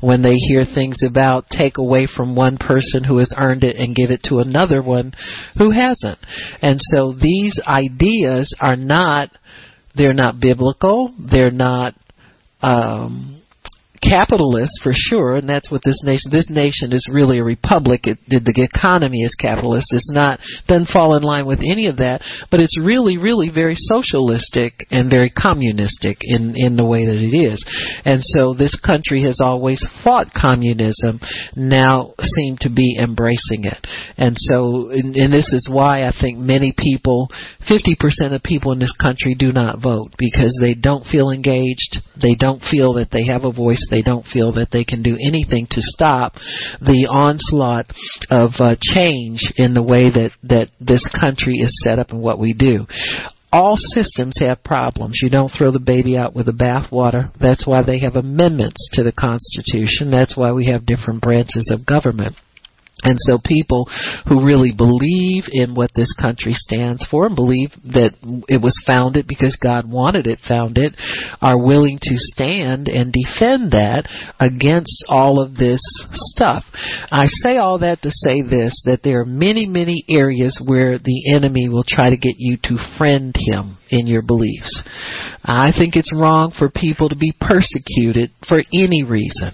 when 0.00 0.22
they 0.22 0.36
hear 0.36 0.64
things 0.64 1.02
about 1.06 1.50
take 1.50 1.76
away 1.76 2.08
from 2.16 2.34
one 2.34 2.56
person 2.56 3.04
who 3.04 3.18
has 3.18 3.34
earned 3.36 3.62
it 3.62 3.76
and 3.76 3.94
give 3.94 4.10
it 4.10 4.22
to 4.24 4.38
another 4.38 4.82
one 4.82 5.12
who 5.58 5.70
hasn't. 5.70 6.18
And 6.62 6.80
so 6.80 7.12
these 7.12 7.60
ideas 7.66 8.56
are 8.58 8.76
not, 8.76 9.28
they're 9.94 10.14
not 10.14 10.40
biblical, 10.40 11.14
they're 11.30 11.50
not, 11.50 11.94
um, 12.62 13.42
capitalist 14.04 14.80
for 14.82 14.92
sure, 14.92 15.36
and 15.36 15.48
that's 15.48 15.70
what 15.70 15.80
this 15.84 16.02
nation. 16.04 16.30
This 16.30 16.50
nation 16.50 16.92
is 16.92 17.08
really 17.10 17.38
a 17.38 17.44
republic. 17.44 18.06
It, 18.06 18.18
the 18.28 18.52
economy 18.62 19.22
is 19.22 19.34
capitalist. 19.34 19.88
It's 19.90 20.10
not 20.12 20.40
doesn't 20.68 20.92
fall 20.92 21.16
in 21.16 21.22
line 21.22 21.46
with 21.46 21.60
any 21.60 21.86
of 21.86 21.96
that, 21.96 22.20
but 22.50 22.60
it's 22.60 22.78
really, 22.78 23.16
really 23.16 23.50
very 23.52 23.74
socialistic 23.74 24.86
and 24.90 25.10
very 25.10 25.30
communistic 25.30 26.18
in 26.20 26.54
in 26.56 26.76
the 26.76 26.84
way 26.84 27.06
that 27.06 27.16
it 27.16 27.34
is. 27.34 27.64
And 28.04 28.22
so 28.22 28.54
this 28.54 28.76
country 28.76 29.22
has 29.24 29.40
always 29.40 29.84
fought 30.04 30.28
communism. 30.34 31.20
Now 31.56 32.14
seem 32.20 32.56
to 32.60 32.70
be 32.70 32.98
embracing 33.02 33.64
it, 33.64 33.86
and 34.16 34.36
so 34.36 34.90
and, 34.90 35.16
and 35.16 35.32
this 35.32 35.52
is 35.52 35.68
why 35.72 36.06
I 36.06 36.12
think 36.12 36.38
many 36.38 36.74
people, 36.76 37.28
fifty 37.66 37.96
percent 37.98 38.34
of 38.34 38.42
people 38.42 38.72
in 38.72 38.78
this 38.78 38.94
country, 39.00 39.34
do 39.34 39.52
not 39.52 39.82
vote 39.82 40.12
because 40.18 40.56
they 40.60 40.74
don't 40.74 41.06
feel 41.06 41.30
engaged. 41.30 41.98
They 42.20 42.34
don't 42.34 42.60
feel 42.60 42.94
that 42.94 43.10
they 43.10 43.26
have 43.26 43.44
a 43.44 43.52
voice 43.52 43.86
they 43.94 44.02
don't 44.02 44.26
feel 44.26 44.52
that 44.54 44.72
they 44.72 44.84
can 44.84 45.04
do 45.04 45.16
anything 45.24 45.68
to 45.70 45.80
stop 45.80 46.34
the 46.80 47.06
onslaught 47.06 47.86
of 48.28 48.50
uh, 48.58 48.74
change 48.80 49.52
in 49.56 49.72
the 49.74 49.82
way 49.82 50.10
that, 50.10 50.32
that 50.42 50.68
this 50.80 51.04
country 51.18 51.54
is 51.54 51.80
set 51.84 52.00
up 52.00 52.10
and 52.10 52.20
what 52.20 52.40
we 52.40 52.52
do 52.52 52.86
all 53.52 53.76
systems 53.76 54.36
have 54.40 54.64
problems. 54.64 55.20
You 55.22 55.30
don't 55.30 55.48
throw 55.48 55.70
the 55.70 55.78
baby 55.78 56.16
out 56.16 56.34
with 56.34 56.46
the 56.46 56.52
bathwater. 56.52 57.30
That's 57.40 57.64
why 57.64 57.84
they 57.84 58.00
have 58.00 58.16
amendments 58.16 58.90
to 58.94 59.04
the 59.04 59.12
Constitution. 59.12 60.10
That's 60.10 60.36
why 60.36 60.50
we 60.50 60.66
have 60.66 60.84
different 60.84 61.22
branches 61.22 61.70
of 61.72 61.86
government. 61.86 62.34
And 63.04 63.18
so 63.20 63.38
people 63.44 63.88
who 64.26 64.44
really 64.44 64.72
believe 64.72 65.44
in 65.52 65.74
what 65.74 65.90
this 65.94 66.12
country 66.20 66.54
stands 66.54 67.06
for 67.10 67.26
and 67.26 67.36
believe 67.36 67.70
that 67.84 68.14
it 68.48 68.60
was 68.60 68.74
founded 68.86 69.26
because 69.28 69.56
God 69.62 69.90
wanted 69.90 70.26
it 70.26 70.40
founded 70.46 70.96
are 71.40 71.62
willing 71.62 71.98
to 72.00 72.14
stand 72.16 72.88
and 72.88 73.12
defend 73.12 73.72
that 73.72 74.08
against 74.40 75.04
all 75.08 75.40
of 75.40 75.56
this 75.56 75.80
stuff. 76.12 76.64
I 77.10 77.26
say 77.26 77.58
all 77.58 77.78
that 77.80 78.02
to 78.02 78.10
say 78.10 78.42
this 78.42 78.82
that 78.86 79.00
there 79.04 79.20
are 79.20 79.26
many, 79.26 79.66
many 79.66 80.04
areas 80.08 80.60
where 80.66 80.98
the 80.98 81.34
enemy 81.34 81.68
will 81.68 81.84
try 81.86 82.10
to 82.10 82.16
get 82.16 82.36
you 82.38 82.56
to 82.64 82.96
friend 82.98 83.34
him 83.36 83.78
in 83.94 84.06
your 84.08 84.22
beliefs. 84.22 84.82
I 85.44 85.70
think 85.76 85.94
it's 85.94 86.10
wrong 86.14 86.52
for 86.58 86.68
people 86.68 87.08
to 87.08 87.16
be 87.16 87.32
persecuted 87.40 88.30
for 88.48 88.62
any 88.72 89.04
reason. 89.04 89.52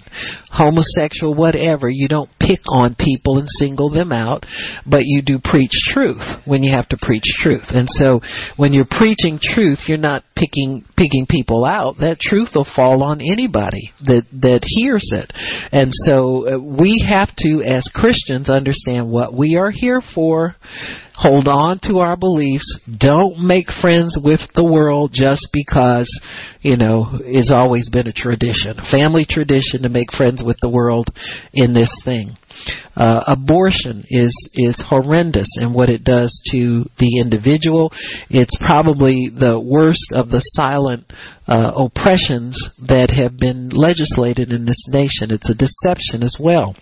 Homosexual, 0.49 1.35
whatever. 1.35 1.89
You 1.89 2.07
don't 2.07 2.29
pick 2.39 2.59
on 2.73 2.95
people 2.95 3.37
and 3.37 3.47
single 3.47 3.89
them 3.89 4.11
out, 4.11 4.45
but 4.89 5.01
you 5.05 5.21
do 5.21 5.39
preach 5.43 5.71
truth 5.93 6.23
when 6.45 6.63
you 6.63 6.73
have 6.73 6.89
to 6.89 6.97
preach 7.01 7.25
truth. 7.41 7.65
And 7.69 7.87
so 7.89 8.21
when 8.57 8.73
you're 8.73 8.85
preaching 8.89 9.39
truth, 9.41 9.79
you're 9.87 9.97
not 9.97 10.23
picking 10.35 10.83
picking 10.97 11.27
people 11.29 11.63
out. 11.63 11.97
That 11.99 12.19
truth 12.19 12.49
will 12.55 12.67
fall 12.75 13.03
on 13.03 13.21
anybody 13.21 13.91
that 14.05 14.23
that 14.41 14.61
hears 14.63 15.07
it. 15.13 15.31
And 15.71 15.91
so 15.93 16.55
uh, 16.55 16.59
we 16.59 17.05
have 17.07 17.29
to 17.37 17.63
as 17.63 17.87
Christians 17.93 18.49
understand 18.49 19.09
what 19.09 19.33
we 19.33 19.55
are 19.57 19.71
here 19.71 20.01
for 20.15 20.55
hold 21.21 21.47
on 21.47 21.79
to 21.83 21.99
our 21.99 22.17
beliefs. 22.17 22.79
Don't 22.97 23.45
make 23.45 23.67
friends 23.81 24.17
with 24.23 24.41
the 24.55 24.63
world 24.63 25.11
just 25.13 25.49
because, 25.53 26.09
you 26.61 26.77
know, 26.77 27.19
it's 27.21 27.51
always 27.51 27.89
been 27.89 28.07
a 28.07 28.13
tradition, 28.13 28.79
a 28.79 28.91
family 28.91 29.25
tradition 29.29 29.83
to 29.83 29.89
make 29.89 30.11
friends 30.11 30.41
with 30.43 30.57
the 30.61 30.69
world 30.69 31.07
in 31.53 31.73
this 31.73 31.93
thing. 32.03 32.31
Uh, 32.95 33.23
abortion 33.27 34.03
is 34.09 34.35
is 34.55 34.83
horrendous 34.89 35.47
in 35.61 35.73
what 35.73 35.89
it 35.89 36.03
does 36.03 36.41
to 36.51 36.83
the 36.99 37.19
individual. 37.19 37.93
It's 38.29 38.57
probably 38.59 39.29
the 39.29 39.59
worst 39.59 40.11
of 40.11 40.29
the 40.29 40.41
silent 40.55 41.05
uh, 41.47 41.71
oppressions 41.75 42.57
that 42.87 43.09
have 43.11 43.37
been 43.37 43.69
legislated 43.69 44.51
in 44.51 44.65
this 44.65 44.85
nation. 44.89 45.31
It's 45.31 45.49
a 45.49 45.55
deception 45.55 46.23
as 46.23 46.35
well. 46.39 46.75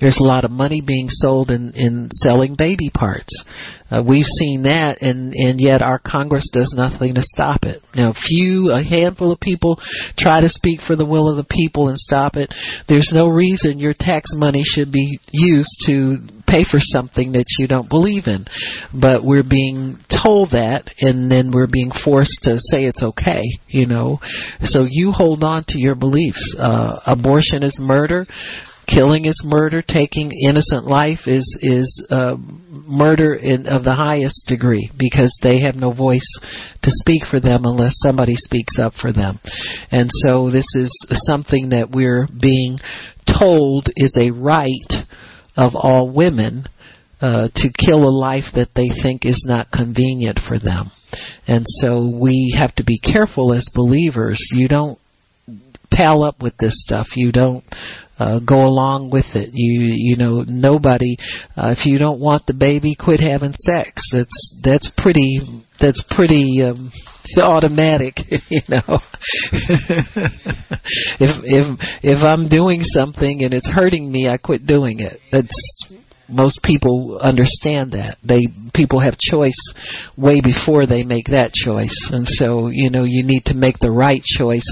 There's 0.00 0.18
a 0.18 0.24
lot 0.24 0.44
of 0.44 0.50
money 0.50 0.82
being 0.84 1.08
sold 1.08 1.50
in, 1.50 1.72
in 1.74 2.08
selling 2.12 2.54
baby 2.56 2.90
parts. 2.90 3.32
Uh, 3.92 4.02
we've 4.02 4.24
seen 4.24 4.62
that, 4.62 5.02
and 5.02 5.34
and 5.34 5.60
yet 5.60 5.82
our 5.82 5.98
Congress 5.98 6.48
does 6.50 6.72
nothing 6.74 7.14
to 7.14 7.22
stop 7.22 7.64
it. 7.64 7.82
Now, 7.94 8.14
few, 8.14 8.70
a 8.70 8.82
handful 8.82 9.32
of 9.32 9.40
people 9.40 9.78
try 10.16 10.40
to 10.40 10.48
speak 10.48 10.80
for 10.86 10.96
the 10.96 11.04
will 11.04 11.28
of 11.28 11.36
the 11.36 11.44
people 11.44 11.88
and 11.88 11.98
stop 11.98 12.36
it. 12.36 12.54
There's 12.88 13.10
no 13.12 13.28
reason 13.28 13.78
your 13.78 13.92
tax 13.92 14.30
money 14.32 14.62
should 14.64 14.92
be 14.92 15.18
used 15.30 15.76
to 15.86 16.18
pay 16.46 16.64
for 16.64 16.78
something 16.80 17.32
that 17.32 17.44
you 17.58 17.68
don't 17.68 17.88
believe 17.88 18.24
in. 18.26 18.46
But 18.98 19.24
we're 19.24 19.48
being 19.48 19.98
told 20.08 20.52
that, 20.52 20.88
and 21.00 21.30
then 21.30 21.50
we're 21.52 21.70
being 21.70 21.90
forced 22.02 22.40
to 22.44 22.58
say 22.58 22.84
it's 22.84 23.02
okay. 23.02 23.42
You 23.68 23.86
know, 23.86 24.20
so 24.62 24.86
you 24.88 25.12
hold 25.12 25.42
on 25.42 25.64
to 25.68 25.78
your 25.78 25.96
beliefs. 25.96 26.56
Uh, 26.58 26.98
abortion 27.04 27.62
is 27.62 27.76
murder 27.78 28.26
killing 28.92 29.24
is 29.24 29.40
murder 29.44 29.82
taking 29.82 30.30
innocent 30.32 30.86
life 30.86 31.20
is 31.26 31.58
is 31.62 32.06
uh, 32.10 32.36
murder 32.70 33.34
in, 33.34 33.66
of 33.66 33.84
the 33.84 33.94
highest 33.94 34.46
degree 34.46 34.90
because 34.98 35.36
they 35.42 35.60
have 35.60 35.74
no 35.74 35.92
voice 35.92 36.38
to 36.82 36.90
speak 36.90 37.22
for 37.30 37.40
them 37.40 37.62
unless 37.64 37.94
somebody 37.98 38.34
speaks 38.36 38.78
up 38.78 38.92
for 39.00 39.12
them. 39.12 39.38
And 39.90 40.10
so 40.26 40.50
this 40.50 40.66
is 40.74 40.90
something 41.30 41.70
that 41.70 41.90
we're 41.90 42.26
being 42.40 42.78
told 43.38 43.88
is 43.96 44.14
a 44.18 44.30
right 44.30 45.06
of 45.56 45.72
all 45.74 46.10
women 46.12 46.64
uh, 47.20 47.48
to 47.54 47.68
kill 47.78 48.02
a 48.02 48.10
life 48.10 48.50
that 48.54 48.70
they 48.74 48.88
think 49.02 49.24
is 49.24 49.44
not 49.46 49.70
convenient 49.70 50.40
for 50.48 50.58
them. 50.58 50.90
And 51.46 51.64
so 51.66 52.08
we 52.08 52.54
have 52.58 52.74
to 52.76 52.84
be 52.84 52.98
careful 52.98 53.52
as 53.52 53.68
believers. 53.74 54.40
You 54.52 54.66
don't 54.66 54.98
pal 55.92 56.22
up 56.22 56.42
with 56.42 56.56
this 56.58 56.82
stuff. 56.82 57.06
You 57.14 57.32
don't 57.32 57.64
uh, 58.18 58.38
go 58.40 58.66
along 58.66 59.10
with 59.10 59.26
it. 59.34 59.50
You 59.52 59.80
you 59.94 60.16
know 60.16 60.44
nobody. 60.46 61.16
Uh, 61.56 61.74
if 61.76 61.86
you 61.86 61.98
don't 61.98 62.20
want 62.20 62.46
the 62.46 62.54
baby, 62.54 62.94
quit 62.98 63.20
having 63.20 63.52
sex. 63.54 64.02
That's 64.12 64.60
that's 64.62 64.90
pretty 64.98 65.40
that's 65.80 66.02
pretty 66.10 66.62
um, 66.62 66.92
automatic. 67.40 68.16
You 68.48 68.60
know, 68.68 68.82
if 71.20 71.32
if 71.42 71.78
if 72.02 72.22
I'm 72.22 72.48
doing 72.48 72.82
something 72.82 73.42
and 73.44 73.54
it's 73.54 73.68
hurting 73.68 74.10
me, 74.12 74.28
I 74.28 74.36
quit 74.36 74.66
doing 74.66 75.00
it. 75.00 75.20
That's 75.30 75.48
most 76.28 76.60
people 76.62 77.18
understand 77.20 77.92
that 77.92 78.18
they 78.24 78.46
people 78.74 79.00
have 79.00 79.16
choice 79.18 79.56
way 80.16 80.40
before 80.40 80.86
they 80.86 81.02
make 81.02 81.26
that 81.26 81.52
choice 81.52 82.10
and 82.12 82.26
so 82.26 82.68
you 82.68 82.90
know 82.90 83.04
you 83.04 83.22
need 83.22 83.44
to 83.44 83.54
make 83.54 83.78
the 83.78 83.90
right 83.90 84.22
choice 84.22 84.66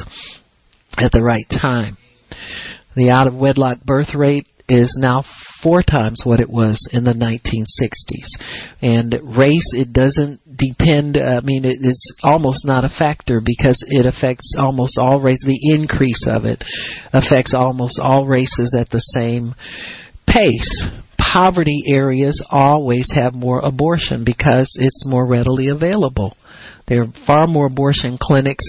at 0.99 1.12
the 1.12 1.22
right 1.22 1.47
time 1.51 1.97
the 2.97 3.11
out 3.11 3.26
of 3.26 3.34
wedlock 3.34 3.80
birth 3.84 4.14
rate 4.14 4.47
is 4.68 4.97
now 5.01 5.24
four 5.62 5.82
times 5.82 6.22
what 6.24 6.41
it 6.41 6.49
was 6.49 6.88
in 6.93 7.05
the 7.05 7.12
1960s. 7.12 8.28
And 8.80 9.36
race, 9.36 9.72
it 9.72 9.93
doesn't 9.93 10.41
depend, 10.57 11.16
I 11.16 11.41
mean, 11.41 11.64
it 11.64 11.78
is 11.80 12.14
almost 12.22 12.64
not 12.64 12.84
a 12.84 12.88
factor 12.88 13.43
because 13.45 13.84
it 13.88 14.07
affects 14.07 14.55
almost 14.59 14.97
all 14.97 15.20
races. 15.20 15.45
The 15.45 15.74
increase 15.74 16.24
of 16.28 16.45
it 16.45 16.62
affects 17.12 17.53
almost 17.53 17.99
all 18.01 18.26
races 18.26 18.76
at 18.78 18.91
the 18.91 19.01
same 19.01 19.55
pace. 20.26 20.86
Poverty 21.18 21.82
areas 21.86 22.43
always 22.51 23.11
have 23.14 23.34
more 23.34 23.61
abortion 23.61 24.24
because 24.24 24.70
it's 24.80 25.05
more 25.07 25.26
readily 25.26 25.68
available. 25.68 26.36
There 26.91 27.03
are 27.03 27.12
far 27.24 27.47
more 27.47 27.66
abortion 27.66 28.18
clinics 28.20 28.64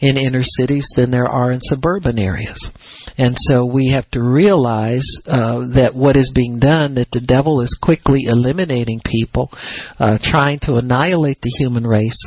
in 0.00 0.16
inner 0.16 0.42
cities 0.42 0.88
than 0.96 1.10
there 1.10 1.28
are 1.28 1.52
in 1.52 1.60
suburban 1.60 2.18
areas. 2.18 2.70
And 3.18 3.36
so 3.48 3.64
we 3.64 3.90
have 3.92 4.10
to 4.10 4.20
realize 4.20 5.06
uh, 5.26 5.72
that 5.74 5.92
what 5.94 6.16
is 6.16 6.30
being 6.34 6.58
done, 6.58 6.96
that 6.96 7.10
the 7.12 7.24
devil 7.26 7.60
is 7.62 7.76
quickly 7.82 8.24
eliminating 8.26 9.00
people, 9.04 9.50
uh, 9.98 10.18
trying 10.22 10.58
to 10.62 10.76
annihilate 10.76 11.40
the 11.40 11.54
human 11.58 11.86
race. 11.86 12.18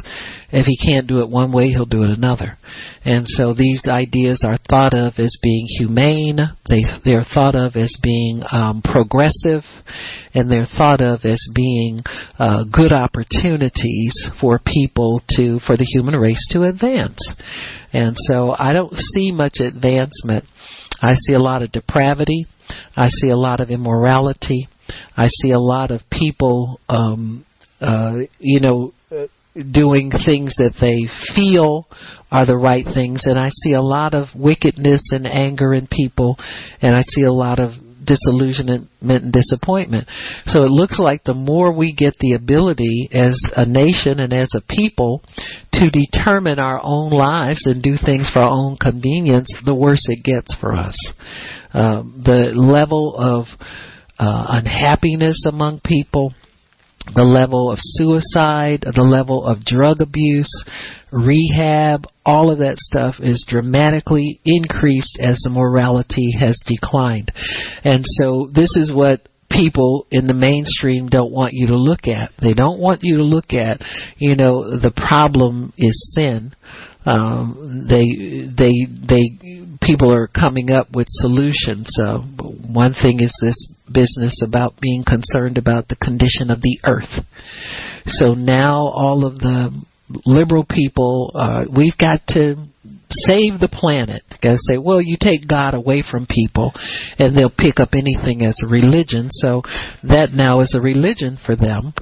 If 0.51 0.65
he 0.65 0.77
can't 0.77 1.07
do 1.07 1.21
it 1.21 1.29
one 1.29 1.51
way, 1.51 1.69
he'll 1.69 1.85
do 1.85 2.03
it 2.03 2.09
another. 2.09 2.57
And 3.05 3.27
so 3.27 3.53
these 3.53 3.83
ideas 3.87 4.43
are 4.45 4.57
thought 4.69 4.93
of 4.93 5.13
as 5.17 5.37
being 5.41 5.65
humane. 5.77 6.39
They 6.67 6.83
they're 7.05 7.25
thought 7.33 7.55
of 7.55 7.75
as 7.75 7.95
being 8.01 8.41
um, 8.51 8.81
progressive, 8.83 9.63
and 10.33 10.49
they're 10.49 10.67
thought 10.77 11.01
of 11.01 11.21
as 11.23 11.47
being 11.53 12.01
uh, 12.39 12.63
good 12.71 12.91
opportunities 12.91 14.29
for 14.41 14.59
people 14.65 15.21
to 15.29 15.59
for 15.65 15.77
the 15.77 15.85
human 15.85 16.15
race 16.15 16.47
to 16.51 16.63
advance. 16.63 17.19
And 17.93 18.15
so 18.15 18.55
I 18.57 18.73
don't 18.73 18.95
see 18.95 19.31
much 19.31 19.57
advancement. 19.59 20.45
I 21.01 21.15
see 21.15 21.33
a 21.33 21.39
lot 21.39 21.63
of 21.63 21.71
depravity. 21.71 22.45
I 22.95 23.07
see 23.07 23.29
a 23.29 23.37
lot 23.37 23.61
of 23.61 23.69
immorality. 23.69 24.67
I 25.15 25.27
see 25.27 25.51
a 25.51 25.59
lot 25.59 25.91
of 25.91 26.01
people, 26.11 26.79
um, 26.89 27.45
uh, 27.81 28.13
you 28.39 28.59
know, 28.59 28.93
doing 29.71 30.11
things 30.11 30.55
that 30.57 30.75
they 30.79 31.09
feel 31.35 31.87
are 32.31 32.45
the 32.45 32.57
right 32.57 32.85
things. 32.85 33.23
And 33.25 33.39
I 33.39 33.49
see 33.49 33.73
a 33.73 33.81
lot 33.81 34.13
of 34.13 34.27
wickedness 34.35 35.01
and 35.11 35.25
anger 35.27 35.73
in 35.73 35.87
people. 35.87 36.37
And 36.81 36.95
I 36.95 37.01
see 37.01 37.23
a 37.23 37.31
lot 37.31 37.59
of 37.59 37.71
disillusionment 38.09 38.89
and 39.01 39.31
disappointment. 39.31 40.07
So 40.45 40.63
it 40.63 40.71
looks 40.71 40.99
like 40.99 41.23
the 41.23 41.35
more 41.35 41.71
we 41.71 41.93
get 41.93 42.15
the 42.19 42.33
ability 42.33 43.09
as 43.13 43.39
a 43.55 43.65
nation 43.65 44.19
and 44.19 44.33
as 44.33 44.51
a 44.55 44.73
people 44.73 45.21
to 45.73 45.89
determine 45.89 46.57
our 46.57 46.81
own 46.83 47.11
lives 47.11 47.65
and 47.65 47.83
do 47.83 47.95
things 48.03 48.29
for 48.33 48.39
our 48.39 48.49
own 48.49 48.77
convenience, 48.77 49.53
the 49.63 49.75
worse 49.75 50.05
it 50.09 50.23
gets 50.23 50.53
for 50.59 50.75
us. 50.75 50.97
Um, 51.71 52.23
the 52.25 52.51
level 52.55 53.15
of 53.15 53.45
uh, 54.17 54.45
unhappiness 54.49 55.45
among 55.47 55.81
people, 55.85 56.33
the 57.15 57.23
level 57.23 57.71
of 57.71 57.77
suicide, 57.79 58.81
the 58.83 59.03
level 59.03 59.45
of 59.45 59.63
drug 59.63 60.01
abuse, 60.01 60.51
rehab, 61.11 62.05
all 62.25 62.51
of 62.51 62.59
that 62.59 62.77
stuff 62.77 63.15
is 63.19 63.45
dramatically 63.47 64.39
increased 64.45 65.17
as 65.19 65.39
the 65.43 65.49
morality 65.49 66.31
has 66.39 66.61
declined. 66.65 67.31
And 67.83 68.05
so 68.05 68.49
this 68.53 68.75
is 68.75 68.93
what 68.93 69.21
people 69.49 70.05
in 70.11 70.27
the 70.27 70.33
mainstream 70.33 71.07
don't 71.07 71.31
want 71.31 71.53
you 71.53 71.67
to 71.67 71.75
look 71.75 72.07
at. 72.07 72.31
They 72.41 72.53
don't 72.53 72.79
want 72.79 72.99
you 73.03 73.17
to 73.17 73.23
look 73.23 73.53
at, 73.53 73.81
you 74.17 74.35
know, 74.35 74.79
the 74.79 74.93
problem 74.95 75.73
is 75.77 76.13
sin. 76.15 76.53
Um, 77.05 77.87
they 77.89 78.45
they 78.55 78.85
they 78.85 79.65
people 79.81 80.13
are 80.13 80.27
coming 80.27 80.69
up 80.69 80.87
with 80.93 81.07
solutions. 81.09 81.89
Uh, 81.99 82.19
one 82.19 82.93
thing 82.93 83.19
is 83.21 83.33
this 83.41 83.73
business 83.91 84.41
about 84.45 84.79
being 84.79 85.03
concerned 85.03 85.57
about 85.57 85.87
the 85.87 85.95
condition 85.95 86.51
of 86.51 86.61
the 86.61 86.79
earth. 86.85 87.25
So 88.05 88.33
now 88.33 88.75
all 88.75 89.25
of 89.25 89.39
the 89.39 89.71
liberal 90.25 90.65
people, 90.67 91.31
uh, 91.35 91.65
we've 91.75 91.97
got 91.97 92.21
to 92.29 92.55
save 93.09 93.59
the 93.59 93.69
planet. 93.71 94.23
Got 94.41 94.53
to 94.53 94.57
say, 94.67 94.77
well, 94.77 95.01
you 95.01 95.17
take 95.19 95.47
God 95.47 95.73
away 95.73 96.03
from 96.09 96.27
people, 96.29 96.71
and 97.17 97.35
they'll 97.35 97.49
pick 97.49 97.79
up 97.79 97.89
anything 97.93 98.45
as 98.45 98.57
a 98.63 98.71
religion. 98.71 99.29
So 99.31 99.61
that 100.03 100.29
now 100.33 100.61
is 100.61 100.75
a 100.75 100.81
religion 100.81 101.37
for 101.45 101.55
them. 101.55 101.93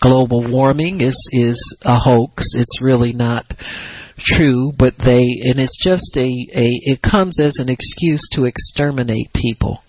Global 0.00 0.50
warming 0.50 1.00
is 1.00 1.16
is 1.32 1.58
a 1.82 1.98
hoax. 1.98 2.46
It's 2.54 2.82
really 2.82 3.12
not 3.12 3.44
true, 4.18 4.72
but 4.78 4.94
they 4.98 5.24
and 5.42 5.58
it's 5.58 5.78
just 5.82 6.16
a, 6.16 6.20
a 6.20 6.68
it 6.92 7.00
comes 7.02 7.40
as 7.40 7.56
an 7.58 7.68
excuse 7.68 8.28
to 8.32 8.44
exterminate 8.44 9.32
people. 9.34 9.82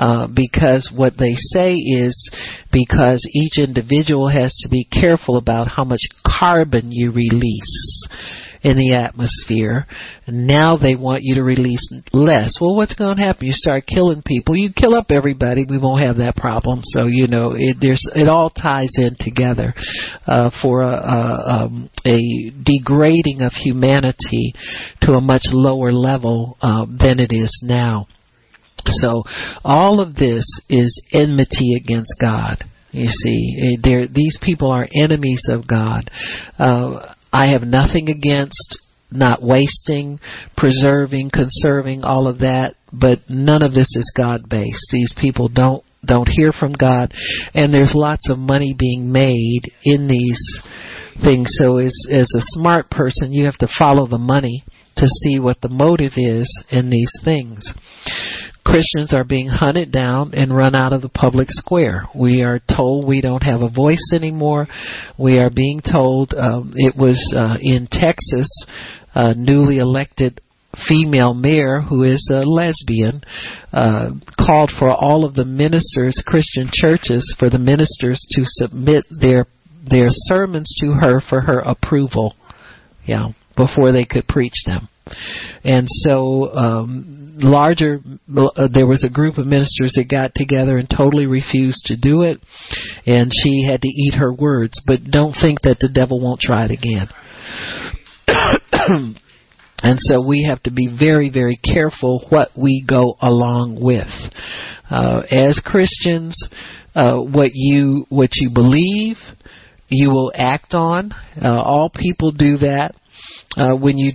Uh, 0.00 0.26
because 0.26 0.90
what 0.96 1.12
they 1.18 1.34
say 1.34 1.74
is 1.74 2.16
because 2.72 3.22
each 3.34 3.58
individual 3.58 4.28
has 4.28 4.56
to 4.62 4.68
be 4.70 4.88
careful 4.90 5.36
about 5.36 5.68
how 5.68 5.84
much 5.84 6.00
carbon 6.24 6.90
you 6.90 7.12
release 7.12 8.08
in 8.62 8.78
the 8.78 8.94
atmosphere. 8.94 9.86
Now 10.26 10.78
they 10.78 10.94
want 10.96 11.22
you 11.22 11.34
to 11.34 11.42
release 11.42 11.86
less. 12.14 12.56
Well, 12.60 12.76
what's 12.76 12.94
going 12.94 13.18
to 13.18 13.22
happen? 13.22 13.46
You 13.46 13.52
start 13.52 13.86
killing 13.86 14.22
people. 14.24 14.56
You 14.56 14.70
kill 14.74 14.94
up 14.94 15.10
everybody. 15.10 15.66
We 15.68 15.78
won't 15.78 16.02
have 16.02 16.16
that 16.16 16.34
problem. 16.34 16.80
So 16.82 17.04
you 17.06 17.26
know, 17.26 17.52
it, 17.54 17.76
there's 17.80 18.04
it 18.14 18.28
all 18.28 18.48
ties 18.48 18.94
in 18.96 19.16
together 19.18 19.74
uh, 20.26 20.50
for 20.62 20.80
a, 20.80 20.94
a, 20.94 21.64
um, 21.64 21.90
a 22.06 22.50
degrading 22.62 23.42
of 23.42 23.52
humanity 23.52 24.54
to 25.02 25.12
a 25.12 25.20
much 25.20 25.44
lower 25.50 25.92
level 25.92 26.56
um, 26.62 26.96
than 26.98 27.20
it 27.20 27.32
is 27.32 27.60
now. 27.62 28.06
So 28.86 29.24
all 29.64 30.00
of 30.00 30.14
this 30.14 30.46
is 30.68 31.02
enmity 31.12 31.74
against 31.82 32.14
God. 32.20 32.64
You 32.92 33.08
see, 33.08 33.76
these 34.12 34.38
people 34.42 34.70
are 34.70 34.88
enemies 34.92 35.46
of 35.48 35.66
God. 35.68 36.10
Uh, 36.58 37.14
I 37.32 37.52
have 37.52 37.62
nothing 37.62 38.10
against 38.10 38.78
not 39.12 39.42
wasting, 39.42 40.20
preserving, 40.56 41.30
conserving, 41.32 42.02
all 42.02 42.28
of 42.28 42.38
that, 42.38 42.74
but 42.92 43.18
none 43.28 43.62
of 43.62 43.72
this 43.74 43.96
is 43.96 44.12
God 44.16 44.48
based. 44.48 44.86
These 44.90 45.14
people 45.20 45.48
don't 45.48 45.84
don't 46.04 46.28
hear 46.28 46.50
from 46.50 46.72
God, 46.72 47.12
and 47.52 47.74
there's 47.74 47.92
lots 47.94 48.30
of 48.30 48.38
money 48.38 48.74
being 48.78 49.12
made 49.12 49.62
in 49.84 50.08
these 50.08 50.62
things. 51.22 51.50
So 51.60 51.78
as 51.78 51.94
as 52.10 52.30
a 52.34 52.40
smart 52.40 52.90
person, 52.90 53.32
you 53.32 53.44
have 53.44 53.58
to 53.58 53.68
follow 53.78 54.06
the 54.06 54.18
money 54.18 54.64
to 54.96 55.06
see 55.06 55.38
what 55.38 55.60
the 55.60 55.68
motive 55.68 56.12
is 56.16 56.48
in 56.70 56.90
these 56.90 57.12
things. 57.24 57.72
Christians 58.64 59.12
are 59.14 59.24
being 59.24 59.48
hunted 59.48 59.90
down 59.90 60.34
and 60.34 60.54
run 60.54 60.74
out 60.74 60.92
of 60.92 61.02
the 61.02 61.08
public 61.08 61.48
square. 61.50 62.04
We 62.14 62.42
are 62.42 62.60
told 62.74 63.06
we 63.06 63.20
don't 63.20 63.42
have 63.42 63.62
a 63.62 63.70
voice 63.70 64.12
anymore. 64.14 64.68
We 65.18 65.38
are 65.38 65.50
being 65.50 65.80
told 65.80 66.34
um, 66.34 66.72
it 66.76 66.96
was 66.96 67.18
uh, 67.36 67.56
in 67.60 67.88
Texas, 67.90 68.48
a 69.14 69.34
newly 69.34 69.78
elected 69.78 70.40
female 70.88 71.34
mayor 71.34 71.80
who 71.80 72.04
is 72.04 72.30
a 72.32 72.46
lesbian 72.46 73.22
uh, 73.72 74.10
called 74.38 74.70
for 74.78 74.90
all 74.90 75.24
of 75.24 75.34
the 75.34 75.44
ministers, 75.44 76.22
Christian 76.26 76.70
churches, 76.72 77.34
for 77.38 77.50
the 77.50 77.58
ministers 77.58 78.24
to 78.30 78.42
submit 78.44 79.04
their 79.10 79.46
their 79.88 80.08
sermons 80.10 80.72
to 80.80 80.92
her 80.92 81.20
for 81.20 81.40
her 81.40 81.60
approval. 81.60 82.34
Yeah, 83.04 83.30
before 83.56 83.92
they 83.92 84.04
could 84.04 84.28
preach 84.28 84.64
them. 84.66 84.88
And 85.64 85.86
so, 85.88 86.54
um, 86.54 87.19
larger, 87.42 88.00
uh, 88.36 88.68
there 88.72 88.86
was 88.86 89.04
a 89.04 89.12
group 89.12 89.38
of 89.38 89.46
ministers 89.46 89.92
that 89.96 90.08
got 90.10 90.34
together 90.34 90.78
and 90.78 90.88
totally 90.88 91.26
refused 91.26 91.84
to 91.86 91.96
do 91.96 92.22
it, 92.22 92.40
and 93.06 93.30
she 93.32 93.66
had 93.66 93.82
to 93.82 93.88
eat 93.88 94.14
her 94.14 94.32
words. 94.32 94.80
But 94.86 95.04
don't 95.04 95.34
think 95.34 95.62
that 95.62 95.78
the 95.80 95.90
devil 95.92 96.20
won't 96.20 96.40
try 96.40 96.66
it 96.66 96.70
again. 96.70 97.08
and 99.82 99.98
so 99.98 100.26
we 100.26 100.44
have 100.48 100.62
to 100.64 100.70
be 100.70 100.88
very, 100.98 101.30
very 101.30 101.56
careful 101.56 102.26
what 102.30 102.50
we 102.56 102.84
go 102.88 103.16
along 103.20 103.78
with. 103.80 104.08
Uh, 104.90 105.22
as 105.30 105.60
Christians, 105.64 106.36
uh, 106.94 107.18
what 107.18 107.50
you 107.54 108.06
what 108.08 108.30
you 108.34 108.50
believe, 108.52 109.16
you 109.88 110.10
will 110.10 110.32
act 110.34 110.74
on. 110.74 111.12
Uh, 111.40 111.60
all 111.60 111.90
people 111.94 112.32
do 112.32 112.58
that. 112.58 112.94
Uh, 113.56 113.74
when 113.74 113.98
you 113.98 114.12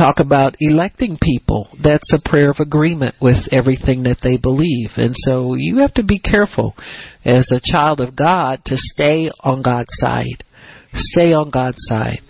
talk 0.00 0.18
about 0.18 0.56
electing 0.60 1.18
people. 1.20 1.68
That's 1.82 2.10
a 2.14 2.28
prayer 2.28 2.50
of 2.50 2.56
agreement 2.58 3.16
with 3.20 3.36
everything 3.52 4.04
that 4.04 4.20
they 4.22 4.38
believe. 4.38 4.90
And 4.96 5.14
so 5.14 5.54
you 5.54 5.78
have 5.78 5.92
to 5.94 6.02
be 6.02 6.18
careful 6.18 6.74
as 7.24 7.50
a 7.52 7.60
child 7.62 8.00
of 8.00 8.16
God 8.16 8.62
to 8.66 8.76
stay 8.76 9.30
on 9.40 9.60
God's 9.62 9.92
side. 10.00 10.44
Stay 10.94 11.34
on 11.34 11.50
God's 11.50 11.80
side. 11.80 12.20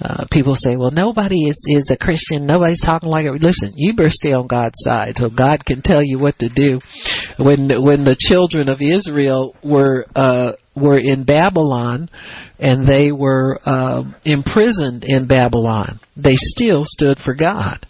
Uh, 0.00 0.26
people 0.30 0.54
say, 0.54 0.76
well, 0.76 0.90
nobody 0.90 1.48
is, 1.48 1.60
is 1.66 1.90
a 1.90 1.96
Christian. 1.96 2.46
Nobody's 2.46 2.80
talking 2.80 3.08
like 3.08 3.26
it. 3.26 3.32
Listen, 3.42 3.72
you 3.74 3.94
better 3.94 4.10
stay 4.10 4.32
on 4.32 4.46
God's 4.46 4.76
side 4.76 5.14
so 5.16 5.28
God 5.28 5.64
can 5.64 5.82
tell 5.82 6.02
you 6.02 6.18
what 6.18 6.38
to 6.38 6.48
do. 6.48 6.80
When, 7.38 7.68
when 7.82 8.04
the 8.04 8.16
children 8.18 8.68
of 8.68 8.80
Israel 8.80 9.56
were, 9.64 10.06
uh, 10.14 10.52
were 10.76 10.98
in 10.98 11.24
Babylon 11.24 12.08
and 12.58 12.86
they 12.86 13.10
were 13.10 13.58
uh, 13.64 14.04
imprisoned 14.24 15.04
in 15.04 15.26
Babylon, 15.26 16.00
they 16.16 16.34
still 16.36 16.82
stood 16.84 17.18
for 17.24 17.34
God. 17.34 17.84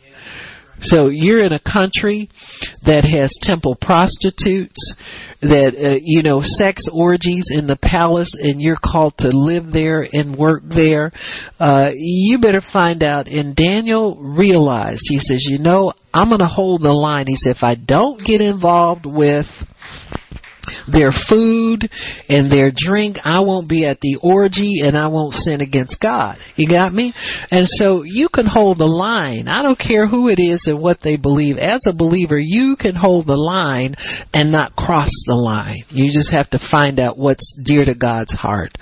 So 0.81 1.09
you're 1.09 1.45
in 1.45 1.53
a 1.53 1.61
country 1.61 2.29
that 2.85 3.05
has 3.05 3.37
temple 3.43 3.77
prostitutes, 3.81 4.95
that 5.41 5.75
uh, 5.77 5.99
you 6.03 6.23
know 6.23 6.41
sex 6.43 6.83
orgies 6.93 7.49
in 7.51 7.67
the 7.67 7.77
palace, 7.77 8.33
and 8.39 8.61
you're 8.61 8.79
called 8.83 9.15
to 9.19 9.29
live 9.29 9.73
there 9.73 10.07
and 10.13 10.37
work 10.37 10.63
there. 10.69 11.13
Uh, 11.59 11.91
you 11.95 12.39
better 12.41 12.63
find 12.73 13.03
out. 13.03 13.29
And 13.29 13.55
Daniel 13.55 14.17
realized. 14.17 15.03
He 15.05 15.19
says, 15.19 15.45
"You 15.49 15.59
know, 15.59 15.93
I'm 16.13 16.29
going 16.29 16.41
to 16.41 16.47
hold 16.47 16.83
the 16.83 16.93
line." 16.93 17.27
He 17.27 17.37
said, 17.37 17.57
"If 17.57 17.63
I 17.63 17.75
don't 17.75 18.25
get 18.25 18.41
involved 18.41 19.07
with." 19.07 19.47
Their 20.91 21.13
food 21.29 21.89
and 22.29 22.51
their 22.51 22.73
drink. 22.75 23.19
I 23.25 23.41
won't 23.41 23.69
be 23.69 23.87
at 23.87 24.01
the 24.01 24.19
orgy 24.23 24.81
and 24.85 24.97
I 24.97 25.09
won't 25.09 25.35
sin 25.35 25.61
against 25.61 26.01
God. 26.01 26.37
You 26.57 26.69
got 26.69 26.93
me? 26.93 27.13
And 27.51 27.67
so 27.67 28.03
you 28.03 28.29
can 28.33 28.47
hold 28.47 28.79
the 28.79 28.87
line. 28.87 29.49
I 29.49 29.63
don't 29.63 29.79
care 29.79 30.09
who 30.09 30.29
it 30.29 30.41
is 30.41 30.63
and 30.67 30.81
what 30.81 30.99
they 31.03 31.17
believe. 31.17 31.57
As 31.57 31.83
a 31.87 31.95
believer, 31.95 32.39
you 32.39 32.77
can 32.79 32.95
hold 32.95 33.27
the 33.27 33.37
line 33.37 33.95
and 34.33 34.53
not 34.53 34.77
cross 34.77 35.11
the 35.27 35.35
line. 35.35 35.85
You 35.91 36.13
just 36.13 36.31
have 36.33 36.51
to 36.51 36.59
find 36.71 36.99
out 36.99 37.19
what's 37.19 37.61
dear 37.65 37.85
to 37.85 37.95
God's 37.95 38.33
heart. 38.33 38.73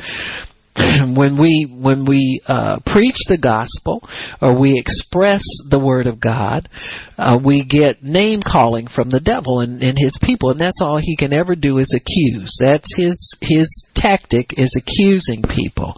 when 1.17 1.41
we 1.41 1.67
when 1.71 2.05
we 2.05 2.41
uh, 2.47 2.79
preach 2.85 3.17
the 3.29 3.39
gospel 3.39 4.07
or 4.43 4.59
we 4.59 4.79
express 4.79 5.43
the 5.71 5.79
word 5.79 6.07
of 6.07 6.21
God, 6.21 6.69
uh, 7.17 7.39
we 7.43 7.65
get 7.65 8.03
name 8.03 8.41
calling 8.45 8.87
from 8.87 9.09
the 9.09 9.21
devil 9.21 9.61
and, 9.61 9.83
and 9.83 9.97
his 9.99 10.17
people, 10.23 10.51
and 10.51 10.61
that's 10.61 10.81
all 10.83 10.99
he 11.01 11.17
can 11.17 11.33
ever 11.33 11.55
do 11.55 11.79
is 11.79 11.95
accuse. 11.95 12.57
That's 12.61 12.95
his 12.97 13.37
his 13.41 13.87
tactic 13.95 14.53
is 14.59 14.77
accusing 14.77 15.43
people. 15.43 15.95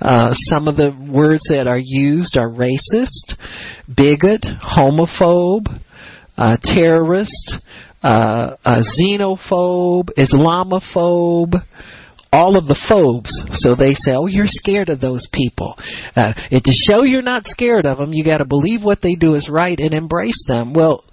Uh, 0.00 0.34
some 0.34 0.66
of 0.66 0.76
the 0.76 0.90
words 1.08 1.42
that 1.50 1.68
are 1.68 1.80
used 1.80 2.36
are 2.36 2.50
racist, 2.50 3.34
bigot, 3.94 4.42
homophobe, 4.42 5.66
uh, 6.36 6.56
terrorist, 6.62 7.60
uh, 8.02 8.56
xenophobe, 8.66 10.10
Islamophobe 10.18 11.62
all 12.32 12.56
of 12.56 12.66
the 12.66 12.78
phobes. 12.88 13.30
So 13.52 13.74
they 13.74 13.94
say, 13.94 14.12
"Oh, 14.12 14.26
you're 14.26 14.46
scared 14.46 14.90
of 14.90 15.00
those 15.00 15.26
people." 15.32 15.76
Uh, 16.14 16.32
and 16.50 16.64
to 16.64 16.72
show 16.72 17.02
you're 17.02 17.22
not 17.22 17.46
scared 17.46 17.86
of 17.86 17.98
them, 17.98 18.12
you 18.12 18.24
got 18.24 18.38
to 18.38 18.44
believe 18.44 18.82
what 18.82 19.00
they 19.02 19.14
do 19.14 19.34
is 19.34 19.48
right 19.48 19.78
and 19.78 19.94
embrace 19.94 20.44
them. 20.46 20.72
Well, 20.72 21.04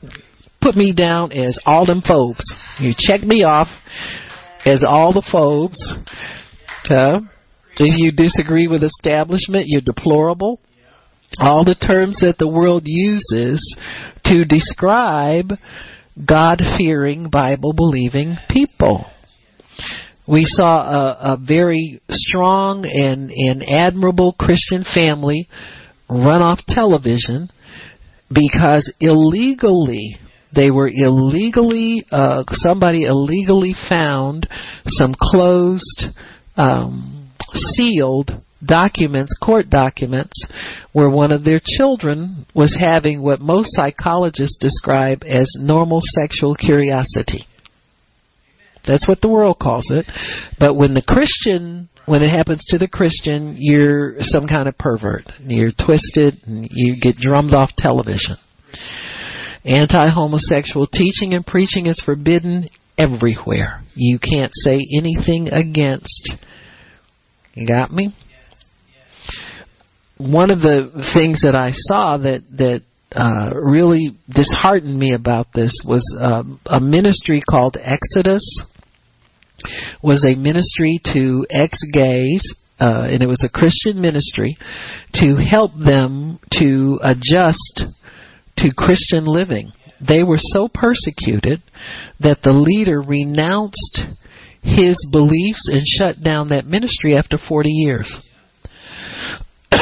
put 0.61 0.75
me 0.75 0.93
down 0.93 1.31
as 1.31 1.59
all 1.65 1.85
them 1.85 2.01
phobes. 2.01 2.53
You 2.79 2.93
check 2.97 3.21
me 3.21 3.43
off 3.43 3.67
as 4.65 4.83
all 4.87 5.13
the 5.13 5.27
phobes. 5.31 5.79
Uh, 6.89 7.19
if 7.77 7.97
you 7.97 8.11
disagree 8.11 8.67
with 8.67 8.83
establishment, 8.83 9.65
you're 9.67 9.81
deplorable. 9.81 10.59
All 11.39 11.65
the 11.65 11.75
terms 11.75 12.17
that 12.21 12.37
the 12.37 12.47
world 12.47 12.83
uses 12.85 13.75
to 14.25 14.45
describe 14.45 15.53
God 16.23 16.61
fearing, 16.77 17.29
Bible 17.29 17.73
believing 17.73 18.35
people 18.49 19.05
we 20.27 20.43
saw 20.45 20.81
a, 20.81 21.33
a 21.33 21.37
very 21.37 22.01
strong 22.09 22.85
and, 22.85 23.31
and 23.31 23.63
admirable 23.63 24.33
Christian 24.39 24.83
family 24.83 25.47
run 26.09 26.41
off 26.41 26.59
television 26.67 27.49
because 28.33 28.91
illegally 28.99 30.15
they 30.55 30.71
were 30.71 30.87
illegally 30.87 32.05
uh, 32.11 32.43
somebody 32.51 33.05
illegally 33.05 33.75
found 33.89 34.47
some 34.87 35.13
closed 35.19 36.05
um, 36.55 37.31
sealed 37.53 38.31
documents 38.65 39.37
court 39.43 39.69
documents 39.69 40.45
where 40.93 41.09
one 41.09 41.31
of 41.31 41.43
their 41.43 41.59
children 41.61 42.45
was 42.55 42.77
having 42.79 43.21
what 43.21 43.41
most 43.41 43.69
psychologists 43.73 44.57
describe 44.59 45.23
as 45.25 45.51
normal 45.59 45.99
sexual 46.01 46.55
curiosity 46.55 47.45
that's 48.85 49.07
what 49.07 49.21
the 49.21 49.29
world 49.29 49.57
calls 49.59 49.87
it. 49.89 50.05
But 50.59 50.75
when 50.75 50.93
the 50.93 51.01
Christian, 51.01 51.89
when 52.05 52.21
it 52.21 52.29
happens 52.29 52.63
to 52.67 52.77
the 52.77 52.87
Christian, 52.87 53.55
you're 53.57 54.15
some 54.19 54.47
kind 54.47 54.67
of 54.67 54.77
pervert. 54.77 55.25
You're 55.39 55.71
twisted 55.71 56.41
and 56.45 56.67
you 56.71 56.99
get 56.99 57.17
drummed 57.17 57.53
off 57.53 57.71
television. 57.77 58.37
Anti 59.65 60.09
homosexual 60.09 60.87
teaching 60.87 61.33
and 61.33 61.45
preaching 61.45 61.85
is 61.85 62.01
forbidden 62.05 62.67
everywhere. 62.97 63.81
You 63.95 64.19
can't 64.19 64.51
say 64.53 64.85
anything 64.97 65.47
against. 65.49 66.33
You 67.53 67.67
got 67.67 67.91
me? 67.91 68.13
One 70.17 70.51
of 70.51 70.59
the 70.59 71.09
things 71.13 71.41
that 71.41 71.55
I 71.55 71.71
saw 71.71 72.17
that, 72.17 72.41
that 72.57 72.81
uh, 73.15 73.51
really 73.53 74.17
disheartened 74.29 74.97
me 74.97 75.13
about 75.13 75.47
this 75.53 75.71
was 75.85 76.03
um, 76.19 76.59
a 76.65 76.79
ministry 76.79 77.41
called 77.47 77.77
Exodus. 77.79 78.43
Was 80.01 80.25
a 80.25 80.35
ministry 80.35 80.99
to 81.13 81.45
ex-gays 81.49 82.55
uh, 82.79 83.07
and 83.09 83.23
it 83.23 83.27
was 83.27 83.41
a 83.43 83.49
Christian 83.49 84.01
ministry 84.01 84.57
to 85.13 85.35
help 85.35 85.71
them 85.77 86.39
to 86.59 86.99
adjust 87.01 87.85
to 88.57 88.69
Christian 88.75 89.25
living. 89.25 89.71
They 90.05 90.23
were 90.23 90.39
so 90.39 90.67
persecuted 90.73 91.61
that 92.19 92.39
the 92.43 92.51
leader 92.51 93.01
renounced 93.01 94.01
his 94.61 94.97
beliefs 95.11 95.69
and 95.71 95.81
shut 95.85 96.21
down 96.23 96.49
that 96.49 96.65
ministry 96.65 97.15
after 97.15 97.37
40 97.37 97.69
years. 97.69 98.13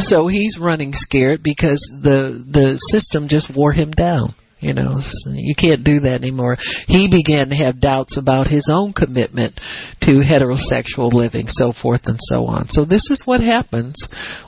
so 0.00 0.28
he's 0.28 0.58
running 0.60 0.92
scared 0.92 1.42
because 1.42 1.80
the 2.02 2.44
the 2.50 2.78
system 2.90 3.28
just 3.28 3.54
wore 3.54 3.72
him 3.72 3.90
down. 3.90 4.34
You 4.64 4.72
know, 4.72 5.00
you 5.26 5.54
can't 5.54 5.84
do 5.84 6.00
that 6.00 6.22
anymore. 6.22 6.56
He 6.86 7.08
began 7.10 7.50
to 7.50 7.54
have 7.54 7.80
doubts 7.80 8.16
about 8.16 8.48
his 8.48 8.68
own 8.70 8.94
commitment 8.94 9.60
to 10.02 10.22
heterosexual 10.24 11.12
living, 11.12 11.46
so 11.48 11.72
forth 11.72 12.02
and 12.06 12.18
so 12.18 12.46
on. 12.46 12.68
So 12.70 12.84
this 12.84 13.10
is 13.10 13.22
what 13.26 13.40
happens 13.40 13.94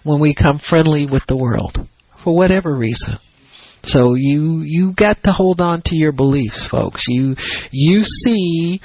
when 0.05 0.21
we 0.21 0.35
come 0.35 0.59
friendly 0.59 1.07
with 1.07 1.23
the 1.29 1.37
world, 1.37 1.77
for 2.25 2.35
whatever 2.35 2.75
reason. 2.75 3.19
So 3.85 4.15
you 4.15 4.63
you 4.65 4.95
got 4.97 5.19
to 5.25 5.33
hold 5.33 5.61
on 5.61 5.83
to 5.87 5.95
your 5.95 6.13
beliefs, 6.13 6.67
folks. 6.69 7.05
You 7.07 7.37
you 7.71 8.03
see 8.03 8.81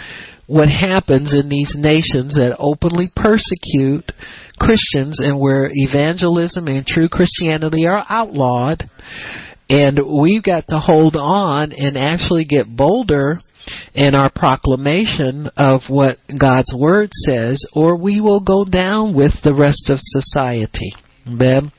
what 0.48 0.68
happens 0.68 1.34
in 1.34 1.48
these 1.48 1.76
nations 1.78 2.36
that 2.36 2.58
openly 2.60 3.10
persecute 3.16 4.12
Christians 4.60 5.20
and 5.20 5.40
where 5.40 5.72
evangelism 5.74 6.68
and 6.68 6.86
true 6.86 7.08
Christianity 7.08 7.88
are 7.88 8.06
outlawed 8.10 8.84
and 9.72 10.02
we've 10.22 10.44
got 10.44 10.66
to 10.68 10.80
hold 10.80 11.16
on 11.16 11.72
and 11.72 11.98
actually 11.98 12.44
get 12.44 12.68
bolder 12.68 13.40
in 13.94 14.16
our 14.16 14.30
proclamation 14.30 15.50
of 15.56 15.82
what 15.88 16.18
God's 16.38 16.74
Word 16.78 17.10
says, 17.14 17.64
or 17.74 17.96
we 17.96 18.20
will 18.20 18.42
go 18.42 18.66
down 18.66 19.16
with 19.16 19.32
the 19.46 19.54
rest 19.54 19.90
of 19.90 19.98
society. 20.02 20.92
Amen. 21.26 21.72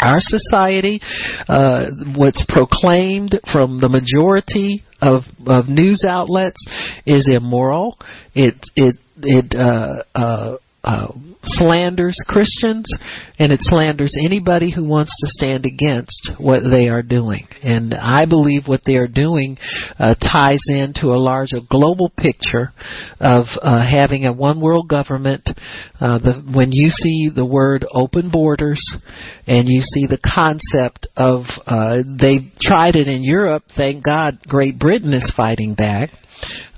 Our 0.00 0.18
society, 0.18 1.00
uh, 1.46 1.90
what's 2.16 2.44
proclaimed 2.48 3.38
from 3.52 3.78
the 3.78 3.88
majority 3.88 4.82
of, 5.00 5.22
of 5.46 5.68
news 5.68 6.04
outlets, 6.08 6.66
is 7.06 7.28
immoral. 7.30 7.96
It 8.34 8.54
it 8.74 8.96
it 9.22 9.54
uh, 9.54 10.02
uh, 10.18 10.56
uh, 10.82 11.08
slanders 11.42 12.16
Christians 12.26 12.92
and 13.38 13.52
it 13.52 13.60
slanders 13.62 14.14
anybody 14.22 14.72
who 14.74 14.84
wants 14.84 15.10
to 15.20 15.26
stand 15.26 15.64
against 15.64 16.30
what 16.38 16.60
they 16.60 16.88
are 16.88 17.02
doing. 17.02 17.48
And 17.62 17.94
I 17.94 18.26
believe 18.26 18.62
what 18.66 18.82
they 18.84 18.96
are 18.96 19.08
doing 19.08 19.56
uh, 19.98 20.14
ties 20.14 20.62
into 20.68 21.08
a 21.08 21.20
larger 21.20 21.58
global 21.68 22.10
picture 22.16 22.72
of 23.20 23.46
uh, 23.60 23.84
having 23.86 24.26
a 24.26 24.32
one 24.32 24.60
world 24.60 24.88
government. 24.88 25.48
Uh, 26.00 26.18
the, 26.18 26.52
when 26.54 26.72
you 26.72 26.88
see 26.88 27.30
the 27.34 27.46
word 27.46 27.86
open 27.92 28.30
borders 28.30 28.82
and 29.46 29.68
you 29.68 29.80
see 29.80 30.06
the 30.06 30.20
concept 30.22 31.06
of 31.16 31.44
uh, 31.66 31.98
they 32.18 32.52
tried 32.60 32.96
it 32.96 33.08
in 33.08 33.22
Europe, 33.22 33.64
thank 33.76 34.04
God 34.04 34.38
Great 34.46 34.78
Britain 34.78 35.12
is 35.12 35.32
fighting 35.36 35.74
back 35.74 36.10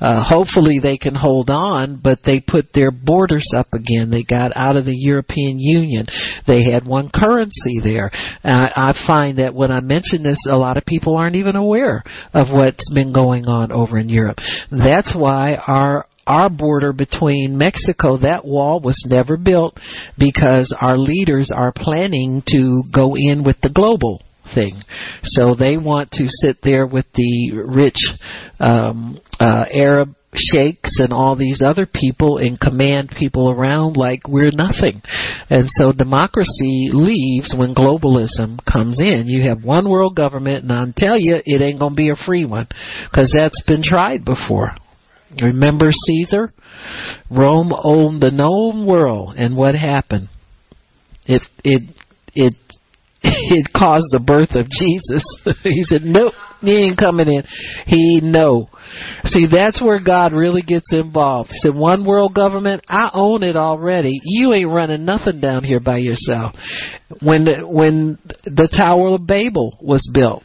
uh, 0.00 0.22
hopefully 0.24 0.80
they 0.82 0.98
can 0.98 1.14
hold 1.14 1.50
on, 1.50 2.00
but 2.02 2.20
they 2.24 2.40
put 2.40 2.72
their 2.72 2.90
borders 2.90 3.48
up 3.54 3.68
again. 3.72 4.10
They 4.10 4.24
got 4.24 4.52
out 4.56 4.76
of 4.76 4.84
the 4.84 4.96
European 4.96 5.58
Union. 5.58 6.06
They 6.46 6.64
had 6.64 6.86
one 6.86 7.10
currency 7.14 7.80
there. 7.82 8.10
Uh, 8.42 8.68
I 8.74 8.94
find 9.06 9.38
that 9.38 9.54
when 9.54 9.70
I 9.70 9.80
mention 9.80 10.22
this, 10.22 10.38
a 10.50 10.56
lot 10.56 10.76
of 10.76 10.84
people 10.84 11.16
aren't 11.16 11.36
even 11.36 11.56
aware 11.56 12.02
of 12.34 12.48
what's 12.52 12.92
been 12.92 13.12
going 13.12 13.46
on 13.46 13.72
over 13.72 13.98
in 13.98 14.08
Europe. 14.08 14.38
That's 14.70 15.14
why 15.16 15.54
our 15.54 16.06
our 16.26 16.48
border 16.48 16.92
between 16.92 17.58
Mexico, 17.58 18.16
that 18.18 18.44
wall 18.44 18.80
was 18.80 19.02
never 19.08 19.36
built 19.36 19.78
because 20.18 20.74
our 20.80 20.96
leaders 20.96 21.50
are 21.52 21.72
planning 21.74 22.42
to 22.46 22.84
go 22.94 23.16
in 23.16 23.42
with 23.44 23.56
the 23.60 23.70
global 23.74 24.22
thing. 24.54 24.80
So 25.22 25.54
they 25.54 25.76
want 25.76 26.10
to 26.12 26.28
sit 26.28 26.58
there 26.62 26.86
with 26.86 27.06
the 27.14 27.52
rich 27.66 28.02
um, 28.58 29.20
uh, 29.38 29.66
Arab 29.72 30.14
sheikhs 30.34 30.96
and 30.98 31.12
all 31.12 31.36
these 31.36 31.60
other 31.62 31.86
people 31.86 32.38
and 32.38 32.58
command 32.58 33.10
people 33.18 33.50
around 33.50 33.96
like 33.96 34.26
we're 34.26 34.50
nothing. 34.52 35.02
And 35.50 35.68
so 35.68 35.92
democracy 35.92 36.88
leaves 36.92 37.54
when 37.56 37.74
globalism 37.74 38.58
comes 38.70 39.00
in. 39.00 39.24
You 39.26 39.42
have 39.48 39.64
one 39.64 39.88
world 39.88 40.16
government, 40.16 40.64
and 40.64 40.72
I'll 40.72 40.92
tell 40.96 41.18
you, 41.18 41.36
it 41.44 41.62
ain't 41.62 41.78
going 41.78 41.92
to 41.92 41.96
be 41.96 42.10
a 42.10 42.26
free 42.26 42.44
one 42.44 42.68
because 43.10 43.32
that's 43.36 43.62
been 43.66 43.82
tried 43.82 44.24
before. 44.24 44.72
Remember 45.40 45.90
Caesar? 45.90 46.52
Rome 47.30 47.72
owned 47.72 48.20
the 48.22 48.30
known 48.30 48.86
world, 48.86 49.34
and 49.36 49.56
what 49.56 49.74
happened? 49.74 50.28
It 51.26 51.42
it 51.64 51.82
it 52.34 52.54
it 53.22 53.70
caused 53.74 54.06
the 54.10 54.20
birth 54.20 54.50
of 54.52 54.66
Jesus. 54.68 55.24
he 55.62 55.82
said, 55.84 56.02
Nope, 56.02 56.32
he 56.60 56.86
ain't 56.86 56.98
coming 56.98 57.28
in. 57.28 57.42
He 57.86 58.20
no. 58.22 58.68
See, 59.24 59.46
that's 59.50 59.82
where 59.82 60.00
God 60.04 60.32
really 60.32 60.62
gets 60.62 60.92
involved. 60.92 61.50
He 61.50 61.58
said, 61.58 61.74
One 61.74 62.04
world 62.04 62.34
government, 62.34 62.84
I 62.88 63.10
own 63.12 63.42
it 63.42 63.56
already. 63.56 64.20
You 64.22 64.52
ain't 64.52 64.70
running 64.70 65.04
nothing 65.04 65.40
down 65.40 65.64
here 65.64 65.80
by 65.80 65.98
yourself. 65.98 66.54
When 67.20 67.44
the, 67.44 67.66
when 67.66 68.18
the 68.44 68.68
Tower 68.74 69.14
of 69.14 69.26
Babel 69.26 69.78
was 69.80 70.08
built, 70.12 70.42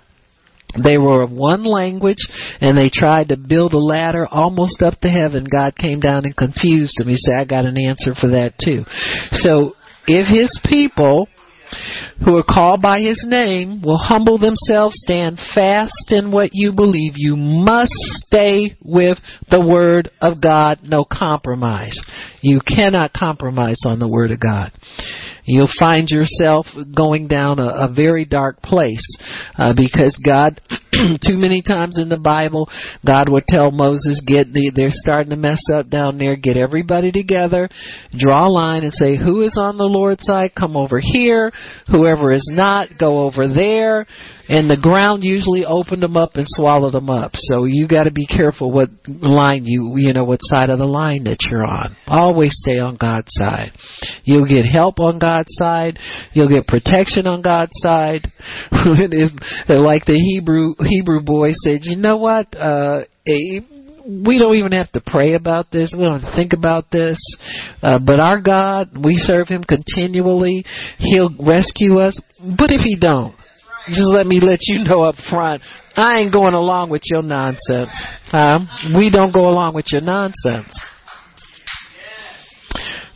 they 0.84 0.98
were 0.98 1.24
of 1.24 1.32
one 1.32 1.64
language 1.64 2.28
and 2.62 2.78
they 2.78 2.90
tried 2.94 3.30
to 3.30 3.38
build 3.38 3.74
a 3.74 3.80
ladder 3.80 4.28
almost 4.30 4.82
up 4.82 5.00
to 5.02 5.08
heaven. 5.08 5.46
God 5.50 5.76
came 5.76 6.00
down 6.00 6.26
and 6.26 6.36
confused 6.36 6.94
them. 6.98 7.08
He 7.08 7.16
said, 7.16 7.36
I 7.36 7.46
got 7.46 7.66
an 7.66 7.78
answer 7.78 8.14
for 8.20 8.28
that 8.32 8.54
too. 8.64 8.84
So 9.32 9.74
if 10.08 10.28
his 10.28 10.52
people 10.70 11.28
who 12.24 12.38
are 12.38 12.44
called 12.48 12.82
by 12.82 13.00
his 13.00 13.24
name 13.28 13.82
will 13.82 13.98
humble 13.98 14.38
themselves, 14.38 14.96
stand 15.00 15.40
fast 15.54 16.12
in 16.12 16.32
what 16.32 16.52
you 16.54 16.72
believe. 16.74 17.14
You 17.16 17.36
must 17.36 17.94
stay 17.94 18.76
with 18.84 19.18
the 19.50 19.66
word 19.66 20.10
of 20.22 20.42
God, 20.42 20.80
no 20.84 21.06
compromise. 21.06 22.00
You 22.42 22.62
cannot 22.62 23.14
compromise 23.14 23.82
on 23.86 24.00
the 24.00 24.08
word 24.08 24.32
of 24.32 24.40
God 24.40 24.72
you'll 25.48 25.70
find 25.80 26.10
yourself 26.10 26.68
going 26.96 27.28
down 27.28 27.58
a, 27.58 27.88
a 27.88 27.94
very 27.94 28.26
dark 28.26 28.62
place 28.62 29.18
uh, 29.58 29.74
because 29.76 30.22
God, 30.24 30.62
too 31.26 31.38
many 31.38 31.62
times 31.62 31.98
in 31.98 32.10
the 32.10 32.20
Bible, 32.20 32.70
God 33.06 33.30
would 33.30 33.46
tell 33.48 33.72
Moses, 33.72 34.22
"Get 34.26 34.52
the, 34.54 34.72
they're 34.76 34.90
starting 34.92 35.32
to 35.32 35.36
mess 35.36 35.62
up 35.74 35.90
down 35.90 36.18
there. 36.18 36.36
Get 36.36 36.58
everybody 36.58 37.12
together, 37.12 37.70
draw 38.18 38.48
a 38.48 38.50
line, 38.50 38.84
and 38.84 38.94
say 38.94 39.18
who 39.18 39.42
is 39.42 39.56
on 39.58 39.78
the 39.78 39.86
Lord's 39.86 40.26
side. 40.26 40.56
Come 40.56 40.76
over 40.76 41.00
here. 41.00 41.52
Whoever 41.88 42.32
is 42.32 42.48
not, 42.54 42.90
go 43.00 43.24
over 43.24 43.48
there." 43.48 44.06
and 44.50 44.70
the 44.70 44.78
ground 44.78 45.24
usually 45.24 45.66
opened 45.66 46.02
them 46.02 46.16
up 46.16 46.32
and 46.36 46.46
swallowed 46.48 46.94
them 46.94 47.10
up. 47.10 47.32
So 47.36 47.66
you 47.66 47.88
got 47.88 48.06
to 48.06 48.12
be 48.12 48.26
careful 48.26 48.72
what 48.72 48.90
line 49.08 49.66
you 49.66 49.94
you 49.98 50.14
know 50.14 50.24
what 50.24 50.40
side 50.42 50.70
of 50.70 50.80
the 50.80 50.86
line 50.86 51.26
that 51.26 51.38
you're 51.50 51.66
on. 51.66 51.96
Always 52.08 52.56
stay 52.64 52.80
on 52.80 52.96
God's 52.96 53.28
side. 53.32 53.72
You'll 54.24 54.48
get 54.48 54.66
help 54.66 55.00
on 55.00 55.20
God's 55.20 55.52
side. 55.52 56.00
You'll 56.34 56.50
get 56.50 56.68
protection 56.68 57.28
on 57.28 57.42
God's 57.42 57.76
side. 57.76 58.28
like 58.72 60.06
the 60.06 60.18
Hebrew 60.18 60.76
Hebrew 60.88 61.22
boy 61.22 61.52
said, 61.54 61.80
you 61.84 61.98
know 61.98 62.18
what? 62.18 62.48
Uh, 62.56 63.04
we 63.26 64.40
don't 64.40 64.56
even 64.56 64.72
have 64.72 64.92
to 64.94 65.02
pray 65.06 65.36
about 65.36 65.70
this. 65.72 65.94
We 65.96 66.04
don't 66.04 66.24
think 66.36 66.54
about 66.54 66.90
this. 66.92 67.20
Uh, 67.82 68.00
but 68.00 68.20
our 68.20 68.40
God, 68.40 68.90
we 69.04 69.18
serve 69.18 69.48
Him 69.50 69.64
continually. 69.64 70.64
He'll 70.98 71.36
rescue 71.40 72.00
us. 72.00 72.20
But 72.40 72.72
if 72.72 72.82
He 72.82 72.96
don't, 72.96 73.36
just 73.88 74.08
let 74.08 74.26
me 74.26 74.40
let 74.42 74.60
you 74.64 74.84
know 74.84 75.04
up 75.04 75.16
front. 75.30 75.62
I 75.96 76.20
ain't 76.20 76.32
going 76.32 76.54
along 76.54 76.90
with 76.90 77.02
your 77.06 77.22
nonsense. 77.22 77.90
Huh? 78.26 78.60
We 78.96 79.10
don't 79.10 79.34
go 79.34 79.50
along 79.50 79.76
with 79.76 79.92
your 79.92 80.02
nonsense. 80.02 80.74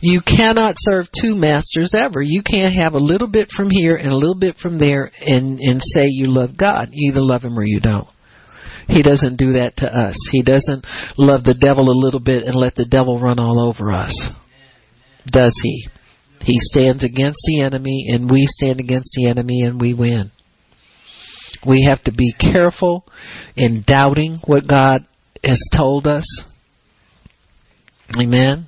You 0.04 0.20
cannot 0.20 0.74
serve 0.78 1.06
two 1.20 1.36
masters 1.36 1.92
ever. 1.96 2.20
You 2.20 2.42
can't 2.42 2.74
have 2.74 2.94
a 2.94 2.98
little 2.98 3.28
bit 3.28 3.50
from 3.56 3.70
here 3.70 3.94
and 3.94 4.08
a 4.08 4.16
little 4.16 4.34
bit 4.34 4.56
from 4.56 4.80
there 4.80 5.12
and 5.20 5.60
and 5.60 5.80
say 5.80 6.08
you 6.08 6.26
love 6.26 6.56
God. 6.58 6.88
You 6.90 7.12
either 7.12 7.20
love 7.20 7.42
him 7.42 7.56
or 7.56 7.62
you 7.62 7.78
don't. 7.78 8.08
He 8.88 9.04
doesn't 9.04 9.36
do 9.36 9.52
that 9.52 9.76
to 9.76 9.86
us. 9.86 10.16
He 10.32 10.42
doesn't 10.42 10.84
love 11.16 11.44
the 11.44 11.54
devil 11.54 11.88
a 11.88 11.94
little 11.96 12.18
bit 12.18 12.42
and 12.42 12.56
let 12.56 12.74
the 12.74 12.84
devil 12.84 13.20
run 13.20 13.38
all 13.38 13.60
over 13.60 13.92
us. 13.92 14.28
Does 15.24 15.56
he? 15.62 15.86
He 16.40 16.56
stands 16.58 17.04
against 17.04 17.38
the 17.46 17.60
enemy 17.60 18.06
and 18.08 18.28
we 18.28 18.46
stand 18.46 18.80
against 18.80 19.10
the 19.14 19.28
enemy 19.28 19.62
and 19.62 19.80
we 19.80 19.94
win. 19.94 20.32
We 21.64 21.84
have 21.88 22.02
to 22.04 22.12
be 22.12 22.34
careful 22.40 23.04
in 23.54 23.84
doubting 23.86 24.40
what 24.46 24.66
God 24.66 25.06
has 25.44 25.62
told 25.72 26.08
us. 26.08 26.26
Amen. 28.20 28.66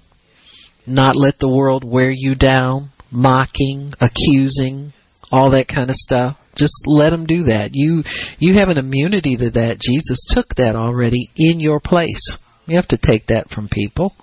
Not 0.86 1.16
let 1.16 1.38
the 1.38 1.48
world 1.48 1.84
wear 1.84 2.10
you 2.10 2.34
down, 2.34 2.90
mocking, 3.10 3.92
accusing, 4.00 4.92
all 5.30 5.50
that 5.50 5.68
kind 5.68 5.90
of 5.90 5.96
stuff. 5.96 6.36
Just 6.56 6.74
let 6.86 7.10
them 7.10 7.26
do 7.26 7.44
that. 7.44 7.70
You 7.72 8.04
you 8.38 8.54
have 8.58 8.68
an 8.68 8.78
immunity 8.78 9.36
to 9.36 9.50
that. 9.50 9.80
Jesus 9.80 10.24
took 10.28 10.46
that 10.56 10.76
already 10.76 11.30
in 11.36 11.58
your 11.58 11.80
place. 11.80 12.38
You 12.66 12.76
have 12.76 12.88
to 12.88 12.98
take 12.98 13.26
that 13.26 13.48
from 13.50 13.68
people. 13.68 14.14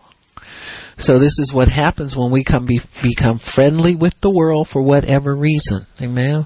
So 0.98 1.20
this 1.20 1.40
is 1.40 1.52
what 1.54 1.68
happens 1.68 2.16
when 2.16 2.32
we 2.32 2.44
come 2.44 2.68
be, 2.68 2.80
become 3.02 3.40
friendly 3.56 3.96
with 3.96 4.14
the 4.22 4.30
world 4.30 4.68
for 4.72 4.84
whatever 4.84 5.36
reason. 5.36 5.88
Amen. 6.00 6.46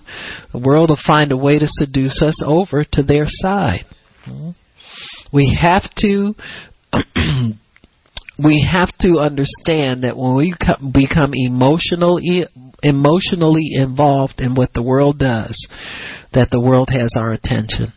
The 0.54 0.60
world 0.60 0.90
will 0.90 1.00
find 1.06 1.32
a 1.32 1.38
way 1.38 1.60
to 1.60 1.68
seduce 1.68 2.22
us 2.22 2.42
over 2.44 2.86
to 2.94 3.04
their 3.04 3.26
side. 3.28 3.86
Hmm? 4.24 4.52
We 5.34 5.58
have 5.62 5.84
to 5.98 6.36
we 8.38 8.68
have 8.70 8.90
to 9.00 9.20
understand 9.20 10.04
that 10.04 10.18
when 10.18 10.36
we 10.36 10.54
become 10.94 11.32
emotionally 11.34 12.46
emotionally 12.84 13.72
involved 13.74 14.40
in 14.40 14.56
what 14.56 14.74
the 14.74 14.84
world 14.84 15.18
does, 15.18 15.68
that 16.34 16.50
the 16.52 16.60
world 16.60 16.90
has 16.92 17.12
our 17.16 17.32
attention. 17.32 17.94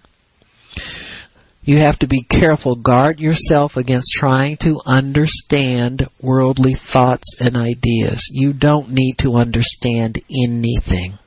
You 1.63 1.79
have 1.81 1.99
to 1.99 2.07
be 2.07 2.25
careful. 2.25 2.77
Guard 2.77 3.19
yourself 3.19 3.73
against 3.77 4.09
trying 4.19 4.57
to 4.61 4.81
understand 4.87 6.09
worldly 6.23 6.75
thoughts 6.93 7.35
and 7.41 7.59
ideas. 7.59 8.27
You 8.33 8.55
don't 8.55 8.91
need 8.91 9.17
to 9.19 9.33
understand 9.33 10.19
anything. 10.31 11.19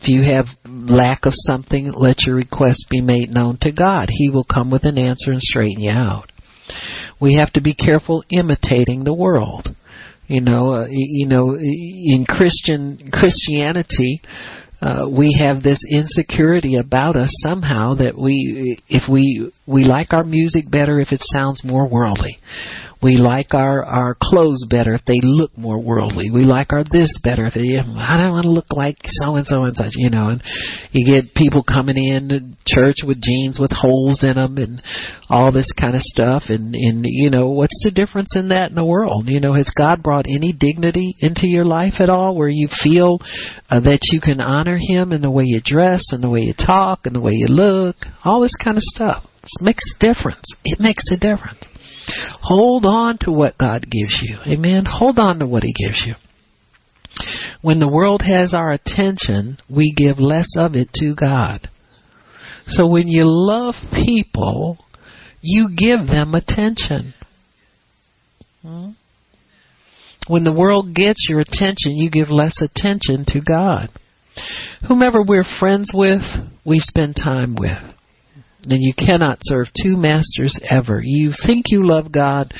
If 0.00 0.08
you 0.08 0.22
have 0.22 0.46
lack 0.64 1.26
of 1.26 1.32
something, 1.34 1.92
let 1.92 2.22
your 2.26 2.36
request 2.36 2.86
be 2.90 3.00
made 3.00 3.30
known 3.30 3.58
to 3.62 3.72
God. 3.72 4.08
He 4.08 4.30
will 4.30 4.44
come 4.44 4.70
with 4.70 4.84
an 4.84 4.98
answer 4.98 5.32
and 5.32 5.40
straighten 5.40 5.80
you 5.80 5.90
out. 5.90 6.26
We 7.20 7.36
have 7.36 7.52
to 7.52 7.60
be 7.60 7.74
careful 7.74 8.24
imitating 8.30 9.04
the 9.04 9.14
world. 9.14 9.74
You 10.26 10.40
know, 10.40 10.72
uh, 10.72 10.86
you 10.88 11.26
know, 11.26 11.54
in 11.56 12.24
Christian 12.26 13.10
Christianity, 13.12 14.22
uh, 14.82 15.06
we 15.08 15.38
have 15.40 15.62
this 15.62 15.78
insecurity 15.88 16.76
about 16.76 17.14
us 17.14 17.32
somehow 17.46 17.94
that 17.94 18.18
we, 18.18 18.78
if 18.88 19.08
we 19.08 19.52
we 19.66 19.84
like 19.84 20.12
our 20.12 20.24
music 20.24 20.70
better 20.70 21.00
if 21.00 21.12
it 21.12 21.20
sounds 21.32 21.62
more 21.64 21.88
worldly. 21.88 22.38
We 23.00 23.16
like 23.16 23.52
our 23.52 23.84
our 23.84 24.16
clothes 24.22 24.64
better 24.70 24.94
if 24.94 25.04
they 25.04 25.18
look 25.22 25.58
more 25.58 25.80
worldly. 25.80 26.30
We 26.30 26.42
like 26.44 26.72
our 26.72 26.84
this 26.84 27.10
better 27.24 27.46
if 27.46 27.54
they. 27.54 27.76
I 27.76 28.16
don't 28.16 28.30
want 28.30 28.44
to 28.44 28.50
look 28.50 28.70
like 28.70 28.96
so 29.02 29.34
and 29.34 29.44
so 29.44 29.64
and 29.64 29.76
such, 29.76 29.94
you 29.94 30.08
know. 30.08 30.28
And 30.28 30.40
you 30.92 31.04
get 31.04 31.34
people 31.34 31.64
coming 31.64 31.96
in 31.96 32.28
to 32.28 32.40
church 32.64 32.98
with 33.04 33.20
jeans 33.20 33.58
with 33.58 33.72
holes 33.72 34.22
in 34.22 34.36
them 34.36 34.56
and 34.56 34.80
all 35.28 35.50
this 35.50 35.72
kind 35.72 35.96
of 35.96 36.02
stuff. 36.02 36.44
And 36.48 36.76
and 36.76 37.04
you 37.04 37.30
know 37.30 37.48
what's 37.48 37.82
the 37.82 37.90
difference 37.90 38.36
in 38.36 38.50
that 38.50 38.70
in 38.70 38.76
the 38.76 38.84
world? 38.84 39.24
You 39.26 39.40
know, 39.40 39.52
has 39.52 39.72
God 39.76 40.04
brought 40.04 40.26
any 40.28 40.52
dignity 40.52 41.16
into 41.18 41.48
your 41.48 41.64
life 41.64 41.94
at 41.98 42.08
all, 42.08 42.36
where 42.36 42.48
you 42.48 42.68
feel 42.84 43.18
uh, 43.68 43.80
that 43.80 43.98
you 44.12 44.20
can 44.20 44.40
honor 44.40 44.71
Him 44.78 45.12
in 45.12 45.22
the 45.22 45.30
way 45.30 45.44
you 45.44 45.60
dress 45.64 46.04
and 46.10 46.22
the 46.22 46.30
way 46.30 46.40
you 46.40 46.54
talk 46.54 47.00
and 47.04 47.14
the 47.14 47.20
way 47.20 47.32
you 47.32 47.46
look, 47.46 47.96
all 48.24 48.40
this 48.40 48.56
kind 48.62 48.76
of 48.76 48.82
stuff? 48.82 49.24
It 49.42 49.62
makes 49.62 49.84
a 49.94 49.98
difference. 49.98 50.44
It 50.64 50.80
makes 50.80 51.04
a 51.10 51.16
difference. 51.16 51.64
Hold 52.42 52.84
on 52.84 53.18
to 53.22 53.32
what 53.32 53.58
God 53.58 53.86
gives 53.90 54.20
you. 54.22 54.38
Amen. 54.46 54.84
Hold 54.86 55.18
on 55.18 55.38
to 55.38 55.46
what 55.46 55.62
He 55.62 55.72
gives 55.72 56.02
you. 56.06 56.14
When 57.60 57.78
the 57.78 57.90
world 57.90 58.22
has 58.22 58.54
our 58.54 58.72
attention, 58.72 59.58
we 59.68 59.94
give 59.96 60.18
less 60.18 60.48
of 60.56 60.74
it 60.74 60.88
to 60.94 61.14
God. 61.14 61.68
So 62.66 62.86
when 62.86 63.08
you 63.08 63.24
love 63.26 63.74
people, 63.92 64.78
you 65.40 65.70
give 65.76 66.06
them 66.06 66.34
attention. 66.34 67.14
Hmm? 68.62 68.90
When 70.28 70.44
the 70.44 70.52
world 70.52 70.94
gets 70.94 71.26
your 71.28 71.40
attention, 71.40 71.96
you 71.96 72.10
give 72.10 72.30
less 72.30 72.60
attention 72.62 73.24
to 73.28 73.40
God. 73.40 73.90
Whomever 74.88 75.22
we're 75.22 75.44
friends 75.58 75.90
with, 75.94 76.22
we 76.64 76.78
spend 76.78 77.16
time 77.16 77.56
with 77.58 77.78
then 78.64 78.80
you 78.80 78.94
cannot 78.94 79.38
serve 79.42 79.66
two 79.82 79.96
masters 79.96 80.58
ever. 80.68 81.00
You 81.02 81.32
think 81.46 81.66
you 81.68 81.86
love 81.86 82.12
God, 82.12 82.52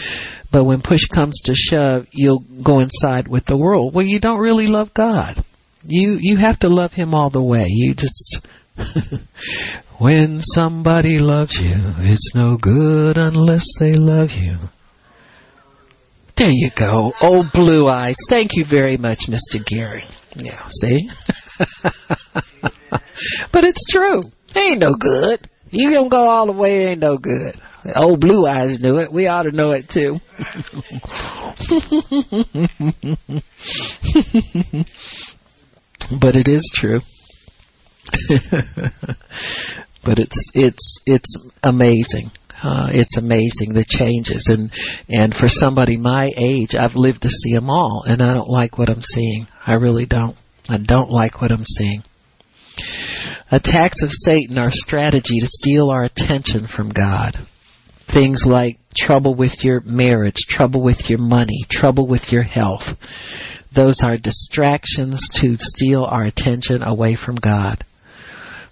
but 0.50 0.64
when 0.64 0.82
push 0.82 1.06
comes 1.14 1.40
to 1.44 1.54
shove, 1.54 2.06
you'll 2.10 2.44
go 2.64 2.80
inside 2.80 3.28
with 3.28 3.44
the 3.46 3.56
world. 3.56 3.94
Well, 3.94 4.04
you 4.04 4.20
don't 4.20 4.40
really 4.40 4.66
love 4.66 4.88
God. 4.94 5.44
You 5.84 6.18
you 6.20 6.36
have 6.38 6.58
to 6.60 6.68
love 6.68 6.92
him 6.92 7.14
all 7.14 7.30
the 7.30 7.42
way. 7.42 7.66
You 7.68 7.94
just 7.94 8.46
when 9.98 10.40
somebody 10.40 11.18
loves 11.18 11.58
you, 11.60 11.74
it's 11.98 12.32
no 12.34 12.56
good 12.56 13.16
unless 13.16 13.66
they 13.78 13.94
love 13.94 14.30
you. 14.30 14.56
There 16.36 16.50
you 16.50 16.70
go. 16.76 17.12
Oh, 17.20 17.44
blue 17.52 17.88
eyes. 17.88 18.16
Thank 18.30 18.52
you 18.54 18.64
very 18.68 18.96
much, 18.96 19.28
Mr. 19.28 19.64
Gary. 19.64 20.04
Yeah, 20.34 20.66
see? 20.68 21.08
but 23.52 23.64
it's 23.64 23.84
true. 23.90 24.22
ain't 24.54 24.80
no 24.80 24.94
good. 24.94 25.48
You 25.70 25.90
don't 25.90 26.10
go 26.10 26.28
all 26.28 26.46
the 26.46 26.52
way, 26.52 26.88
ain't 26.88 27.00
no 27.00 27.16
good. 27.16 27.60
Old 27.96 28.20
Blue 28.20 28.46
Eyes 28.46 28.78
knew 28.80 28.98
it. 28.98 29.12
We 29.12 29.26
ought 29.26 29.42
to 29.44 29.50
know 29.52 29.72
it 29.72 29.86
too. 29.92 30.18
but 36.20 36.36
it 36.36 36.48
is 36.48 36.70
true. 36.74 37.00
but 40.04 40.18
it's 40.18 40.50
it's 40.54 41.00
it's 41.06 41.50
amazing. 41.62 42.30
Uh, 42.62 42.90
it's 42.92 43.16
amazing 43.16 43.74
the 43.74 43.84
changes 43.88 44.46
and 44.48 44.70
and 45.08 45.34
for 45.34 45.48
somebody 45.48 45.96
my 45.96 46.30
age, 46.36 46.74
I've 46.78 46.94
lived 46.94 47.22
to 47.22 47.28
see 47.28 47.54
them 47.54 47.70
all, 47.70 48.04
and 48.06 48.22
I 48.22 48.34
don't 48.34 48.48
like 48.48 48.78
what 48.78 48.90
I'm 48.90 49.02
seeing. 49.02 49.46
I 49.66 49.74
really 49.74 50.06
don't. 50.06 50.36
I 50.68 50.78
don't 50.78 51.10
like 51.10 51.40
what 51.40 51.52
I'm 51.52 51.64
seeing. 51.64 52.02
Attacks 53.50 54.02
of 54.02 54.10
Satan 54.10 54.58
are 54.58 54.70
strategy 54.72 55.38
to 55.40 55.46
steal 55.46 55.90
our 55.90 56.04
attention 56.04 56.68
from 56.74 56.90
God. 56.90 57.34
Things 58.12 58.44
like 58.46 58.78
trouble 58.96 59.34
with 59.34 59.52
your 59.62 59.80
marriage, 59.80 60.46
trouble 60.48 60.82
with 60.82 61.08
your 61.08 61.18
money, 61.18 61.66
trouble 61.70 62.06
with 62.06 62.30
your 62.30 62.42
health. 62.42 62.82
Those 63.74 63.98
are 64.02 64.16
distractions 64.16 65.20
to 65.40 65.56
steal 65.58 66.04
our 66.04 66.24
attention 66.24 66.82
away 66.82 67.16
from 67.16 67.36
God. 67.36 67.84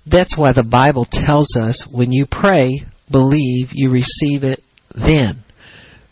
That's 0.06 0.36
why 0.36 0.52
the 0.52 0.62
Bible 0.64 1.06
tells 1.10 1.56
us 1.56 1.86
when 1.92 2.12
you 2.12 2.26
pray, 2.30 2.82
believe, 3.10 3.68
you 3.72 3.90
receive 3.90 4.44
it 4.44 4.60
then, 4.94 5.42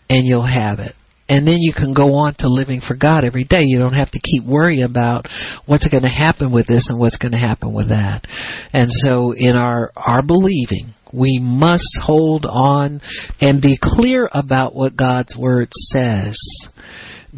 and 0.09 0.27
you'll 0.27 0.47
have 0.47 0.79
it 0.79 0.95
and 1.29 1.47
then 1.47 1.59
you 1.59 1.73
can 1.75 1.93
go 1.93 2.15
on 2.15 2.35
to 2.39 2.49
living 2.49 2.81
for 2.81 2.97
God 2.97 3.25
every 3.25 3.45
day. 3.45 3.63
You 3.63 3.79
don't 3.79 3.93
have 3.93 4.11
to 4.13 4.21
keep 4.21 4.45
worrying 4.45 4.83
about 4.83 5.27
what's 5.67 5.87
going 5.89 6.03
to 6.03 6.09
happen 6.09 6.51
with 6.51 6.67
this 6.67 6.87
and 6.89 6.99
what's 6.99 7.19
going 7.19 7.33
to 7.33 7.39
happen 7.39 7.73
with 7.73 7.91
that. 7.91 8.27
And 8.73 8.91
so 8.91 9.33
in 9.33 9.55
our 9.55 9.93
our 9.95 10.23
believing, 10.23 10.95
we 11.13 11.39
must 11.43 11.99
hold 12.01 12.47
on 12.47 13.01
and 13.41 13.61
be 13.61 13.79
clear 13.81 14.29
about 14.33 14.75
what 14.75 14.97
God's 14.97 15.37
word 15.39 15.69
says. 15.73 16.39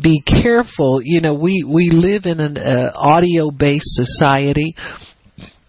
Be 0.01 0.23
careful, 0.23 1.01
you 1.03 1.21
know, 1.21 1.35
we 1.35 1.65
we 1.69 1.91
live 1.91 2.23
in 2.25 2.39
an 2.39 2.59
uh, 2.59 2.93
audio 2.95 3.51
based 3.51 3.89
society. 3.89 4.75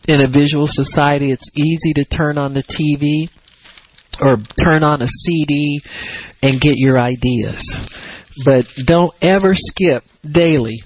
In 0.08 0.20
a 0.20 0.28
visual 0.28 0.66
society, 0.68 1.32
it's 1.32 1.50
easy 1.56 1.94
to 1.94 2.06
turn 2.06 2.40
on 2.40 2.56
the 2.56 2.64
TV 2.64 3.30
or 4.22 4.38
turn 4.64 4.84
on 4.84 5.02
a 5.02 5.08
CD 5.08 5.82
and 6.42 6.62
get 6.62 6.76
your 6.78 6.98
ideas. 6.98 7.68
But 8.46 8.66
don't 8.86 9.14
ever 9.22 9.54
skip 9.56 10.04
daily 10.30 10.78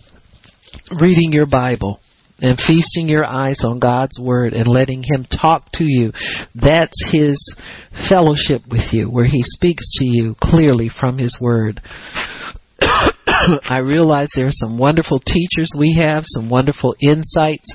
reading 0.99 1.31
your 1.31 1.45
Bible 1.45 1.99
and 2.39 2.59
feasting 2.59 3.07
your 3.07 3.25
eyes 3.25 3.57
on 3.63 3.79
God's 3.79 4.19
Word 4.19 4.53
and 4.53 4.67
letting 4.67 5.03
Him 5.03 5.25
talk 5.25 5.71
to 5.75 5.83
you. 5.85 6.11
That's 6.53 7.11
His 7.11 7.37
fellowship 8.09 8.61
with 8.69 8.91
you, 8.91 9.09
where 9.09 9.25
He 9.25 9.41
speaks 9.43 9.85
to 9.99 10.05
you 10.05 10.35
clearly 10.41 10.89
from 10.89 11.17
His 11.17 11.37
Word. 11.39 11.81
I 13.63 13.77
realize 13.77 14.29
there 14.35 14.47
are 14.47 14.51
some 14.51 14.77
wonderful 14.77 15.19
teachers 15.19 15.69
we 15.77 15.95
have, 15.99 16.23
some 16.25 16.49
wonderful 16.49 16.95
insights, 17.01 17.67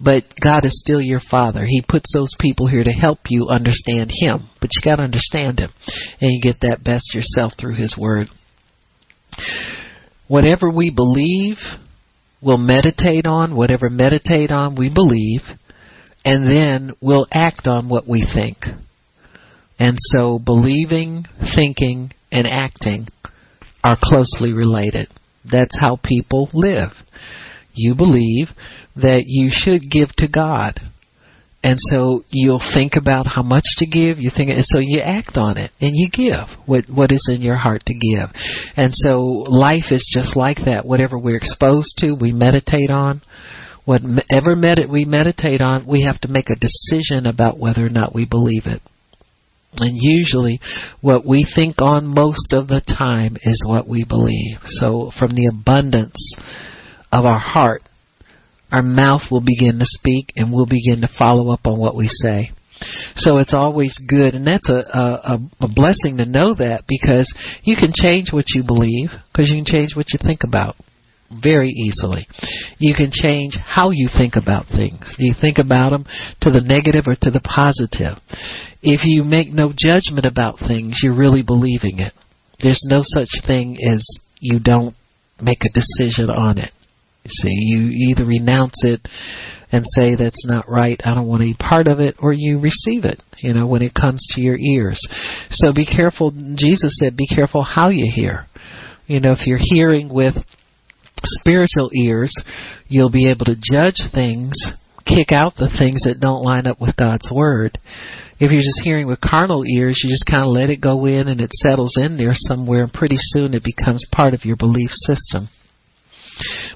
but 0.00 0.24
God 0.42 0.64
is 0.64 0.80
still 0.80 1.00
your 1.00 1.20
Father. 1.30 1.64
He 1.64 1.82
puts 1.86 2.12
those 2.12 2.34
people 2.38 2.66
here 2.66 2.84
to 2.84 2.90
help 2.90 3.18
you 3.28 3.48
understand 3.48 4.10
Him, 4.12 4.48
but 4.60 4.70
you 4.72 4.82
got 4.84 4.96
to 4.96 5.02
understand 5.02 5.60
Him, 5.60 5.70
and 6.20 6.32
you 6.32 6.40
get 6.40 6.60
that 6.62 6.84
best 6.84 7.14
yourself 7.14 7.52
through 7.58 7.76
His 7.76 7.96
Word. 7.98 8.28
Whatever 10.28 10.70
we 10.70 10.90
believe, 10.94 11.56
we'll 12.40 12.58
meditate 12.58 13.26
on. 13.26 13.56
Whatever 13.56 13.90
meditate 13.90 14.50
on, 14.50 14.76
we 14.76 14.90
believe, 14.92 15.40
and 16.24 16.46
then 16.46 16.94
we'll 17.00 17.26
act 17.32 17.66
on 17.66 17.88
what 17.88 18.08
we 18.08 18.26
think. 18.34 18.58
And 19.78 19.98
so, 20.12 20.38
believing, 20.38 21.26
thinking, 21.54 22.12
and 22.30 22.46
acting 22.46 23.06
are 23.84 23.98
closely 24.02 24.52
related. 24.52 25.08
That's 25.50 25.78
how 25.78 25.98
people 26.02 26.48
live. 26.54 26.90
You 27.74 27.94
believe 27.94 28.48
that 28.96 29.24
you 29.26 29.50
should 29.52 29.90
give 29.90 30.08
to 30.16 30.28
God. 30.28 30.80
And 31.62 31.78
so 31.78 32.24
you'll 32.28 32.62
think 32.74 32.92
about 32.94 33.26
how 33.26 33.42
much 33.42 33.64
to 33.78 33.86
give. 33.86 34.18
You 34.18 34.30
think, 34.34 34.50
and 34.50 34.64
so 34.64 34.78
you 34.78 35.00
act 35.00 35.36
on 35.36 35.56
it, 35.56 35.70
and 35.80 35.92
you 35.94 36.10
give 36.10 36.46
what 36.66 36.84
what 36.90 37.10
is 37.10 37.26
in 37.32 37.40
your 37.40 37.56
heart 37.56 37.82
to 37.86 37.94
give. 37.94 38.28
And 38.76 38.92
so 38.94 39.18
life 39.48 39.90
is 39.90 40.06
just 40.14 40.36
like 40.36 40.58
that. 40.66 40.84
Whatever 40.84 41.18
we're 41.18 41.38
exposed 41.38 41.94
to, 41.98 42.12
we 42.12 42.32
meditate 42.32 42.90
on. 42.90 43.22
Whatever 43.86 44.56
med- 44.56 44.90
we 44.90 45.06
meditate 45.06 45.62
on, 45.62 45.86
we 45.86 46.02
have 46.02 46.20
to 46.22 46.28
make 46.28 46.50
a 46.50 46.56
decision 46.56 47.26
about 47.26 47.58
whether 47.58 47.84
or 47.84 47.90
not 47.90 48.14
we 48.14 48.26
believe 48.26 48.64
it. 48.66 48.82
And 49.76 49.96
usually, 50.00 50.60
what 51.00 51.26
we 51.26 51.46
think 51.54 51.76
on 51.80 52.06
most 52.06 52.52
of 52.52 52.68
the 52.68 52.80
time 52.80 53.36
is 53.42 53.64
what 53.66 53.88
we 53.88 54.04
believe. 54.04 54.58
So, 54.64 55.10
from 55.18 55.34
the 55.34 55.50
abundance 55.52 56.34
of 57.10 57.24
our 57.24 57.38
heart, 57.38 57.82
our 58.70 58.82
mouth 58.82 59.22
will 59.30 59.40
begin 59.40 59.78
to 59.78 59.86
speak 59.86 60.32
and 60.36 60.52
we'll 60.52 60.66
begin 60.66 61.00
to 61.02 61.08
follow 61.18 61.50
up 61.50 61.66
on 61.66 61.78
what 61.78 61.96
we 61.96 62.08
say. 62.08 62.50
So 63.14 63.38
it's 63.38 63.54
always 63.54 63.96
good, 64.08 64.34
and 64.34 64.46
that's 64.46 64.68
a, 64.68 64.82
a, 64.92 65.38
a 65.60 65.68
blessing 65.68 66.16
to 66.16 66.26
know 66.26 66.54
that 66.54 66.84
because 66.88 67.32
you 67.62 67.76
can 67.76 67.92
change 67.94 68.32
what 68.32 68.46
you 68.48 68.64
believe 68.64 69.10
because 69.32 69.48
you 69.48 69.56
can 69.56 69.64
change 69.64 69.94
what 69.94 70.06
you 70.12 70.18
think 70.22 70.40
about 70.44 70.76
very 71.42 71.70
easily. 71.70 72.26
You 72.78 72.94
can 72.94 73.10
change 73.10 73.56
how 73.56 73.90
you 73.90 74.08
think 74.16 74.34
about 74.36 74.66
things. 74.66 75.14
You 75.18 75.34
think 75.38 75.58
about 75.58 75.90
them 75.90 76.04
to 76.42 76.50
the 76.50 76.60
negative 76.60 77.04
or 77.06 77.16
to 77.22 77.30
the 77.30 77.40
positive? 77.40 78.18
If 78.82 79.04
you 79.04 79.24
make 79.24 79.48
no 79.48 79.72
judgment 79.76 80.26
about 80.26 80.58
things, 80.58 81.00
you're 81.02 81.16
really 81.16 81.42
believing 81.42 81.98
it. 81.98 82.12
There's 82.62 82.84
no 82.86 83.02
such 83.02 83.30
thing 83.46 83.78
as 83.82 84.06
you 84.40 84.58
don't 84.60 84.94
make 85.40 85.62
a 85.62 85.72
decision 85.72 86.30
on 86.30 86.58
it. 86.58 86.72
You 87.24 87.30
see, 87.30 87.50
you 87.50 88.10
either 88.10 88.24
renounce 88.24 88.84
it 88.84 89.00
and 89.72 89.84
say 89.96 90.14
that's 90.14 90.46
not 90.46 90.68
right, 90.68 91.00
I 91.04 91.14
don't 91.14 91.26
want 91.26 91.42
be 91.42 91.54
part 91.54 91.88
of 91.88 91.98
it, 91.98 92.16
or 92.20 92.32
you 92.32 92.60
receive 92.60 93.04
it, 93.04 93.20
you 93.38 93.52
know, 93.52 93.66
when 93.66 93.82
it 93.82 93.92
comes 93.92 94.24
to 94.30 94.40
your 94.40 94.56
ears. 94.56 95.00
So 95.50 95.72
be 95.72 95.84
careful. 95.84 96.30
Jesus 96.54 96.96
said, 97.00 97.16
be 97.16 97.26
careful 97.26 97.64
how 97.64 97.88
you 97.88 98.08
hear. 98.14 98.46
You 99.06 99.20
know, 99.20 99.32
if 99.32 99.46
you're 99.46 99.58
hearing 99.60 100.12
with 100.12 100.34
spiritual 101.22 101.90
ears, 101.94 102.34
you'll 102.88 103.10
be 103.10 103.30
able 103.30 103.46
to 103.46 103.56
judge 103.56 104.00
things, 104.12 104.52
kick 105.06 105.32
out 105.32 105.54
the 105.56 105.72
things 105.78 106.02
that 106.04 106.20
don't 106.20 106.42
line 106.42 106.66
up 106.66 106.80
with 106.80 106.96
God's 106.96 107.28
Word. 107.30 107.78
If 108.40 108.50
you're 108.50 108.62
just 108.62 108.82
hearing 108.82 109.06
with 109.06 109.20
carnal 109.20 109.64
ears, 109.64 110.00
you 110.02 110.10
just 110.10 110.26
kind 110.26 110.42
of 110.42 110.48
let 110.48 110.70
it 110.70 110.80
go 110.80 111.06
in 111.06 111.28
and 111.28 111.40
it 111.40 111.52
settles 111.52 111.96
in 111.96 112.16
there 112.16 112.34
somewhere, 112.34 112.82
and 112.84 112.92
pretty 112.92 113.16
soon 113.18 113.54
it 113.54 113.62
becomes 113.62 114.06
part 114.10 114.34
of 114.34 114.44
your 114.44 114.56
belief 114.56 114.90
system. 114.90 115.48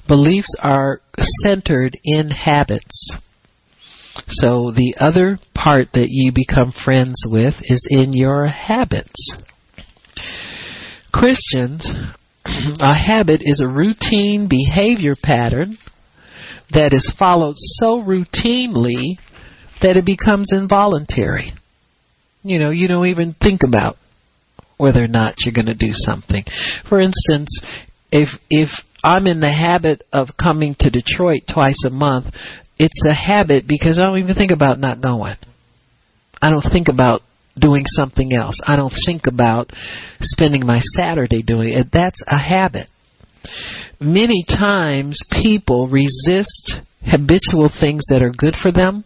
Beliefs 0.07 0.55
are 0.59 1.01
centered 1.43 1.97
in 2.03 2.29
habits. 2.29 3.09
So 4.27 4.71
the 4.71 4.95
other 4.99 5.39
part 5.53 5.87
that 5.93 6.07
you 6.09 6.31
become 6.33 6.71
friends 6.71 7.21
with 7.27 7.55
is 7.61 7.85
in 7.89 8.13
your 8.13 8.47
habits. 8.47 9.33
Christians 11.11 11.91
Mm-hmm. 12.49 12.83
a 12.83 12.93
habit 12.93 13.41
is 13.43 13.61
a 13.61 13.67
routine 13.67 14.47
behavior 14.49 15.15
pattern 15.21 15.77
that 16.71 16.93
is 16.93 17.13
followed 17.17 17.55
so 17.57 18.01
routinely 18.01 19.17
that 19.81 19.97
it 19.97 20.05
becomes 20.05 20.51
involuntary. 20.51 21.53
You 22.43 22.59
know, 22.59 22.69
you 22.71 22.87
don't 22.87 23.07
even 23.07 23.35
think 23.41 23.61
about 23.65 23.97
whether 24.77 25.03
or 25.03 25.07
not 25.07 25.35
you're 25.39 25.53
going 25.53 25.65
to 25.65 25.75
do 25.75 25.91
something. 25.91 26.43
For 26.87 26.99
instance, 26.99 27.59
if 28.11 28.29
if 28.49 28.69
I'm 29.03 29.27
in 29.27 29.39
the 29.39 29.51
habit 29.51 30.03
of 30.11 30.29
coming 30.41 30.75
to 30.79 30.89
Detroit 30.89 31.41
twice 31.51 31.83
a 31.85 31.89
month, 31.89 32.33
it's 32.77 33.01
a 33.05 33.13
habit 33.13 33.65
because 33.67 33.99
I 33.99 34.05
don't 34.05 34.19
even 34.19 34.35
think 34.35 34.51
about 34.51 34.79
not 34.79 35.01
going. 35.01 35.35
I 36.41 36.49
don't 36.49 36.65
think 36.71 36.87
about 36.87 37.21
doing 37.59 37.83
something 37.85 38.33
else. 38.33 38.59
I 38.65 38.75
don't 38.75 38.93
think 39.05 39.27
about 39.27 39.71
spending 40.21 40.65
my 40.65 40.79
Saturday 40.95 41.41
doing 41.41 41.69
it. 41.69 41.87
That's 41.91 42.19
a 42.27 42.37
habit. 42.37 42.89
Many 43.99 44.45
times 44.47 45.21
people 45.31 45.87
resist 45.87 46.73
habitual 47.01 47.69
things 47.79 48.05
that 48.09 48.21
are 48.21 48.31
good 48.31 48.55
for 48.61 48.71
them 48.71 49.03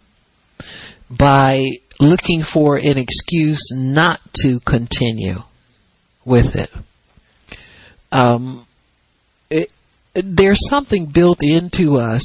by 1.10 1.64
looking 2.00 2.44
for 2.54 2.78
an 2.78 2.98
excuse 2.98 3.70
not 3.72 4.20
to 4.36 4.60
continue 4.66 5.38
with 6.26 6.56
it. 6.56 6.70
Um, 8.12 8.66
it 9.50 9.72
there's 10.16 10.62
something 10.70 11.12
built 11.14 11.40
into 11.42 11.96
us 11.96 12.24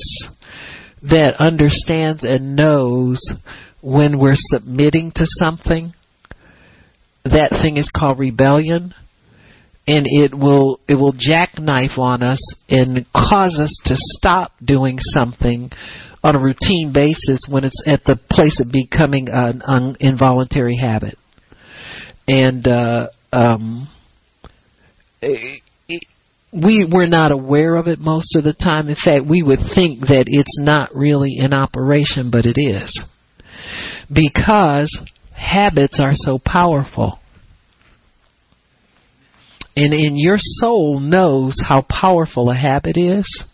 that 1.02 1.36
understands 1.38 2.22
and 2.24 2.54
knows 2.56 3.22
when 3.80 4.18
we're 4.18 4.34
submitting 4.36 5.12
to 5.12 5.24
something 5.24 5.94
that 7.30 7.50
thing 7.62 7.76
is 7.76 7.90
called 7.94 8.18
rebellion 8.18 8.94
and 9.88 10.04
it 10.06 10.34
will 10.36 10.80
it 10.86 10.94
will 10.94 11.14
jackknife 11.16 11.98
on 11.98 12.22
us 12.22 12.40
and 12.68 13.06
cause 13.14 13.58
us 13.58 13.74
to 13.86 13.94
stop 13.96 14.52
doing 14.62 14.98
something 15.00 15.70
on 16.22 16.36
a 16.36 16.38
routine 16.38 16.92
basis 16.92 17.46
when 17.50 17.64
it's 17.64 17.82
at 17.86 18.04
the 18.04 18.20
place 18.30 18.60
of 18.60 18.70
becoming 18.70 19.28
an 19.30 19.62
un, 19.66 19.96
involuntary 19.98 20.76
habit. 20.76 21.16
And 22.28 22.68
uh 22.68 23.08
um 23.32 23.88
it, 25.22 25.62
we 26.52 26.86
we're 26.92 27.06
not 27.06 27.32
aware 27.32 27.76
of 27.76 27.86
it 27.86 27.98
most 27.98 28.36
of 28.36 28.44
the 28.44 28.52
time. 28.52 28.90
In 28.90 28.96
fact 28.96 29.24
we 29.26 29.42
would 29.42 29.60
think 29.74 30.00
that 30.00 30.24
it's 30.26 30.58
not 30.58 30.94
really 30.94 31.36
in 31.38 31.54
operation 31.54 32.30
but 32.30 32.44
it 32.44 32.60
is. 32.60 33.02
Because 34.12 34.94
habits 35.38 36.00
are 36.00 36.14
so 36.14 36.38
powerful. 36.44 37.18
And 39.76 39.94
in 39.94 40.16
your 40.16 40.38
soul 40.38 40.98
knows 40.98 41.60
how 41.62 41.82
powerful 41.82 42.50
a 42.50 42.56
habit 42.56 42.96
is. 42.96 43.44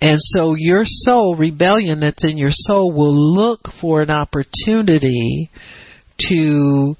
And 0.00 0.18
so 0.20 0.54
your 0.56 0.82
soul, 0.84 1.36
rebellion 1.36 2.00
that's 2.00 2.24
in 2.24 2.38
your 2.38 2.52
soul, 2.52 2.92
will 2.92 3.14
look 3.14 3.60
for 3.80 4.00
an 4.00 4.10
opportunity 4.10 5.50
to 6.28 6.94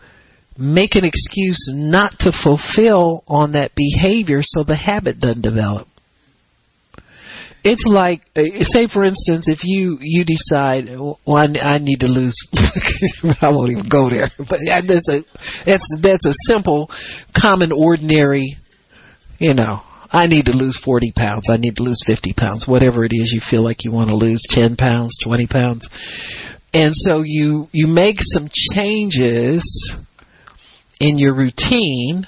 make 0.59 0.97
an 0.97 1.05
excuse 1.05 1.71
not 1.73 2.13
to 2.19 2.33
fulfill 2.45 3.25
on 3.27 3.53
that 3.53 3.71
behavior 3.75 4.41
so 4.43 4.65
the 4.65 4.77
habit 4.77 5.19
doesn't 5.21 5.43
develop 5.43 5.89
it's 7.65 7.85
like 7.87 8.23
uh, 8.37 8.43
say 8.63 8.87
for 8.93 9.05
instance 9.05 9.47
if 9.49 9.61
you 9.63 9.99
you 10.01 10.25
decide 10.25 10.89
well 10.99 11.19
I, 11.27 11.77
I 11.77 11.79
need 11.79 12.01
to 12.01 12.07
lose 12.07 12.37
I 13.41 13.51
won't 13.51 13.71
even 13.73 13.89
go 13.89 14.09
there. 14.09 14.31
But 14.39 14.61
that's 14.67 15.09
a 15.09 15.21
that's 15.67 15.85
that's 16.03 16.27
a 16.27 16.35
simple 16.49 16.91
common 17.39 17.73
ordinary 17.73 18.57
you 19.39 19.55
know 19.55 19.83
I 20.13 20.27
need 20.27 20.47
to 20.47 20.53
lose 20.53 20.77
40 20.85 21.13
pounds. 21.17 21.47
I 21.49 21.57
need 21.57 21.77
to 21.77 21.85
lose 21.85 22.03
50 22.05 22.33
pounds. 22.37 22.67
Whatever 22.67 23.05
it 23.05 23.13
is 23.13 23.31
you 23.33 23.41
feel 23.49 23.63
like 23.63 23.85
you 23.85 23.93
want 23.93 24.11
to 24.11 24.17
lose 24.17 24.43
10 24.51 24.75
pounds 24.77 25.17
20 25.23 25.47
pounds. 25.47 25.89
And 26.73 26.93
so 26.95 27.23
you 27.25 27.69
you 27.73 27.87
make 27.87 28.17
some 28.19 28.49
changes 28.75 29.63
in 31.01 31.19
your 31.19 31.35
routine 31.35 32.27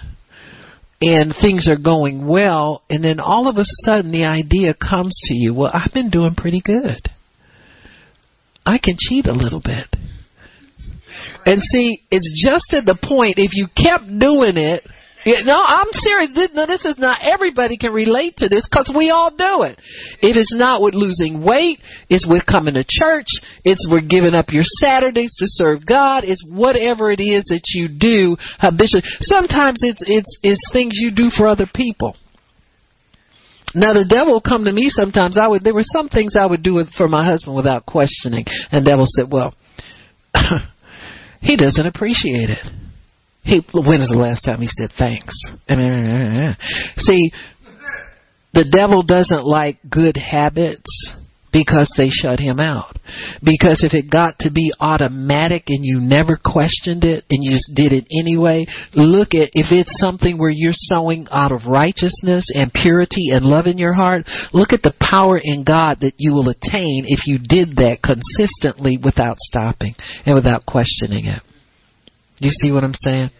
and 1.02 1.34
things 1.34 1.68
are 1.68 1.76
going 1.76 2.28
well, 2.28 2.82
and 2.88 3.02
then 3.02 3.18
all 3.18 3.48
of 3.48 3.56
a 3.56 3.64
sudden 3.84 4.12
the 4.12 4.24
idea 4.24 4.72
comes 4.72 5.20
to 5.24 5.34
you, 5.34 5.52
well, 5.52 5.70
I've 5.74 5.92
been 5.92 6.10
doing 6.10 6.36
pretty 6.36 6.62
good. 6.64 7.00
I 8.64 8.78
can 8.78 8.94
cheat 8.96 9.26
a 9.26 9.32
little 9.32 9.60
bit. 9.60 9.86
And 11.44 11.60
see, 11.60 11.98
it's 12.12 12.40
just 12.44 12.72
at 12.72 12.86
the 12.86 12.96
point, 13.02 13.34
if 13.38 13.50
you 13.52 13.66
kept 13.76 14.04
doing 14.20 14.56
it, 14.56 14.84
yeah, 15.24 15.42
no, 15.44 15.62
I'm 15.62 15.86
serious. 15.92 16.30
This, 16.34 16.50
no, 16.52 16.66
this 16.66 16.84
is 16.84 16.98
not 16.98 17.18
everybody 17.22 17.76
can 17.76 17.92
relate 17.92 18.36
to 18.38 18.48
this 18.48 18.66
because 18.68 18.92
we 18.94 19.10
all 19.10 19.30
do 19.30 19.62
it. 19.62 19.78
It 20.20 20.36
is 20.36 20.52
not 20.56 20.82
with 20.82 20.94
losing 20.94 21.44
weight. 21.44 21.78
It's 22.08 22.26
with 22.26 22.44
coming 22.46 22.74
to 22.74 22.84
church. 22.86 23.28
It's 23.64 23.86
with 23.90 24.08
giving 24.08 24.34
up 24.34 24.46
your 24.50 24.64
Saturdays 24.64 25.34
to 25.38 25.46
serve 25.46 25.86
God. 25.86 26.24
It's 26.24 26.44
whatever 26.50 27.10
it 27.10 27.20
is 27.20 27.44
that 27.50 27.62
you 27.74 27.88
do 27.88 28.36
habitually. 28.58 29.04
Sometimes 29.20 29.78
it's 29.82 30.02
it's 30.06 30.38
it's 30.42 30.70
things 30.72 30.94
you 30.94 31.12
do 31.14 31.30
for 31.30 31.46
other 31.46 31.66
people. 31.72 32.16
Now 33.74 33.94
the 33.94 34.04
devil 34.04 34.34
will 34.34 34.40
come 34.40 34.64
to 34.64 34.72
me 34.72 34.88
sometimes. 34.88 35.38
I 35.38 35.46
would 35.46 35.62
there 35.62 35.74
were 35.74 35.84
some 35.84 36.08
things 36.08 36.32
I 36.38 36.46
would 36.46 36.62
do 36.62 36.82
for 36.96 37.08
my 37.08 37.24
husband 37.24 37.56
without 37.56 37.86
questioning, 37.86 38.44
and 38.70 38.84
the 38.84 38.90
devil 38.90 39.06
said, 39.06 39.30
"Well, 39.30 39.54
he 41.40 41.56
doesn't 41.56 41.86
appreciate 41.86 42.50
it." 42.50 42.81
He, 43.42 43.60
when 43.74 44.00
is 44.00 44.08
the 44.08 44.18
last 44.18 44.42
time 44.42 44.60
he 44.60 44.68
said 44.68 44.90
thanks? 44.96 45.34
Eh, 45.68 45.74
eh, 45.74 46.50
eh, 46.50 46.54
See, 46.96 47.32
the 48.54 48.70
devil 48.70 49.02
doesn't 49.02 49.44
like 49.44 49.78
good 49.88 50.16
habits 50.16 50.86
because 51.52 51.92
they 51.96 52.08
shut 52.08 52.40
him 52.40 52.58
out. 52.58 52.96
Because 53.42 53.84
if 53.84 53.92
it 53.92 54.10
got 54.10 54.38
to 54.40 54.50
be 54.50 54.72
automatic 54.80 55.64
and 55.68 55.84
you 55.84 56.00
never 56.00 56.38
questioned 56.42 57.04
it 57.04 57.24
and 57.30 57.40
you 57.42 57.50
just 57.50 57.70
did 57.76 57.92
it 57.92 58.06
anyway, 58.10 58.66
look 58.94 59.34
at 59.34 59.50
if 59.52 59.70
it's 59.70 60.00
something 60.00 60.38
where 60.38 60.50
you're 60.50 60.72
sowing 60.72 61.26
out 61.30 61.52
of 61.52 61.66
righteousness 61.66 62.48
and 62.54 62.72
purity 62.72 63.30
and 63.32 63.44
love 63.44 63.66
in 63.66 63.76
your 63.76 63.92
heart, 63.92 64.26
look 64.52 64.72
at 64.72 64.82
the 64.82 64.94
power 64.98 65.38
in 65.42 65.62
God 65.62 65.98
that 66.00 66.14
you 66.16 66.32
will 66.32 66.48
attain 66.48 67.04
if 67.06 67.26
you 67.26 67.38
did 67.38 67.76
that 67.76 67.98
consistently 68.02 68.98
without 69.02 69.36
stopping 69.38 69.94
and 70.24 70.34
without 70.34 70.64
questioning 70.64 71.26
it. 71.26 71.42
You 72.42 72.50
see 72.50 72.72
what 72.72 72.84
I'm 72.84 72.94
saying? 72.94 73.30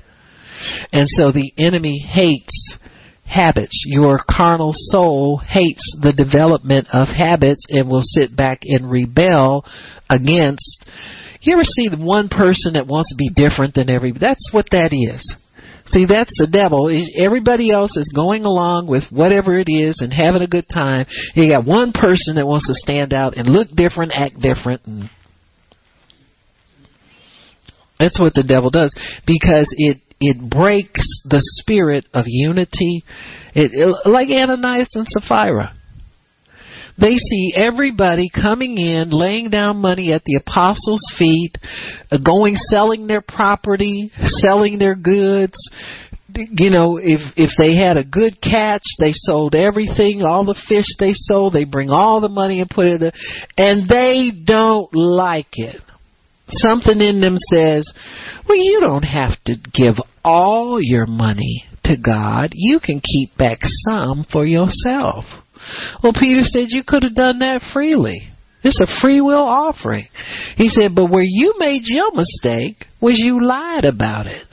And 0.92 1.08
so 1.18 1.32
the 1.32 1.52
enemy 1.58 1.98
hates 1.98 2.78
habits. 3.26 3.84
Your 3.86 4.20
carnal 4.30 4.72
soul 4.74 5.38
hates 5.38 5.98
the 6.02 6.12
development 6.12 6.88
of 6.92 7.08
habits 7.08 7.66
and 7.70 7.88
will 7.88 8.02
sit 8.02 8.36
back 8.36 8.60
and 8.62 8.90
rebel 8.90 9.64
against. 10.08 10.84
You 11.40 11.54
ever 11.54 11.64
see 11.64 11.88
the 11.88 11.96
one 11.98 12.28
person 12.28 12.74
that 12.74 12.86
wants 12.86 13.10
to 13.10 13.16
be 13.16 13.30
different 13.34 13.74
than 13.74 13.90
everybody? 13.90 14.24
That's 14.24 14.50
what 14.52 14.66
that 14.70 14.92
is. 14.92 15.34
See, 15.86 16.06
that's 16.06 16.32
the 16.38 16.46
devil. 16.46 16.88
Everybody 17.18 17.72
else 17.72 17.96
is 17.96 18.12
going 18.14 18.44
along 18.44 18.86
with 18.86 19.02
whatever 19.10 19.58
it 19.58 19.68
is 19.68 19.98
and 20.00 20.12
having 20.12 20.42
a 20.42 20.46
good 20.46 20.66
time. 20.72 21.06
You 21.34 21.50
got 21.50 21.66
one 21.66 21.90
person 21.92 22.36
that 22.36 22.46
wants 22.46 22.68
to 22.68 22.74
stand 22.74 23.12
out 23.12 23.36
and 23.36 23.48
look 23.48 23.68
different, 23.74 24.12
act 24.14 24.38
different, 24.38 24.86
and 24.86 25.10
that's 28.02 28.18
what 28.18 28.34
the 28.34 28.42
devil 28.42 28.70
does 28.70 28.94
because 29.26 29.72
it 29.78 29.98
it 30.22 30.38
breaks 30.50 31.04
the 31.24 31.40
spirit 31.40 32.06
of 32.14 32.24
unity. 32.28 33.02
It, 33.54 33.72
it, 33.74 34.08
like 34.08 34.28
Ananias 34.28 34.90
and 34.94 35.06
Sapphira. 35.08 35.74
They 37.00 37.16
see 37.16 37.52
everybody 37.56 38.30
coming 38.32 38.78
in, 38.78 39.10
laying 39.10 39.50
down 39.50 39.78
money 39.78 40.12
at 40.12 40.22
the 40.24 40.36
apostles' 40.36 41.02
feet, 41.18 41.56
uh, 42.10 42.18
going 42.18 42.54
selling 42.54 43.06
their 43.06 43.22
property, 43.22 44.12
selling 44.24 44.78
their 44.78 44.94
goods. 44.94 45.56
You 46.34 46.70
know, 46.70 46.98
if 46.98 47.20
if 47.36 47.50
they 47.58 47.76
had 47.76 47.96
a 47.96 48.04
good 48.04 48.40
catch, 48.40 48.82
they 48.98 49.12
sold 49.12 49.54
everything, 49.54 50.22
all 50.22 50.44
the 50.44 50.60
fish 50.68 50.86
they 50.98 51.12
sold, 51.14 51.52
they 51.52 51.64
bring 51.64 51.90
all 51.90 52.20
the 52.20 52.28
money 52.28 52.60
and 52.60 52.70
put 52.70 52.86
it 52.86 53.02
in, 53.02 53.12
and 53.56 53.88
they 53.88 54.30
don't 54.44 54.94
like 54.94 55.54
it. 55.54 55.82
Something 56.48 57.00
in 57.00 57.20
them 57.20 57.36
says, 57.52 57.90
"Well, 58.48 58.58
you 58.58 58.80
don't 58.80 59.04
have 59.04 59.36
to 59.46 59.56
give 59.72 59.96
all 60.24 60.78
your 60.80 61.06
money 61.06 61.64
to 61.84 61.96
God. 61.96 62.52
You 62.54 62.80
can 62.80 63.00
keep 63.00 63.36
back 63.36 63.58
some 63.88 64.24
for 64.30 64.44
yourself." 64.44 65.24
Well, 66.02 66.12
Peter 66.12 66.42
said 66.42 66.66
you 66.68 66.82
could 66.84 67.04
have 67.04 67.14
done 67.14 67.38
that 67.38 67.62
freely. 67.72 68.28
It's 68.64 68.80
a 68.80 69.00
free 69.00 69.20
will 69.20 69.42
offering. 69.42 70.06
He 70.56 70.68
said, 70.68 70.94
but 70.94 71.10
where 71.10 71.24
you 71.26 71.54
made 71.58 71.82
your 71.84 72.12
mistake 72.14 72.86
was 73.00 73.18
you 73.18 73.44
lied 73.44 73.84
about 73.84 74.26
it. 74.26 74.46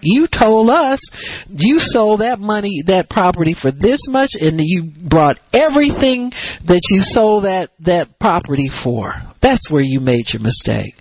You 0.00 0.26
told 0.26 0.68
us 0.68 1.00
you 1.48 1.78
sold 1.78 2.20
that 2.20 2.38
money, 2.38 2.82
that 2.86 3.08
property 3.08 3.54
for 3.60 3.72
this 3.72 4.00
much, 4.08 4.30
and 4.34 4.60
you 4.62 4.92
brought 5.08 5.38
everything 5.52 6.32
that 6.66 6.80
you 6.90 7.00
sold 7.00 7.44
that, 7.44 7.70
that 7.80 8.18
property 8.20 8.70
for. 8.84 9.14
That's 9.46 9.70
where 9.70 9.82
you 9.82 10.00
made 10.00 10.24
your 10.32 10.42
mistake. 10.42 10.94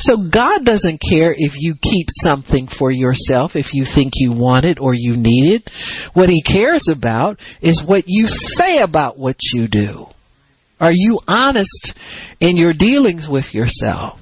So 0.00 0.16
God 0.32 0.64
doesn't 0.64 1.00
care 1.08 1.32
if 1.32 1.52
you 1.54 1.76
keep 1.80 2.08
something 2.26 2.66
for 2.76 2.90
yourself 2.90 3.52
if 3.54 3.72
you 3.72 3.84
think 3.94 4.14
you 4.16 4.32
want 4.32 4.64
it 4.64 4.78
or 4.80 4.94
you 4.94 5.16
need 5.16 5.54
it. 5.54 5.70
What 6.12 6.28
He 6.28 6.42
cares 6.42 6.88
about 6.90 7.38
is 7.62 7.84
what 7.86 8.04
you 8.08 8.26
say 8.26 8.78
about 8.78 9.16
what 9.16 9.36
you 9.52 9.68
do. 9.68 10.06
Are 10.80 10.92
you 10.92 11.20
honest 11.28 11.94
in 12.40 12.56
your 12.56 12.72
dealings 12.72 13.28
with 13.30 13.54
yourself? 13.54 14.18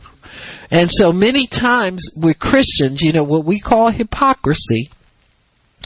And 0.71 0.91
so 0.91 1.11
many 1.11 1.49
times 1.49 2.07
with 2.15 2.39
Christians, 2.39 3.01
you 3.01 3.15
know, 3.15 3.25
what 3.25 3.47
we 3.47 3.59
call 3.59 3.91
hypocrisy, 3.91 4.91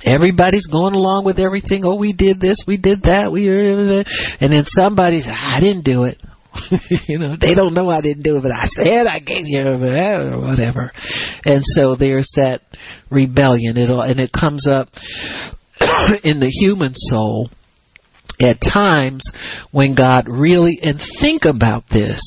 everybody's 0.04 0.66
going 0.66 0.94
along 0.94 1.24
with 1.24 1.38
everything. 1.38 1.84
Oh, 1.84 1.94
we 1.94 2.12
did 2.12 2.40
this, 2.40 2.58
we 2.66 2.78
did 2.78 3.02
that, 3.02 3.30
we, 3.30 3.48
and 3.48 4.52
then 4.52 4.64
somebody's, 4.66 5.28
I 5.28 5.60
didn't 5.60 5.84
do 5.84 6.02
it. 6.02 6.20
you 7.08 7.18
know, 7.18 7.36
they 7.40 7.54
don't 7.54 7.74
know 7.74 7.88
I 7.88 8.00
didn't 8.00 8.22
do 8.22 8.36
it, 8.36 8.42
but 8.42 8.52
I 8.52 8.66
said 8.66 9.06
I 9.06 9.18
gave 9.20 9.46
you 9.46 9.60
or 9.60 10.40
whatever. 10.40 10.92
And 11.44 11.62
so 11.64 11.96
there's 11.96 12.30
that 12.36 12.60
rebellion. 13.10 13.76
It 13.76 13.90
and 13.90 14.20
it 14.20 14.30
comes 14.32 14.66
up 14.68 14.88
in 16.24 16.40
the 16.40 16.50
human 16.50 16.92
soul 16.94 17.50
at 18.40 18.60
times 18.60 19.24
when 19.72 19.94
God 19.94 20.28
really 20.28 20.78
and 20.82 21.00
think 21.20 21.44
about 21.44 21.84
this. 21.90 22.20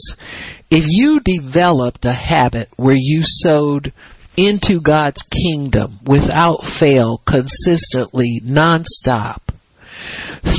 If 0.71 0.85
you 0.87 1.19
developed 1.23 2.05
a 2.05 2.13
habit 2.13 2.69
where 2.75 2.97
you 2.97 3.21
sowed 3.23 3.91
into 4.37 4.79
God's 4.83 5.23
kingdom 5.31 5.99
without 6.07 6.59
fail, 6.79 7.21
consistently, 7.27 8.41
nonstop, 8.45 9.41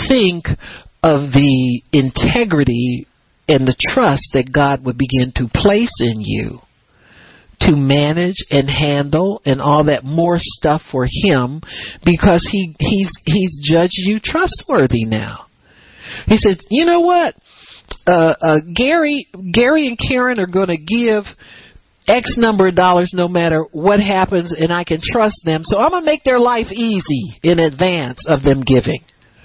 think 0.08 0.46
of 1.02 1.32
the 1.32 1.82
integrity 1.92 3.06
and 3.50 3.66
the 3.66 3.76
trust 3.88 4.30
that 4.34 4.52
God 4.52 4.84
would 4.84 4.96
begin 4.96 5.32
to 5.36 5.48
place 5.52 5.94
in 5.98 6.20
you 6.20 6.60
to 7.62 7.76
manage 7.76 8.36
and 8.50 8.70
handle 8.70 9.42
and 9.44 9.60
all 9.60 9.84
that 9.84 10.04
more 10.04 10.36
stuff 10.38 10.82
for 10.90 11.06
him 11.06 11.60
because 12.04 12.46
he 12.50 12.74
he's 12.78 13.10
he's 13.24 13.58
judged 13.62 13.92
you 13.96 14.18
trustworthy 14.22 15.04
now. 15.04 15.46
He 16.26 16.36
says, 16.36 16.58
"You 16.70 16.84
know 16.84 17.00
what? 17.00 17.34
Uh, 18.06 18.34
uh, 18.40 18.58
Gary 18.74 19.26
Gary 19.52 19.88
and 19.88 19.98
Karen 19.98 20.38
are 20.38 20.46
going 20.46 20.68
to 20.68 20.78
give 20.78 21.24
X 22.06 22.36
number 22.38 22.68
of 22.68 22.76
dollars 22.76 23.10
no 23.12 23.28
matter 23.28 23.64
what 23.72 24.00
happens 24.00 24.52
and 24.52 24.72
I 24.72 24.84
can 24.84 25.00
trust 25.02 25.42
them. 25.44 25.62
So 25.64 25.78
I'm 25.78 25.90
going 25.90 26.02
to 26.02 26.06
make 26.06 26.24
their 26.24 26.40
life 26.40 26.72
easy 26.72 27.38
in 27.42 27.58
advance 27.58 28.24
of 28.28 28.42
them 28.42 28.62
giving." 28.62 29.02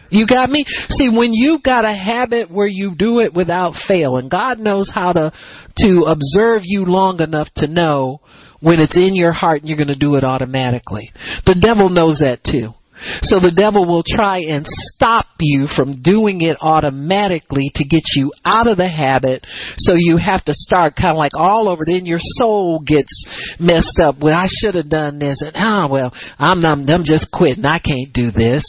You 0.10 0.28
got 0.28 0.50
me? 0.50 0.66
See, 0.90 1.10
when 1.10 1.34
you've 1.34 1.64
got 1.64 1.86
a 1.86 1.94
habit 1.94 2.52
where 2.52 2.68
you 2.68 2.96
do 2.96 3.20
it 3.20 3.34
without 3.34 3.74
fail, 3.88 4.18
and 4.18 4.30
God 4.30 4.60
knows 4.60 4.90
how 4.94 5.12
to 5.12 5.32
to 5.78 6.06
observe 6.08 6.62
you 6.64 6.86
long 6.86 7.22
enough 7.22 7.48
to 7.58 7.68
know 7.68 8.22
when 8.62 8.80
it's 8.80 8.98
in 8.98 9.16
your 9.16 9.32
heart 9.32 9.62
and 9.62 9.70
you're 9.70 9.78
going 9.78 9.88
to 9.88 9.96
do 9.96 10.16
it 10.16 10.24
automatically. 10.24 11.12
The 11.46 11.56
devil 11.56 11.90
knows 11.90 12.20
that 12.20 12.44
too. 12.44 12.74
So 13.22 13.40
the 13.40 13.54
devil 13.56 13.86
will 13.86 14.04
try 14.08 14.40
and 14.40 14.66
stop 14.66 15.26
you 15.40 15.68
from 15.68 16.02
doing 16.02 16.42
it 16.42 16.58
automatically 16.62 17.70
to 17.76 17.84
get 17.84 18.04
you 18.16 18.32
out 18.46 18.68
of 18.68 18.78
the 18.78 18.88
habit. 18.88 19.46
So 19.78 19.96
you 19.96 20.18
have 20.18 20.44
to 20.46 20.54
start 20.54 20.96
kind 20.96 21.12
of 21.12 21.18
like 21.18 21.34
all 21.36 21.68
over. 21.68 21.84
Then 21.86 22.06
your 22.06 22.20
soul 22.22 22.80
gets 22.80 23.26
messed 23.60 24.00
up. 24.02 24.16
Well, 24.22 24.34
I 24.34 24.48
should 24.48 24.76
have 24.76 24.90
done 24.90 25.20
this, 25.20 25.42
and 25.42 25.52
ah, 25.56 25.86
oh, 25.86 25.92
well, 25.92 26.14
I'm 26.40 26.64
I'm, 26.66 26.90
I'm 26.90 27.04
just 27.04 27.32
quitting. 27.32 27.66
I 27.66 27.80
can't 27.80 28.14
do 28.14 28.32
this. 28.32 28.64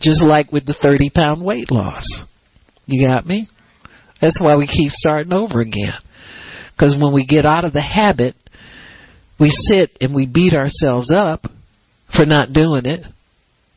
Just 0.00 0.22
like 0.22 0.50
with 0.52 0.66
the 0.66 0.74
30 0.80 1.10
pound 1.10 1.44
weight 1.44 1.70
loss. 1.70 2.04
You 2.86 3.06
got 3.06 3.26
me? 3.26 3.48
That's 4.20 4.36
why 4.40 4.56
we 4.56 4.66
keep 4.66 4.90
starting 4.90 5.32
over 5.32 5.60
again. 5.60 5.94
Because 6.74 6.96
when 6.98 7.12
we 7.12 7.26
get 7.26 7.46
out 7.46 7.64
of 7.64 7.72
the 7.72 7.82
habit, 7.82 8.34
we 9.38 9.50
sit 9.50 9.96
and 10.00 10.14
we 10.14 10.26
beat 10.26 10.54
ourselves 10.54 11.10
up 11.10 11.44
for 12.14 12.24
not 12.26 12.52
doing 12.52 12.86
it. 12.86 13.04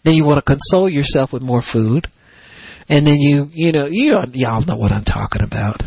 Then 0.03 0.13
you 0.13 0.25
want 0.25 0.43
to 0.43 0.55
console 0.55 0.89
yourself 0.89 1.31
with 1.31 1.41
more 1.41 1.61
food. 1.61 2.07
And 2.89 3.07
then 3.07 3.15
you, 3.15 3.47
you 3.53 3.71
know, 3.71 3.87
you 3.89 4.17
y'all 4.33 4.65
know 4.65 4.75
what 4.75 4.91
I'm 4.91 5.05
talking 5.05 5.41
about. 5.41 5.81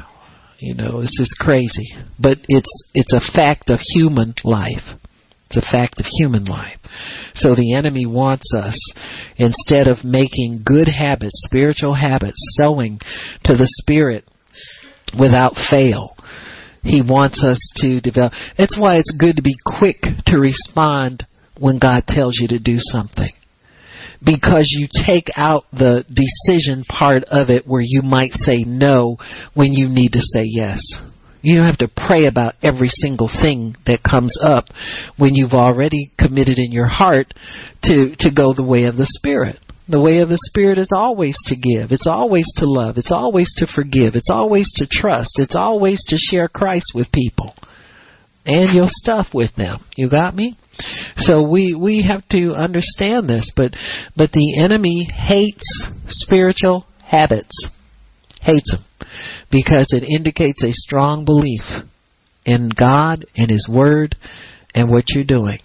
You 0.58 0.74
know, 0.74 1.02
this 1.02 1.18
is 1.18 1.36
crazy, 1.38 1.94
but 2.18 2.38
it's 2.48 2.84
it's 2.94 3.12
a 3.12 3.32
fact 3.32 3.68
of 3.68 3.78
human 3.94 4.34
life. 4.42 4.98
It's 5.48 5.58
a 5.58 5.70
fact 5.70 6.00
of 6.00 6.06
human 6.06 6.44
life. 6.44 6.78
So 7.34 7.54
the 7.54 7.74
enemy 7.74 8.04
wants 8.04 8.52
us, 8.54 8.78
instead 9.36 9.86
of 9.86 10.04
making 10.04 10.62
good 10.64 10.88
habits, 10.88 11.42
spiritual 11.46 11.94
habits, 11.94 12.38
sowing 12.60 12.98
to 13.44 13.54
the 13.56 13.68
Spirit 13.82 14.24
without 15.18 15.54
fail, 15.70 16.16
he 16.82 17.02
wants 17.02 17.44
us 17.44 17.58
to 17.76 18.00
develop. 18.00 18.32
That's 18.58 18.78
why 18.78 18.96
it's 18.96 19.14
good 19.18 19.36
to 19.36 19.42
be 19.42 19.56
quick 19.64 20.02
to 20.26 20.38
respond 20.38 21.24
when 21.58 21.78
God 21.78 22.04
tells 22.06 22.38
you 22.40 22.48
to 22.48 22.58
do 22.58 22.76
something. 22.78 23.32
Because 24.24 24.68
you 24.70 24.88
take 25.06 25.28
out 25.36 25.64
the 25.72 26.04
decision 26.08 26.84
part 26.88 27.24
of 27.24 27.50
it 27.50 27.66
where 27.66 27.82
you 27.84 28.02
might 28.02 28.32
say 28.32 28.64
no 28.64 29.16
when 29.54 29.72
you 29.72 29.88
need 29.88 30.12
to 30.12 30.20
say 30.20 30.44
yes. 30.44 30.80
You 31.46 31.58
don't 31.58 31.66
have 31.68 31.78
to 31.78 32.06
pray 32.08 32.26
about 32.26 32.56
every 32.60 32.88
single 32.88 33.28
thing 33.28 33.76
that 33.86 34.02
comes 34.02 34.36
up 34.42 34.64
when 35.16 35.36
you've 35.36 35.52
already 35.52 36.10
committed 36.18 36.58
in 36.58 36.72
your 36.72 36.88
heart 36.88 37.32
to, 37.84 38.16
to 38.18 38.30
go 38.34 38.52
the 38.52 38.64
way 38.64 38.82
of 38.86 38.96
the 38.96 39.06
Spirit. 39.06 39.60
The 39.88 40.00
way 40.00 40.18
of 40.18 40.28
the 40.28 40.40
Spirit 40.50 40.76
is 40.76 40.90
always 40.92 41.38
to 41.46 41.54
give. 41.54 41.92
It's 41.92 42.08
always 42.08 42.52
to 42.56 42.64
love. 42.66 42.96
It's 42.98 43.12
always 43.12 43.54
to 43.58 43.66
forgive. 43.72 44.16
It's 44.16 44.28
always 44.28 44.68
to 44.74 44.88
trust. 44.90 45.34
It's 45.36 45.54
always 45.54 46.04
to 46.08 46.16
share 46.16 46.48
Christ 46.48 46.90
with 46.96 47.12
people 47.12 47.54
and 48.44 48.74
your 48.74 48.88
stuff 48.88 49.28
with 49.32 49.54
them. 49.54 49.84
You 49.96 50.10
got 50.10 50.34
me? 50.34 50.58
So 51.18 51.48
we 51.48 51.76
we 51.76 52.02
have 52.02 52.26
to 52.30 52.54
understand 52.54 53.28
this, 53.28 53.52
but 53.56 53.70
but 54.16 54.32
the 54.32 54.58
enemy 54.58 55.04
hates 55.14 55.64
spiritual 56.08 56.86
habits. 57.04 57.70
Hates 58.40 58.72
them 58.72 58.84
because 59.50 59.92
it 59.92 60.02
indicates 60.02 60.62
a 60.62 60.72
strong 60.72 61.24
belief 61.24 61.62
in 62.44 62.70
God 62.78 63.26
and 63.36 63.50
His 63.50 63.68
Word 63.70 64.16
and 64.74 64.90
what 64.90 65.04
you're 65.08 65.24
doing. 65.24 65.58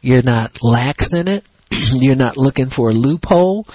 You're 0.00 0.22
not 0.22 0.58
lax 0.62 1.08
in 1.12 1.28
it. 1.28 1.44
You're 1.70 2.14
not 2.14 2.36
looking 2.36 2.70
for 2.70 2.90
a 2.90 2.94
loophole. 2.94 3.66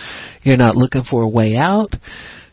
You're 0.43 0.55
not 0.55 0.77
looking 0.77 1.03
for 1.03 1.23
a 1.23 1.27
way 1.27 1.57
out. 1.57 1.89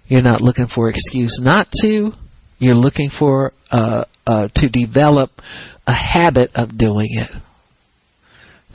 You're 0.07 0.23
not 0.23 0.41
looking 0.41 0.67
for 0.75 0.91
excuse 0.91 1.39
not 1.41 1.69
to. 1.83 2.11
You're 2.59 2.75
looking 2.75 3.11
for 3.17 3.53
uh, 3.71 4.05
uh, 4.27 4.49
to 4.57 4.69
develop 4.69 5.31
a 5.87 5.95
habit 5.95 6.51
of 6.57 6.77
doing 6.77 7.07
it. 7.11 7.31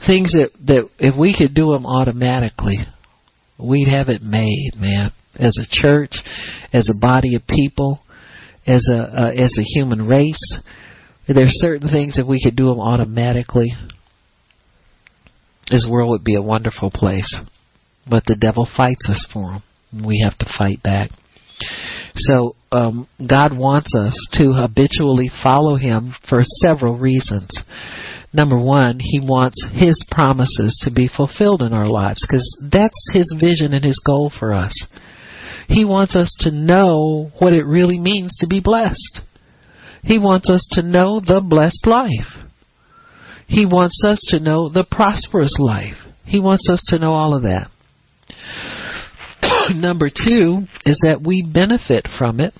Things 0.06 0.32
that 0.32 0.50
that 0.66 0.88
if 0.98 1.18
we 1.18 1.36
could 1.36 1.54
do 1.54 1.72
them 1.72 1.84
automatically, 1.84 2.78
we'd 3.58 3.88
have 3.88 4.08
it 4.08 4.22
made, 4.22 4.72
man. 4.76 5.12
As 5.38 5.56
a 5.60 5.66
church, 5.68 6.16
as 6.72 6.88
a 6.88 6.98
body 6.98 7.34
of 7.34 7.46
people, 7.46 8.00
as 8.66 8.86
a 8.90 8.96
uh, 8.96 9.30
as 9.36 9.52
a 9.58 9.62
human 9.62 10.06
race, 10.06 10.58
there's 11.26 11.60
certain 11.60 11.88
things 11.88 12.18
if 12.18 12.26
we 12.26 12.40
could 12.42 12.56
do 12.56 12.66
them 12.66 12.80
automatically, 12.80 13.72
this 15.70 15.86
world 15.88 16.10
would 16.10 16.24
be 16.24 16.36
a 16.36 16.42
wonderful 16.42 16.90
place. 16.90 17.34
But 18.08 18.24
the 18.26 18.36
devil 18.36 18.68
fights 18.76 19.08
us 19.08 19.26
for 19.32 19.52
them. 19.52 20.04
We 20.04 20.20
have 20.22 20.36
to 20.38 20.46
fight 20.58 20.82
back. 20.82 21.10
So 22.16 22.54
um, 22.70 23.08
God 23.26 23.56
wants 23.56 23.94
us 23.94 24.14
to 24.34 24.52
habitually 24.52 25.30
follow 25.42 25.76
Him 25.76 26.14
for 26.28 26.42
several 26.44 26.98
reasons. 26.98 27.48
Number 28.32 28.58
one, 28.58 28.98
He 29.00 29.20
wants 29.20 29.64
His 29.72 30.04
promises 30.10 30.78
to 30.82 30.92
be 30.92 31.08
fulfilled 31.08 31.62
in 31.62 31.72
our 31.72 31.86
lives 31.86 32.26
because 32.28 32.44
that's 32.70 33.10
His 33.12 33.34
vision 33.40 33.72
and 33.72 33.84
His 33.84 34.00
goal 34.04 34.30
for 34.38 34.52
us. 34.52 34.74
He 35.68 35.84
wants 35.84 36.16
us 36.16 36.34
to 36.40 36.50
know 36.50 37.30
what 37.38 37.52
it 37.52 37.64
really 37.64 37.98
means 37.98 38.36
to 38.38 38.46
be 38.46 38.60
blessed. 38.60 39.20
He 40.02 40.18
wants 40.18 40.50
us 40.50 40.66
to 40.72 40.82
know 40.82 41.20
the 41.20 41.40
blessed 41.40 41.86
life. 41.86 42.44
He 43.46 43.66
wants 43.66 44.00
us 44.04 44.22
to 44.28 44.40
know 44.40 44.68
the 44.68 44.84
prosperous 44.88 45.56
life. 45.58 45.96
He 46.24 46.40
wants 46.40 46.68
us 46.70 46.82
to 46.88 46.98
know 46.98 47.12
all 47.12 47.34
of 47.34 47.42
that. 47.42 47.70
Number 49.74 50.08
two 50.08 50.66
is 50.84 50.98
that 51.04 51.22
we 51.24 51.42
benefit 51.42 52.06
from 52.18 52.40
it. 52.40 52.54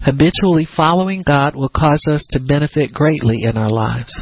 Habitually 0.00 0.66
following 0.76 1.22
God 1.26 1.56
will 1.56 1.70
cause 1.70 2.04
us 2.08 2.26
to 2.30 2.40
benefit 2.46 2.92
greatly 2.92 3.42
in 3.42 3.56
our 3.56 3.70
lives. 3.70 4.12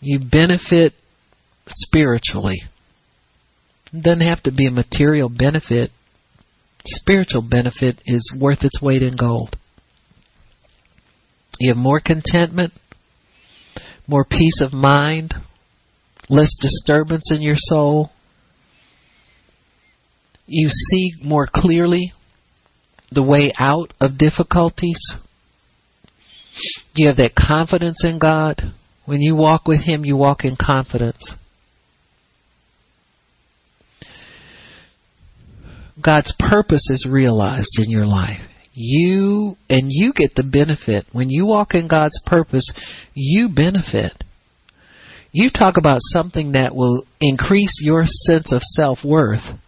You 0.00 0.20
benefit 0.20 0.92
spiritually. 1.68 2.62
It 3.92 4.02
doesn't 4.02 4.26
have 4.26 4.42
to 4.44 4.52
be 4.52 4.66
a 4.66 4.70
material 4.70 5.28
benefit. 5.28 5.90
Spiritual 6.86 7.42
benefit 7.48 8.00
is 8.04 8.34
worth 8.38 8.62
its 8.62 8.82
weight 8.82 9.02
in 9.02 9.16
gold. 9.16 9.56
You 11.58 11.70
have 11.70 11.78
more 11.78 12.00
contentment, 12.00 12.72
more 14.06 14.24
peace 14.24 14.60
of 14.60 14.72
mind, 14.72 15.34
less 16.28 16.54
disturbance 16.60 17.30
in 17.32 17.42
your 17.42 17.56
soul. 17.56 18.10
You 20.46 20.68
see 20.68 21.12
more 21.22 21.46
clearly 21.52 22.12
the 23.10 23.22
way 23.22 23.52
out 23.58 23.94
of 24.00 24.18
difficulties. 24.18 25.00
You 26.94 27.08
have 27.08 27.16
that 27.16 27.34
confidence 27.34 28.04
in 28.04 28.18
God. 28.18 28.60
When 29.06 29.20
you 29.20 29.36
walk 29.36 29.66
with 29.66 29.82
Him, 29.82 30.04
you 30.04 30.16
walk 30.16 30.44
in 30.44 30.56
confidence. 30.60 31.34
God's 36.04 36.32
purpose 36.38 36.90
is 36.90 37.06
realized 37.08 37.78
in 37.78 37.90
your 37.90 38.06
life. 38.06 38.40
You 38.74 39.56
and 39.70 39.86
you 39.88 40.12
get 40.12 40.34
the 40.34 40.42
benefit. 40.42 41.06
When 41.12 41.30
you 41.30 41.46
walk 41.46 41.74
in 41.74 41.88
God's 41.88 42.20
purpose, 42.26 42.70
you 43.14 43.48
benefit. 43.48 44.24
You 45.32 45.50
talk 45.50 45.76
about 45.78 45.98
something 46.00 46.52
that 46.52 46.74
will 46.74 47.04
increase 47.20 47.80
your 47.80 48.04
sense 48.04 48.52
of 48.52 48.62
self-worth. 48.62 49.58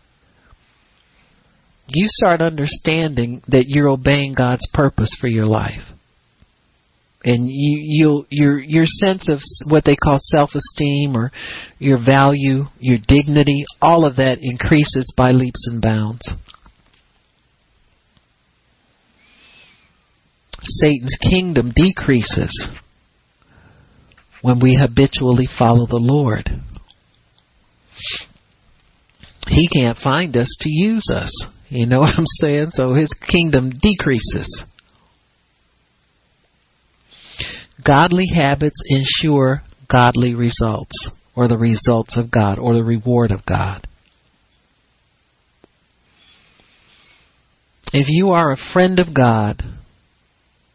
You 1.88 2.06
start 2.08 2.40
understanding 2.40 3.42
that 3.48 3.64
you're 3.66 3.88
obeying 3.88 4.34
God's 4.34 4.66
purpose 4.74 5.10
for 5.20 5.28
your 5.28 5.46
life. 5.46 5.92
And 7.26 7.48
you 7.50 7.80
you 7.82 8.26
your 8.30 8.58
your 8.60 8.86
sense 8.86 9.28
of 9.28 9.40
what 9.68 9.84
they 9.84 9.96
call 9.96 10.16
self-esteem 10.20 11.16
or 11.16 11.32
your 11.80 11.98
value, 11.98 12.66
your 12.78 12.98
dignity, 13.08 13.64
all 13.82 14.04
of 14.04 14.16
that 14.16 14.38
increases 14.40 15.12
by 15.16 15.32
leaps 15.32 15.66
and 15.66 15.82
bounds. 15.82 16.30
Satan's 20.62 21.16
kingdom 21.20 21.72
decreases 21.74 22.68
when 24.42 24.60
we 24.60 24.78
habitually 24.80 25.48
follow 25.58 25.86
the 25.88 25.96
Lord. 25.96 26.48
He 29.48 29.68
can't 29.68 29.98
find 29.98 30.36
us 30.36 30.56
to 30.60 30.68
use 30.68 31.10
us. 31.12 31.32
You 31.68 31.86
know 31.86 32.00
what 32.02 32.14
I'm 32.16 32.26
saying? 32.40 32.68
So 32.70 32.94
his 32.94 33.12
kingdom 33.28 33.70
decreases. 33.70 34.64
Godly 37.86 38.26
habits 38.34 38.82
ensure 38.86 39.62
godly 39.88 40.34
results, 40.34 41.10
or 41.36 41.46
the 41.46 41.58
results 41.58 42.16
of 42.16 42.30
God, 42.30 42.58
or 42.58 42.74
the 42.74 42.82
reward 42.82 43.30
of 43.30 43.46
God. 43.46 43.86
If 47.92 48.08
you 48.08 48.30
are 48.30 48.50
a 48.50 48.72
friend 48.72 48.98
of 48.98 49.14
God, 49.14 49.62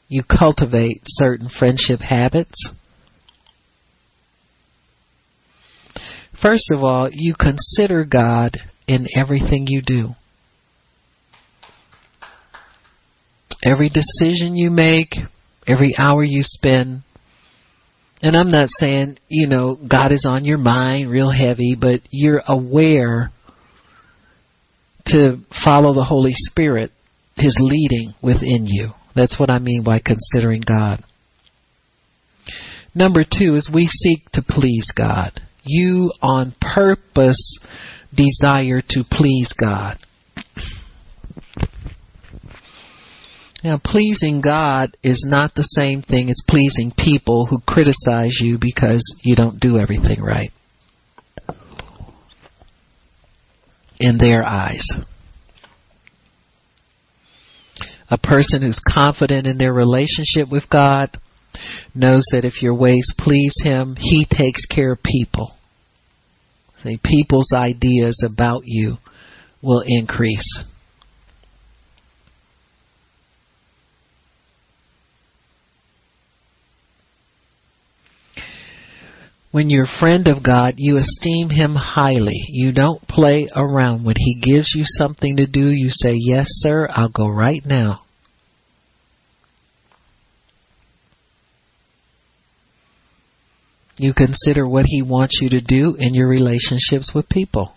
you 0.07 0.23
cultivate 0.23 1.01
certain 1.05 1.49
friendship 1.49 1.99
habits. 1.99 2.71
First 6.41 6.69
of 6.71 6.83
all, 6.83 7.09
you 7.11 7.35
consider 7.38 8.05
God 8.05 8.57
in 8.88 9.07
everything 9.15 9.65
you 9.67 9.81
do. 9.81 10.09
Every 13.63 13.89
decision 13.89 14.55
you 14.55 14.71
make, 14.71 15.13
every 15.67 15.95
hour 15.97 16.23
you 16.23 16.41
spend, 16.43 17.03
and 18.21 18.35
I'm 18.35 18.51
not 18.51 18.69
saying, 18.79 19.17
you 19.27 19.47
know, 19.47 19.75
God 19.75 20.11
is 20.11 20.25
on 20.27 20.45
your 20.45 20.59
mind 20.59 21.09
real 21.09 21.31
heavy, 21.31 21.75
but 21.79 22.01
you're 22.11 22.41
aware 22.47 23.31
to 25.07 25.38
follow 25.63 25.93
the 25.93 26.03
Holy 26.03 26.33
Spirit, 26.33 26.91
His 27.35 27.55
leading 27.59 28.13
within 28.21 28.67
you. 28.67 28.91
That's 29.15 29.39
what 29.39 29.49
I 29.49 29.59
mean 29.59 29.83
by 29.83 29.99
considering 30.05 30.61
God. 30.65 31.03
Number 32.93 33.23
two 33.23 33.55
is 33.55 33.69
we 33.73 33.88
seek 33.88 34.29
to 34.33 34.43
please 34.47 34.91
God. 34.95 35.41
You 35.63 36.11
on 36.21 36.53
purpose 36.59 37.59
desire 38.13 38.81
to 38.89 39.03
please 39.09 39.53
God. 39.59 39.97
Now, 43.63 43.79
pleasing 43.83 44.41
God 44.41 44.97
is 45.03 45.23
not 45.25 45.53
the 45.53 45.63
same 45.63 46.01
thing 46.01 46.29
as 46.29 46.41
pleasing 46.47 46.91
people 46.97 47.45
who 47.45 47.59
criticize 47.59 48.39
you 48.41 48.57
because 48.59 49.03
you 49.23 49.35
don't 49.35 49.59
do 49.59 49.77
everything 49.77 50.21
right 50.21 50.51
in 53.99 54.17
their 54.17 54.43
eyes. 54.43 54.88
A 58.09 58.17
person 58.17 58.63
who's 58.63 58.81
confident 58.85 59.45
in 59.45 59.59
their 59.59 59.71
relationship 59.71 60.51
with 60.51 60.67
God 60.69 61.15
knows 61.93 62.25
that 62.31 62.43
if 62.43 62.63
your 62.63 62.73
ways 62.73 63.13
please 63.17 63.53
Him, 63.63 63.95
He 63.97 64.25
takes 64.29 64.65
care 64.65 64.93
of 64.93 65.03
people. 65.03 65.53
See, 66.83 66.99
people's 67.03 67.53
ideas 67.53 68.25
about 68.27 68.63
you 68.65 68.97
will 69.61 69.83
increase. 69.85 70.63
When 79.52 79.69
you're 79.69 79.84
a 79.84 79.99
friend 79.99 80.28
of 80.30 80.44
God, 80.44 80.76
you 80.78 80.98
esteem 80.98 81.49
Him 81.49 81.76
highly. 81.76 82.45
You 82.48 82.72
don't 82.72 83.06
play 83.07 83.49
around. 83.53 84.06
When 84.06 84.15
He 84.18 84.36
gives 84.36 84.73
you 84.73 84.84
something 84.86 85.36
to 85.38 85.45
do, 85.45 85.69
you 85.69 85.90
say, 85.90 86.14
Yes, 86.15 86.45
sir, 86.49 86.88
I'll 86.90 87.10
go 87.10 87.28
right 87.28 87.65
now. 87.65 88.03
You 93.98 94.14
consider 94.14 94.68
what 94.68 94.86
He 94.86 95.02
wants 95.02 95.38
you 95.41 95.49
to 95.49 95.61
do 95.61 95.95
in 95.99 96.14
your 96.14 96.30
relationships 96.30 97.11
with 97.14 97.28
people. 97.28 97.73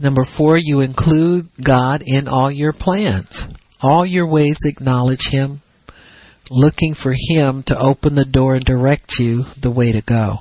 Number 0.00 0.26
four, 0.36 0.58
you 0.58 0.80
include 0.80 1.48
God 1.64 2.02
in 2.04 2.28
all 2.28 2.50
your 2.50 2.72
plans. 2.72 3.44
All 3.80 4.04
your 4.04 4.26
ways 4.26 4.58
acknowledge 4.64 5.26
Him, 5.30 5.62
looking 6.50 6.94
for 6.94 7.14
Him 7.16 7.62
to 7.66 7.78
open 7.78 8.14
the 8.14 8.24
door 8.24 8.56
and 8.56 8.64
direct 8.64 9.14
you 9.18 9.44
the 9.60 9.70
way 9.70 9.92
to 9.92 10.02
go. 10.02 10.40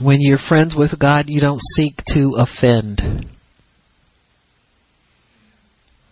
When 0.00 0.20
you're 0.20 0.38
friends 0.38 0.74
with 0.76 0.98
God, 0.98 1.26
you 1.28 1.40
don't 1.40 1.60
seek 1.76 1.94
to 2.08 2.36
offend. 2.36 3.00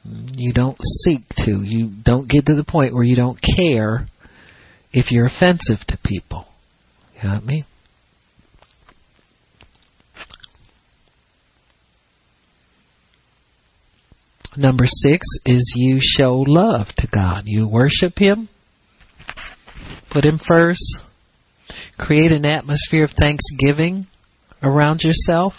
You 0.04 0.52
don't 0.52 0.78
seek 1.04 1.20
to. 1.44 1.62
You 1.62 1.90
don't 2.02 2.28
get 2.28 2.46
to 2.46 2.54
the 2.54 2.64
point 2.64 2.94
where 2.94 3.04
you 3.04 3.16
don't 3.16 3.38
care 3.56 4.06
if 4.94 5.10
you're 5.10 5.26
offensive 5.26 5.80
to 5.88 5.98
people. 6.04 6.46
You 7.16 7.28
know 7.28 7.34
what 7.34 7.42
I 7.42 7.46
mean? 7.46 7.64
Number 14.56 14.84
six 14.86 15.26
is 15.44 15.74
you 15.76 15.98
show 16.00 16.44
love 16.46 16.86
to 16.98 17.08
God. 17.12 17.42
You 17.46 17.68
worship 17.68 18.12
Him. 18.16 18.48
Put 20.12 20.24
Him 20.24 20.38
first. 20.46 20.98
Create 21.98 22.30
an 22.30 22.44
atmosphere 22.44 23.02
of 23.02 23.10
thanksgiving 23.18 24.06
around 24.62 25.00
yourself. 25.02 25.54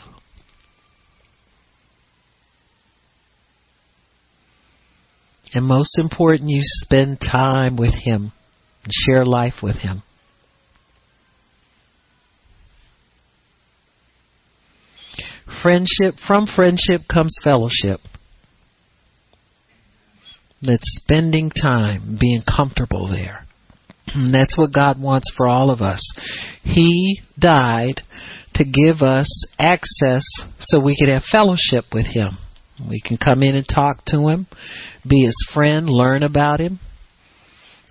And 5.53 5.65
most 5.65 5.99
important, 5.99 6.49
you 6.49 6.61
spend 6.61 7.19
time 7.19 7.75
with 7.75 7.93
Him 7.93 8.31
share 8.91 9.25
life 9.25 9.55
with 9.61 9.77
Him. 9.77 10.03
Friendship, 15.61 16.15
from 16.27 16.45
friendship 16.45 17.01
comes 17.11 17.35
fellowship. 17.43 17.99
That's 20.61 20.99
spending 21.01 21.49
time, 21.49 22.17
being 22.19 22.41
comfortable 22.43 23.07
there. 23.07 23.45
And 24.07 24.31
that's 24.33 24.57
what 24.57 24.73
God 24.73 25.01
wants 25.01 25.31
for 25.35 25.47
all 25.47 25.69
of 25.69 25.81
us. 25.81 26.01
He 26.63 27.21
died 27.39 28.01
to 28.55 28.63
give 28.63 29.01
us 29.01 29.27
access 29.59 30.23
so 30.59 30.79
we 30.79 30.95
could 30.97 31.09
have 31.09 31.23
fellowship 31.31 31.85
with 31.93 32.05
Him. 32.05 32.37
We 32.89 33.01
can 33.01 33.17
come 33.17 33.41
in 33.43 33.55
and 33.55 33.67
talk 33.67 34.03
to 34.07 34.27
Him, 34.27 34.47
be 35.07 35.23
His 35.25 35.47
friend, 35.53 35.89
learn 35.89 36.23
about 36.23 36.59
Him, 36.59 36.79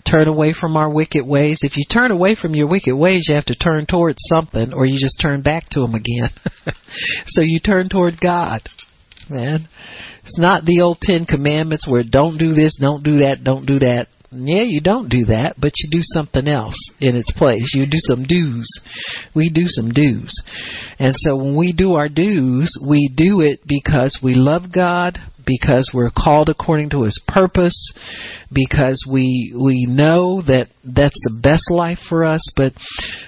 turn 0.08 0.28
away 0.28 0.54
from 0.58 0.76
our 0.76 0.90
wicked 0.90 1.26
ways. 1.26 1.58
If 1.62 1.76
you 1.76 1.84
turn 1.90 2.10
away 2.10 2.34
from 2.34 2.54
your 2.54 2.68
wicked 2.68 2.94
ways, 2.96 3.26
you 3.28 3.34
have 3.34 3.46
to 3.46 3.54
turn 3.54 3.86
towards 3.86 4.18
something 4.20 4.72
or 4.72 4.86
you 4.86 4.98
just 4.98 5.20
turn 5.20 5.42
back 5.42 5.68
to 5.70 5.82
Him 5.82 5.94
again. 5.94 6.30
so 7.26 7.42
you 7.42 7.60
turn 7.60 7.88
toward 7.88 8.20
God. 8.20 8.62
Man, 9.30 9.68
it's 10.22 10.38
not 10.38 10.64
the 10.64 10.82
old 10.82 10.98
Ten 11.00 11.24
Commandments 11.24 11.88
where 11.88 12.02
don't 12.02 12.36
do 12.36 12.52
this, 12.52 12.76
don't 12.78 13.02
do 13.02 13.20
that, 13.20 13.42
don't 13.42 13.64
do 13.64 13.78
that. 13.78 14.08
Yeah, 14.34 14.62
you 14.62 14.80
don't 14.80 15.08
do 15.08 15.26
that, 15.26 15.54
but 15.60 15.72
you 15.78 15.90
do 15.90 16.00
something 16.02 16.48
else 16.48 16.76
in 17.00 17.14
its 17.14 17.30
place. 17.32 17.72
You 17.72 17.84
do 17.84 17.98
some 17.98 18.24
do's. 18.24 18.68
We 19.34 19.48
do 19.48 19.64
some 19.66 19.92
do's. 19.92 20.34
And 20.98 21.14
so 21.16 21.36
when 21.36 21.56
we 21.56 21.72
do 21.72 21.94
our 21.94 22.08
do's, 22.08 22.76
we 22.86 23.12
do 23.14 23.40
it 23.40 23.60
because 23.66 24.18
we 24.22 24.34
love 24.34 24.72
God, 24.72 25.18
because 25.46 25.90
we're 25.94 26.10
called 26.10 26.48
according 26.48 26.90
to 26.90 27.02
his 27.02 27.20
purpose, 27.28 27.92
because 28.52 29.06
we 29.10 29.54
we 29.56 29.86
know 29.86 30.42
that 30.42 30.68
that's 30.82 31.20
the 31.24 31.38
best 31.40 31.70
life 31.70 31.98
for 32.08 32.24
us, 32.24 32.42
but 32.56 32.72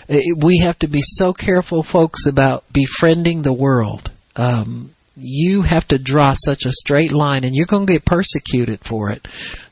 it, 0.09 0.45
we 0.45 0.63
have 0.65 0.79
to 0.81 0.89
be 0.89 1.03
so 1.03 1.33
careful 1.33 1.85
folks 1.85 2.27
about 2.27 2.65
befriending 2.73 3.43
the 3.43 3.53
world. 3.53 4.11
Um 4.35 4.96
you 5.17 5.63
have 5.63 5.89
to 5.89 5.99
draw 6.03 6.35
such 6.37 6.63
a 6.67 6.73
straight 6.73 7.11
line 7.11 7.45
and 7.45 7.55
you're 7.55 7.67
going 7.67 7.87
to 7.87 7.93
get 7.95 8.05
persecuted 8.05 8.81
for 8.87 9.11
it 9.11 9.27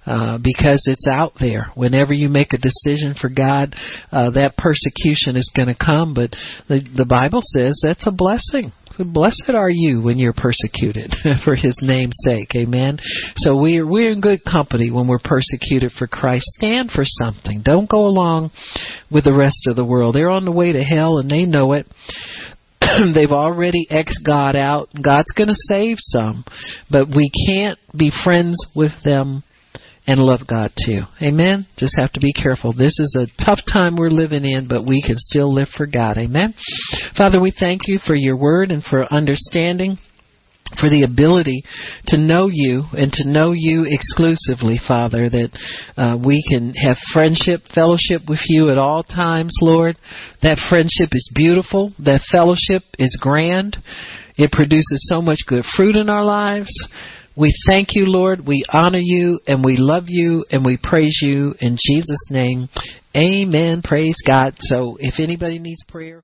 uh, 0.06 0.38
because 0.38 0.82
it's 0.90 1.06
out 1.10 1.34
there. 1.38 1.66
Whenever 1.74 2.14
you 2.14 2.30
make 2.30 2.52
a 2.52 2.58
decision 2.58 3.14
for 3.18 3.28
god 3.28 3.74
uh, 4.10 4.30
that 4.30 4.56
persecution 4.56 5.36
is 5.36 5.52
going 5.54 5.68
to 5.68 5.76
come 5.76 6.14
but 6.14 6.30
the, 6.68 6.80
the 6.96 7.04
bible 7.04 7.40
says 7.42 7.78
that's 7.82 8.06
a 8.06 8.12
blessing. 8.12 8.72
Blessed 8.96 9.50
are 9.52 9.68
you 9.68 10.02
when 10.02 10.18
you're 10.18 10.32
persecuted 10.32 11.12
for 11.44 11.56
his 11.56 11.76
name's 11.82 12.16
sake. 12.24 12.54
Amen? 12.54 12.98
So 13.36 13.60
we're 13.60 13.86
we're 13.86 14.12
in 14.12 14.20
good 14.20 14.44
company 14.44 14.90
when 14.92 15.08
we're 15.08 15.18
persecuted 15.18 15.90
for 15.98 16.06
christ. 16.06 16.46
Stand 16.56 16.90
for 16.90 17.04
something. 17.04 17.62
Don't 17.62 17.90
go 17.90 18.06
along 18.06 18.52
with 19.10 19.24
the 19.24 19.34
rest 19.34 19.66
of 19.68 19.76
the 19.76 19.84
world. 19.84 20.14
They're 20.14 20.30
on 20.30 20.44
the 20.44 20.52
way 20.52 20.72
to 20.72 20.82
hell 20.82 21.18
and 21.18 21.28
they 21.28 21.44
know 21.44 21.72
it 21.72 21.86
they've 23.14 23.30
already 23.30 23.86
ex 23.90 24.18
God 24.24 24.56
out. 24.56 24.88
God's 25.02 25.32
going 25.36 25.48
to 25.48 25.54
save 25.72 25.96
some, 25.98 26.44
but 26.90 27.08
we 27.08 27.30
can't 27.46 27.78
be 27.96 28.10
friends 28.24 28.56
with 28.74 28.92
them 29.04 29.42
and 30.06 30.20
love 30.20 30.40
God 30.48 30.72
too. 30.84 31.02
Amen. 31.22 31.66
Just 31.76 31.94
have 31.98 32.12
to 32.12 32.20
be 32.20 32.32
careful. 32.32 32.72
This 32.72 32.98
is 32.98 33.16
a 33.18 33.44
tough 33.44 33.60
time 33.70 33.96
we're 33.96 34.10
living 34.10 34.44
in, 34.44 34.68
but 34.68 34.86
we 34.86 35.02
can 35.02 35.16
still 35.16 35.52
live 35.52 35.68
for 35.76 35.86
God. 35.86 36.18
Amen. 36.18 36.54
Father, 37.16 37.40
we 37.40 37.52
thank 37.58 37.82
you 37.86 37.98
for 38.04 38.14
your 38.14 38.36
word 38.36 38.70
and 38.70 38.82
for 38.82 39.12
understanding 39.12 39.98
for 40.80 40.88
the 40.88 41.04
ability 41.04 41.62
to 42.06 42.18
know 42.18 42.48
you 42.50 42.84
and 42.96 43.12
to 43.12 43.28
know 43.28 43.52
you 43.52 43.84
exclusively, 43.86 44.80
Father, 44.86 45.28
that 45.28 45.50
uh, 45.96 46.16
we 46.16 46.42
can 46.50 46.72
have 46.74 46.96
friendship, 47.12 47.60
fellowship 47.74 48.22
with 48.28 48.40
you 48.46 48.70
at 48.70 48.78
all 48.78 49.02
times, 49.02 49.54
Lord. 49.60 49.96
That 50.42 50.58
friendship 50.68 51.10
is 51.12 51.30
beautiful. 51.34 51.92
That 51.98 52.22
fellowship 52.30 52.82
is 52.98 53.16
grand. 53.20 53.76
It 54.36 54.50
produces 54.50 55.06
so 55.08 55.22
much 55.22 55.38
good 55.46 55.64
fruit 55.76 55.96
in 55.96 56.08
our 56.08 56.24
lives. 56.24 56.72
We 57.36 57.52
thank 57.68 57.94
you, 57.94 58.06
Lord. 58.06 58.46
We 58.46 58.64
honor 58.72 59.00
you 59.00 59.40
and 59.46 59.64
we 59.64 59.76
love 59.76 60.04
you 60.06 60.44
and 60.50 60.64
we 60.64 60.78
praise 60.80 61.18
you 61.20 61.54
in 61.60 61.76
Jesus' 61.80 62.28
name. 62.30 62.68
Amen. 63.16 63.82
Praise 63.82 64.16
God. 64.26 64.54
So 64.58 64.96
if 65.00 65.14
anybody 65.18 65.58
needs 65.58 65.82
prayer, 65.88 66.12